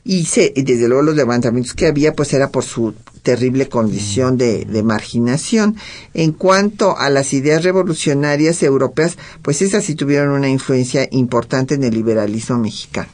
Y 0.05 0.25
se, 0.25 0.53
desde 0.57 0.89
luego 0.89 1.03
los 1.03 1.17
levantamientos 1.17 1.75
que 1.75 1.87
había, 1.87 2.15
pues 2.15 2.33
era 2.33 2.49
por 2.49 2.65
su 2.65 2.95
terrible 3.23 3.69
condición 3.69 4.37
de, 4.37 4.67
marginación. 4.85 5.77
En 6.15 6.33
cuanto 6.33 6.97
a 6.99 7.11
las 7.11 7.33
ideas 7.33 7.63
revolucionarias 7.63 8.63
europeas, 8.63 9.19
pues 9.43 9.63
esas 9.63 9.85
sí 9.85 9.95
tuvieron 9.95 10.31
una 10.31 10.49
influencia 10.49 11.07
importante 11.11 11.75
en 11.75 11.85
el 11.85 11.95
liberalismo 11.95 12.59
mexicano. 12.59 13.11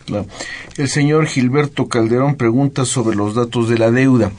El 0.76 0.88
señor 0.88 1.26
Gilberto 1.26 1.88
Calderón 1.88 2.36
pregunta 2.36 2.84
sobre 2.84 3.16
los 3.16 3.34
datos 3.34 3.68
de 3.68 3.78
la 3.78 3.90
deuda. 3.90 4.30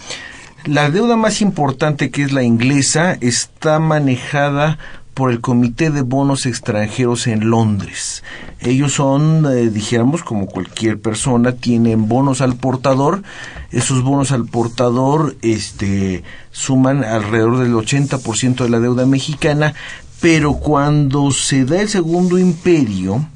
La 0.66 0.90
deuda 0.90 1.16
más 1.16 1.42
importante, 1.42 2.10
que 2.10 2.24
es 2.24 2.34
la 2.34 2.44
inglesa, 2.44 3.18
está 3.22 3.80
manejada 3.80 4.78
por 5.18 5.32
el 5.32 5.42
Comité 5.42 5.90
de 5.90 6.04
Bonos 6.04 6.46
Extranjeros 6.46 7.26
en 7.26 7.50
Londres. 7.50 8.24
Ellos 8.60 8.94
son, 8.94 9.48
eh, 9.52 9.72
dijéramos, 9.72 10.22
como 10.22 10.46
cualquier 10.46 11.02
persona, 11.02 11.54
tienen 11.54 12.08
bonos 12.08 12.40
al 12.40 12.56
portador. 12.56 13.24
Esos 13.72 14.04
bonos 14.04 14.32
al 14.32 14.46
portador 14.46 15.36
este, 15.42 16.24
suman 16.52 17.04
alrededor 17.04 17.58
del 17.58 17.74
80% 17.74 18.64
de 18.64 18.70
la 18.70 18.80
deuda 18.80 19.08
mexicana, 19.08 19.74
pero 20.22 20.54
cuando 20.54 21.32
se 21.32 21.66
da 21.66 21.82
el 21.82 21.90
segundo 21.90 22.38
imperio, 22.38 23.28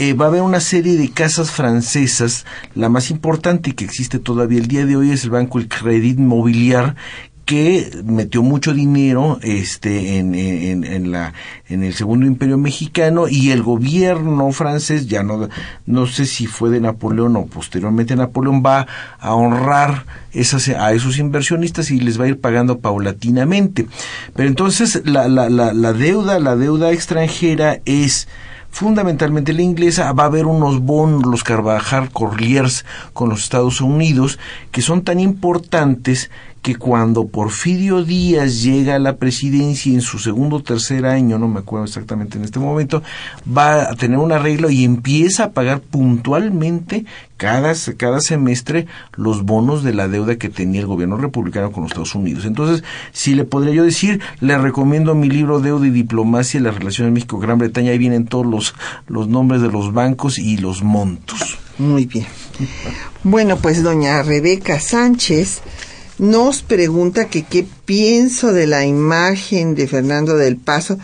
eh, 0.00 0.12
va 0.12 0.26
a 0.26 0.28
haber 0.28 0.42
una 0.42 0.60
serie 0.60 0.96
de 0.96 1.10
casas 1.10 1.50
francesas, 1.50 2.46
la 2.76 2.88
más 2.88 3.10
importante 3.10 3.74
que 3.74 3.84
existe 3.84 4.20
todavía 4.20 4.60
el 4.60 4.68
día 4.68 4.86
de 4.86 4.94
hoy 4.94 5.10
es 5.10 5.24
el 5.24 5.30
Banco 5.30 5.58
El 5.58 5.66
Crédit 5.66 6.18
Mobiliar, 6.18 6.94
que 7.48 7.90
metió 8.04 8.42
mucho 8.42 8.74
dinero 8.74 9.38
este 9.40 10.18
en, 10.18 10.34
en, 10.34 10.84
en, 10.84 11.10
la 11.10 11.32
en 11.70 11.82
el 11.82 11.94
segundo 11.94 12.26
imperio 12.26 12.58
mexicano 12.58 13.26
y 13.26 13.52
el 13.52 13.62
gobierno 13.62 14.52
francés 14.52 15.08
ya 15.08 15.22
no 15.22 15.48
no 15.86 16.06
sé 16.06 16.26
si 16.26 16.46
fue 16.46 16.68
de 16.68 16.82
Napoleón 16.82 17.36
o 17.36 17.46
posteriormente 17.46 18.14
Napoleón 18.16 18.62
va 18.62 18.86
a 19.18 19.34
honrar 19.34 20.04
esas 20.34 20.68
a 20.68 20.92
esos 20.92 21.16
inversionistas 21.16 21.90
y 21.90 22.00
les 22.00 22.20
va 22.20 22.26
a 22.26 22.28
ir 22.28 22.38
pagando 22.38 22.80
paulatinamente. 22.80 23.86
Pero 24.36 24.46
entonces 24.46 25.00
la, 25.06 25.26
la, 25.26 25.48
la, 25.48 25.72
la 25.72 25.94
deuda 25.94 26.38
la 26.40 26.54
deuda 26.54 26.92
extranjera 26.92 27.80
es 27.86 28.28
fundamentalmente 28.70 29.52
la 29.52 29.62
inglesa, 29.62 30.12
va 30.12 30.24
a 30.24 30.26
haber 30.26 30.46
unos 30.46 30.80
bonos, 30.80 31.24
los 31.24 31.42
Carvajal 31.42 32.10
Corliers 32.10 32.84
con 33.12 33.30
los 33.30 33.42
Estados 33.42 33.80
Unidos, 33.80 34.38
que 34.70 34.82
son 34.82 35.02
tan 35.02 35.20
importantes 35.20 36.30
que 36.62 36.76
cuando 36.76 37.28
Porfirio 37.28 38.04
Díaz 38.04 38.62
llega 38.62 38.96
a 38.96 38.98
la 38.98 39.16
presidencia 39.16 39.92
en 39.92 40.00
su 40.00 40.18
segundo 40.18 40.56
o 40.56 40.62
tercer 40.62 41.06
año, 41.06 41.38
no 41.38 41.48
me 41.48 41.60
acuerdo 41.60 41.86
exactamente 41.86 42.38
en 42.38 42.44
este 42.44 42.58
momento, 42.58 43.02
va 43.46 43.90
a 43.90 43.94
tener 43.94 44.18
un 44.18 44.32
arreglo 44.32 44.70
y 44.70 44.84
empieza 44.84 45.44
a 45.44 45.50
pagar 45.52 45.80
puntualmente 45.80 47.04
cada, 47.36 47.72
cada 47.96 48.20
semestre 48.20 48.86
los 49.16 49.44
bonos 49.44 49.82
de 49.82 49.94
la 49.94 50.08
deuda 50.08 50.36
que 50.36 50.48
tenía 50.48 50.80
el 50.80 50.86
gobierno 50.86 51.16
republicano 51.16 51.72
con 51.72 51.84
los 51.84 51.92
Estados 51.92 52.14
Unidos. 52.14 52.44
Entonces, 52.44 52.84
si 53.12 53.34
le 53.34 53.44
podría 53.44 53.72
yo 53.72 53.84
decir, 53.84 54.20
le 54.40 54.58
recomiendo 54.58 55.14
mi 55.14 55.28
libro 55.28 55.60
Deuda 55.60 55.86
y 55.86 55.90
Diplomacia 55.90 56.58
y 56.58 56.62
las 56.62 56.76
relaciones 56.76 57.12
México-Gran 57.12 57.58
Bretaña, 57.58 57.92
ahí 57.92 57.98
vienen 57.98 58.26
todos 58.26 58.46
los, 58.46 58.74
los 59.06 59.28
nombres 59.28 59.62
de 59.62 59.68
los 59.68 59.92
bancos 59.92 60.38
y 60.38 60.56
los 60.56 60.82
montos. 60.82 61.58
Muy 61.78 62.06
bien. 62.06 62.26
Bueno, 63.22 63.56
pues 63.56 63.82
doña 63.82 64.22
Rebeca 64.22 64.80
Sánchez 64.80 65.62
nos 66.18 66.62
pregunta 66.62 67.28
que 67.28 67.44
qué 67.44 67.66
pienso 67.84 68.52
de 68.52 68.66
la 68.66 68.84
imagen 68.84 69.74
de 69.74 69.86
Fernando 69.86 70.36
del 70.36 70.56
Paso. 70.56 70.98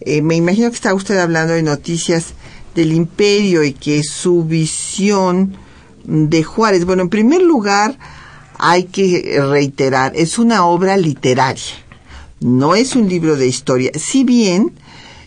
Eh, 0.00 0.22
me 0.22 0.36
imagino 0.36 0.68
que 0.70 0.76
está 0.76 0.94
usted 0.94 1.18
hablando 1.18 1.52
de 1.52 1.62
noticias 1.62 2.34
del 2.74 2.92
imperio 2.92 3.64
y 3.64 3.72
que 3.72 4.02
su 4.04 4.44
visión 4.44 5.56
de 6.04 6.42
Juárez. 6.44 6.84
Bueno, 6.84 7.02
en 7.02 7.08
primer 7.08 7.42
lugar, 7.42 7.98
hay 8.58 8.84
que 8.84 9.40
reiterar, 9.50 10.12
es 10.14 10.38
una 10.38 10.64
obra 10.66 10.96
literaria, 10.96 11.74
no 12.40 12.74
es 12.74 12.94
un 12.94 13.08
libro 13.08 13.36
de 13.36 13.46
historia, 13.46 13.90
si 13.94 14.22
bien 14.22 14.72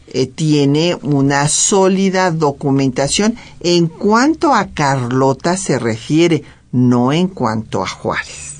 eh, 0.07 0.27
tiene 0.27 0.95
una 1.01 1.47
sólida 1.47 2.29
documentación 2.31 3.35
en 3.59 3.87
cuanto 3.87 4.53
a 4.53 4.67
Carlota 4.67 5.57
se 5.57 5.79
refiere, 5.79 6.43
no 6.71 7.11
en 7.11 7.27
cuanto 7.27 7.83
a 7.83 7.87
Juárez. 7.87 8.52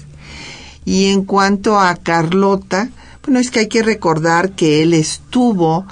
Y 0.85 1.11
en 1.11 1.23
cuanto 1.25 1.79
a 1.79 1.95
Carlota, 1.95 2.89
bueno, 3.23 3.39
es 3.39 3.51
que 3.51 3.61
hay 3.61 3.67
que 3.67 3.83
recordar 3.83 4.51
que 4.51 4.83
él 4.83 4.93
estuvo, 4.93 5.85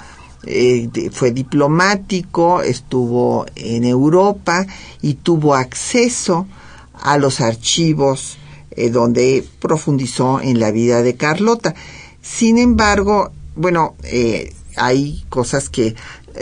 eh, 0.44 0.90
fue 1.12 1.30
diplomático, 1.30 2.60
estuvo 2.60 3.46
en 3.54 3.84
Europa 3.84 4.66
y 5.00 5.14
tuvo 5.14 5.54
acceso 5.54 6.46
a 6.92 7.16
los 7.16 7.40
archivos 7.40 8.36
eh, 8.72 8.90
donde 8.90 9.46
profundizó 9.60 10.40
en 10.42 10.60
la 10.60 10.70
vida 10.72 11.02
de 11.02 11.16
Carlota. 11.16 11.74
Sin 12.20 12.58
embargo, 12.58 13.32
bueno, 13.56 13.96
eh, 14.04 14.52
hay 14.76 15.24
cosas 15.30 15.70
que 15.70 15.94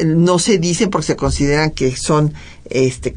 no 0.05 0.41
se 0.41 0.59
dicen 0.59 0.91
porque 0.91 1.07
se 1.07 1.17
consideran 1.17 1.71
que 1.71 1.97
son 1.97 2.35
este, 2.65 3.15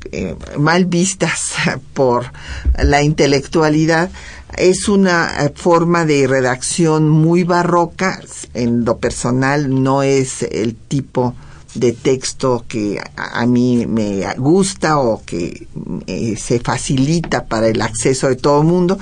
mal 0.59 0.86
vistas 0.86 1.53
por 1.93 2.31
la 2.77 3.01
intelectualidad, 3.01 4.11
es 4.58 4.88
una 4.88 5.45
eh, 5.45 5.51
forma 5.56 6.06
de 6.06 6.28
redacción 6.28 7.10
muy 7.10 7.43
barroca. 7.43 8.20
En 8.54 8.86
lo 8.86 8.97
personal 8.97 9.84
no 9.84 10.04
es 10.04 10.43
el 10.43 10.76
tipo 10.76 11.36
de 11.76 11.91
texto 11.91 12.66
que 12.68 13.01
a 13.16 13.45
mí 13.45 13.86
me 13.88 14.32
gusta 14.38 14.99
o 14.99 15.24
que 15.26 15.68
eh, 16.06 16.36
se 16.38 16.60
facilita 16.60 17.45
para 17.45 17.68
el 17.68 17.82
acceso 17.82 18.30
de 18.30 18.36
todo 18.36 18.62
el 18.62 18.68
mundo, 18.68 18.99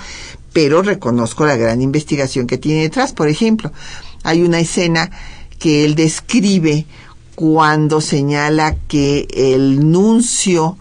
pero 0.54 0.82
reconozco 0.82 1.46
la 1.46 1.58
gran 1.58 1.82
investigación 1.82 2.48
que 2.48 2.58
tiene 2.58 2.84
detrás. 2.84 3.12
Por 3.12 3.28
ejemplo, 3.28 3.72
hay 4.24 4.42
una 4.42 4.60
escena 4.60 5.12
que 5.60 5.84
él 5.84 5.96
describe 5.96 6.86
cuando 7.36 8.02
señala 8.02 8.76
que 8.88 9.28
el 9.34 9.92
nuncio 9.92 10.78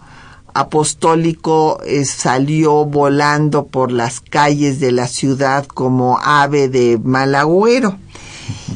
apostólico 0.54 1.80
eh, 1.84 2.04
salió 2.04 2.84
volando 2.84 3.66
por 3.66 3.92
las 3.92 4.20
calles 4.20 4.80
de 4.80 4.92
la 4.92 5.06
ciudad 5.06 5.66
como 5.66 6.18
ave 6.22 6.68
de 6.68 6.98
mal 7.02 7.34
agüero. 7.34 7.98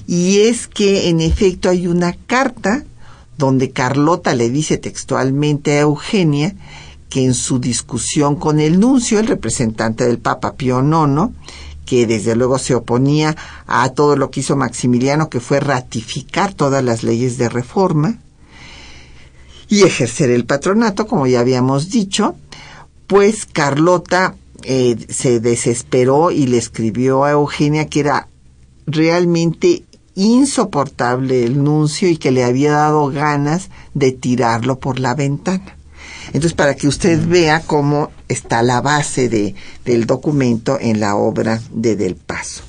Y 0.06 0.40
es 0.40 0.66
que 0.66 1.08
en 1.08 1.20
efecto 1.20 1.68
hay 1.68 1.86
una 1.86 2.12
carta 2.12 2.84
donde 3.36 3.70
Carlota 3.70 4.34
le 4.34 4.50
dice 4.50 4.78
textualmente 4.78 5.72
a 5.72 5.80
Eugenia 5.80 6.54
que 7.08 7.24
en 7.24 7.34
su 7.34 7.58
discusión 7.58 8.36
con 8.36 8.60
el 8.60 8.80
nuncio, 8.80 9.20
el 9.20 9.26
representante 9.26 10.04
del 10.04 10.18
Papa 10.18 10.54
Pío 10.54 10.80
IX, 10.80 11.32
que 11.84 12.06
desde 12.06 12.34
luego 12.34 12.58
se 12.58 12.74
oponía 12.74 13.36
a 13.66 13.90
todo 13.90 14.16
lo 14.16 14.30
que 14.30 14.40
hizo 14.40 14.56
Maximiliano, 14.56 15.28
que 15.28 15.40
fue 15.40 15.60
ratificar 15.60 16.54
todas 16.54 16.82
las 16.82 17.02
leyes 17.02 17.38
de 17.38 17.48
reforma, 17.48 18.18
y 19.68 19.82
ejercer 19.82 20.30
el 20.30 20.44
patronato, 20.44 21.06
como 21.06 21.26
ya 21.26 21.40
habíamos 21.40 21.90
dicho, 21.90 22.36
pues 23.06 23.46
Carlota 23.46 24.34
eh, 24.62 24.96
se 25.08 25.40
desesperó 25.40 26.30
y 26.30 26.46
le 26.46 26.58
escribió 26.58 27.24
a 27.24 27.32
Eugenia 27.32 27.86
que 27.86 28.00
era 28.00 28.28
realmente 28.86 29.84
insoportable 30.14 31.44
el 31.44 31.62
nuncio 31.62 32.08
y 32.08 32.16
que 32.16 32.30
le 32.30 32.44
había 32.44 32.72
dado 32.72 33.08
ganas 33.08 33.70
de 33.94 34.12
tirarlo 34.12 34.78
por 34.78 35.00
la 35.00 35.14
ventana. 35.14 35.76
Entonces, 36.28 36.54
para 36.54 36.74
que 36.74 36.88
usted 36.88 37.20
mm. 37.20 37.28
vea 37.28 37.60
cómo 37.60 38.10
está 38.28 38.62
la 38.62 38.80
base 38.80 39.28
de, 39.28 39.54
del 39.84 40.06
documento 40.06 40.78
en 40.80 41.00
la 41.00 41.16
obra 41.16 41.60
de 41.70 41.96
Del 41.96 42.16
Paso. 42.16 42.62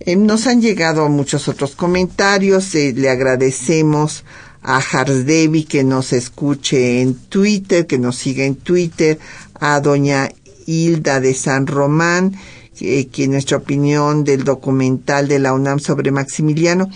Eh, 0.00 0.16
nos 0.16 0.46
han 0.46 0.62
llegado 0.62 1.08
muchos 1.08 1.48
otros 1.48 1.74
comentarios, 1.74 2.74
eh, 2.74 2.92
le 2.96 3.10
agradecemos 3.10 4.24
a 4.68 5.04
Devi 5.04 5.64
que 5.64 5.82
nos 5.82 6.12
escuche 6.12 7.00
en 7.00 7.14
Twitter, 7.14 7.86
que 7.86 7.98
nos 7.98 8.16
siga 8.16 8.44
en 8.44 8.54
Twitter, 8.54 9.18
a 9.58 9.80
doña 9.80 10.28
Hilda 10.66 11.20
de 11.20 11.32
San 11.32 11.66
Román, 11.66 12.36
que 12.78 13.28
nuestra 13.28 13.56
opinión 13.56 14.24
del 14.24 14.44
documental 14.44 15.26
de 15.26 15.38
la 15.38 15.54
UNAM 15.54 15.78
sobre 15.78 16.10
Maximiliano. 16.10 16.90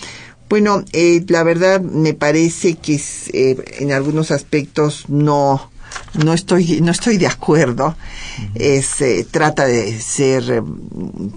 Bueno, 0.51 0.85
eh, 0.93 1.25
la 1.29 1.45
verdad 1.45 1.81
me 1.81 2.13
parece 2.13 2.75
que 2.75 3.01
eh, 3.33 3.57
en 3.79 3.93
algunos 3.93 4.33
aspectos 4.33 5.07
no, 5.09 5.71
no 6.23 6.35
estoy, 6.35 6.83
no 6.83 6.91
estoy 6.91 7.17
de 7.17 7.27
acuerdo. 7.27 7.97
Es, 8.55 9.01
eh, 9.01 9.27
trata 9.31 9.65
de 9.65 9.99
ser 9.99 10.63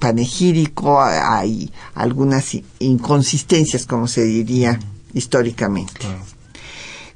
panegírico, 0.01 1.01
hay 1.01 1.71
algunas 1.93 2.57
inconsistencias, 2.79 3.85
como 3.85 4.09
se 4.09 4.25
diría 4.25 4.81
históricamente. 5.15 6.05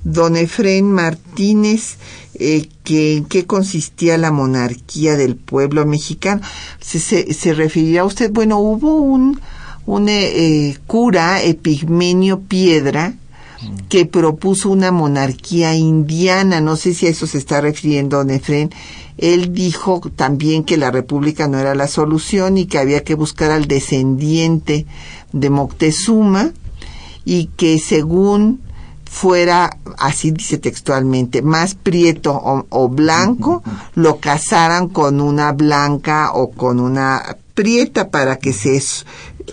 Don 0.04 0.36
Efren 0.38 0.92
Martínez 0.92 1.98
eh, 2.42 2.70
que 2.86 3.18
en 3.18 3.26
qué 3.26 3.46
consistía 3.46 4.18
la 4.18 4.32
monarquía 4.32 5.18
del 5.18 5.36
pueblo 5.36 5.86
mexicano. 5.86 6.42
¿Se, 6.80 7.00
se, 7.00 7.34
se 7.34 7.54
referirá 7.54 8.06
usted? 8.06 8.32
Bueno, 8.32 8.60
hubo 8.60 8.96
un, 8.96 9.42
un 9.86 10.08
eh, 10.08 10.78
cura, 10.88 11.44
Epigmenio 11.44 12.40
Piedra, 12.40 13.14
que 13.90 14.06
propuso 14.06 14.70
una 14.70 14.90
monarquía 14.90 15.76
indiana. 15.76 16.62
No 16.62 16.78
sé 16.78 16.94
si 16.94 17.08
a 17.08 17.10
eso 17.10 17.28
se 17.28 17.40
está 17.40 17.60
refiriendo 17.60 18.24
Nefren. 18.24 18.70
Él 19.18 19.54
dijo 19.54 20.00
también 20.16 20.64
que 20.64 20.78
la 20.78 20.92
república 20.92 21.50
no 21.50 21.60
era 21.60 21.76
la 21.76 21.90
solución 21.90 22.58
y 22.58 22.68
que 22.68 22.78
había 22.78 23.04
que 23.04 23.16
buscar 23.16 23.52
al 23.52 23.68
descendiente 23.68 24.86
de 25.34 25.50
Moctezuma 25.50 26.54
y 27.30 27.52
que 27.58 27.78
según 27.78 28.60
fuera, 29.06 29.78
así 30.00 30.32
dice 30.32 30.58
textualmente, 30.58 31.44
más 31.44 31.76
prieto 31.76 32.66
o, 32.70 32.90
blanco, 32.90 33.62
lo 33.94 34.20
casaran 34.20 34.90
con 34.90 35.22
una 35.22 35.52
blanca 35.52 36.32
o 36.34 36.50
con 36.50 36.80
una 36.80 37.38
prieta 37.54 38.10
para 38.10 38.38
que 38.38 38.52
se 38.52 38.82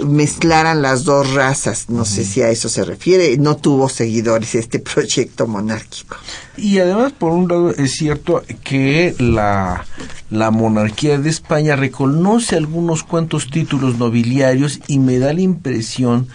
mezclaran 0.07 0.81
las 0.81 1.05
dos 1.05 1.35
razas. 1.35 1.91
No 1.91 2.07
sé 2.07 2.25
si 2.25 2.41
a 2.41 2.49
eso 2.49 2.71
se 2.71 2.83
refiere. 2.83 3.37
No 3.37 3.59
tuvo 3.59 3.91
seguidores 3.91 4.55
este 4.55 4.79
proyecto 4.95 5.47
monárquico. 5.47 6.17
Y 6.57 6.79
además, 6.79 7.13
por 7.13 7.33
un 7.33 7.47
lado, 7.47 7.75
es 7.75 7.93
cierto 7.93 8.43
que 8.65 9.15
la, 9.19 9.85
la 10.31 10.51
monarquía 10.51 11.19
de 11.19 11.29
España 11.29 11.77
reconoce 11.77 12.57
algunos 12.57 13.03
cuantos 13.03 13.51
títulos 13.51 13.99
nobiliarios 13.99 14.81
y 14.87 14.99
me 14.99 15.19
da 15.19 15.35
la 15.35 15.43
impresión 15.43 16.29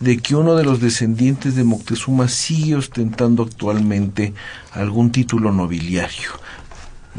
de 0.00 0.18
que 0.18 0.34
uno 0.34 0.56
de 0.56 0.64
los 0.64 0.80
descendientes 0.80 1.54
de 1.54 1.64
Moctezuma 1.64 2.28
sigue 2.28 2.74
ostentando 2.74 3.42
actualmente 3.42 4.32
algún 4.72 5.12
título 5.12 5.52
nobiliario. 5.52 6.30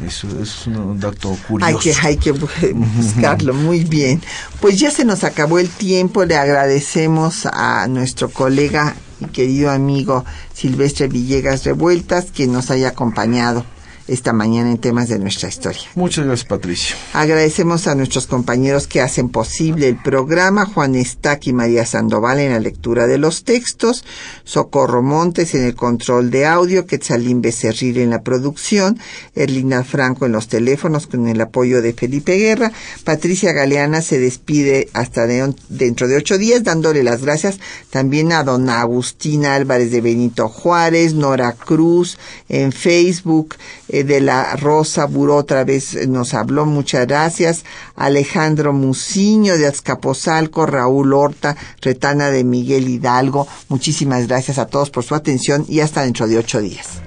Eso 0.04 0.26
es 0.42 0.66
un 0.66 0.98
dato 0.98 1.36
curioso. 1.46 1.66
Hay 1.66 1.76
que, 1.76 1.94
hay 2.00 2.16
que 2.16 2.32
buscarlo, 2.32 3.54
muy 3.54 3.84
bien. 3.84 4.20
Pues 4.60 4.80
ya 4.80 4.90
se 4.90 5.04
nos 5.04 5.22
acabó 5.22 5.58
el 5.58 5.68
tiempo, 5.68 6.24
le 6.24 6.36
agradecemos 6.36 7.46
a 7.46 7.86
nuestro 7.88 8.30
colega 8.30 8.96
y 9.20 9.26
querido 9.26 9.70
amigo 9.70 10.24
Silvestre 10.54 11.08
Villegas 11.08 11.64
Revueltas 11.64 12.32
que 12.32 12.46
nos 12.46 12.70
haya 12.70 12.88
acompañado 12.88 13.64
esta 14.08 14.32
mañana 14.32 14.70
en 14.70 14.78
temas 14.78 15.08
de 15.08 15.18
nuestra 15.18 15.48
historia. 15.48 15.82
Muchas 15.94 16.24
gracias, 16.26 16.48
Patricia. 16.48 16.96
Agradecemos 17.12 17.86
a 17.86 17.94
nuestros 17.94 18.26
compañeros 18.26 18.86
que 18.86 19.00
hacen 19.00 19.28
posible 19.28 19.88
el 19.88 19.96
programa, 19.96 20.66
Juan 20.66 20.94
Estac 20.94 21.46
y 21.46 21.52
María 21.52 21.86
Sandoval 21.86 22.38
en 22.38 22.52
la 22.52 22.60
lectura 22.60 23.06
de 23.06 23.18
los 23.18 23.44
textos, 23.44 24.04
Socorro 24.44 25.02
Montes 25.02 25.54
en 25.54 25.64
el 25.64 25.74
control 25.74 26.30
de 26.30 26.46
audio, 26.46 26.86
Quetzalín 26.86 27.42
Becerril 27.42 27.98
en 27.98 28.10
la 28.10 28.22
producción, 28.22 28.98
Erlina 29.34 29.84
Franco 29.84 30.26
en 30.26 30.32
los 30.32 30.48
teléfonos 30.48 31.06
con 31.06 31.28
el 31.28 31.40
apoyo 31.40 31.82
de 31.82 31.92
Felipe 31.92 32.36
Guerra, 32.36 32.72
Patricia 33.04 33.52
Galeana 33.52 34.02
se 34.02 34.18
despide 34.18 34.88
hasta 34.92 35.26
dentro 35.26 36.08
de 36.08 36.16
ocho 36.16 36.38
días, 36.38 36.64
dándole 36.64 37.02
las 37.02 37.22
gracias 37.22 37.60
también 37.90 38.32
a 38.32 38.44
don 38.44 38.68
Agustín 38.68 39.46
Álvarez 39.46 39.90
de 39.90 40.00
Benito 40.00 40.48
Juárez, 40.48 41.14
Nora 41.14 41.52
Cruz 41.52 42.18
en 42.48 42.72
Facebook, 42.72 43.56
eh, 43.92 44.04
de 44.04 44.22
la 44.22 44.56
Rosa 44.56 45.04
Buró 45.04 45.36
otra 45.36 45.64
vez 45.64 46.08
nos 46.08 46.32
habló, 46.32 46.64
muchas 46.64 47.06
gracias. 47.06 47.64
Alejandro 47.94 48.72
Muciño 48.72 49.58
de 49.58 49.66
Azcapotzalco, 49.66 50.64
Raúl 50.64 51.12
Horta, 51.12 51.56
Retana 51.82 52.30
de 52.30 52.42
Miguel 52.42 52.88
Hidalgo, 52.88 53.46
muchísimas 53.68 54.26
gracias 54.26 54.58
a 54.58 54.66
todos 54.66 54.88
por 54.90 55.04
su 55.04 55.14
atención 55.14 55.66
y 55.68 55.80
hasta 55.80 56.02
dentro 56.02 56.26
de 56.26 56.38
ocho 56.38 56.60
días. 56.60 57.02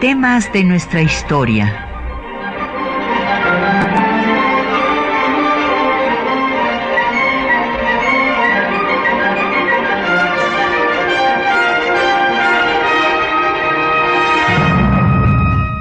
Temas 0.00 0.50
de 0.52 0.64
nuestra 0.64 1.02
historia 1.02 1.89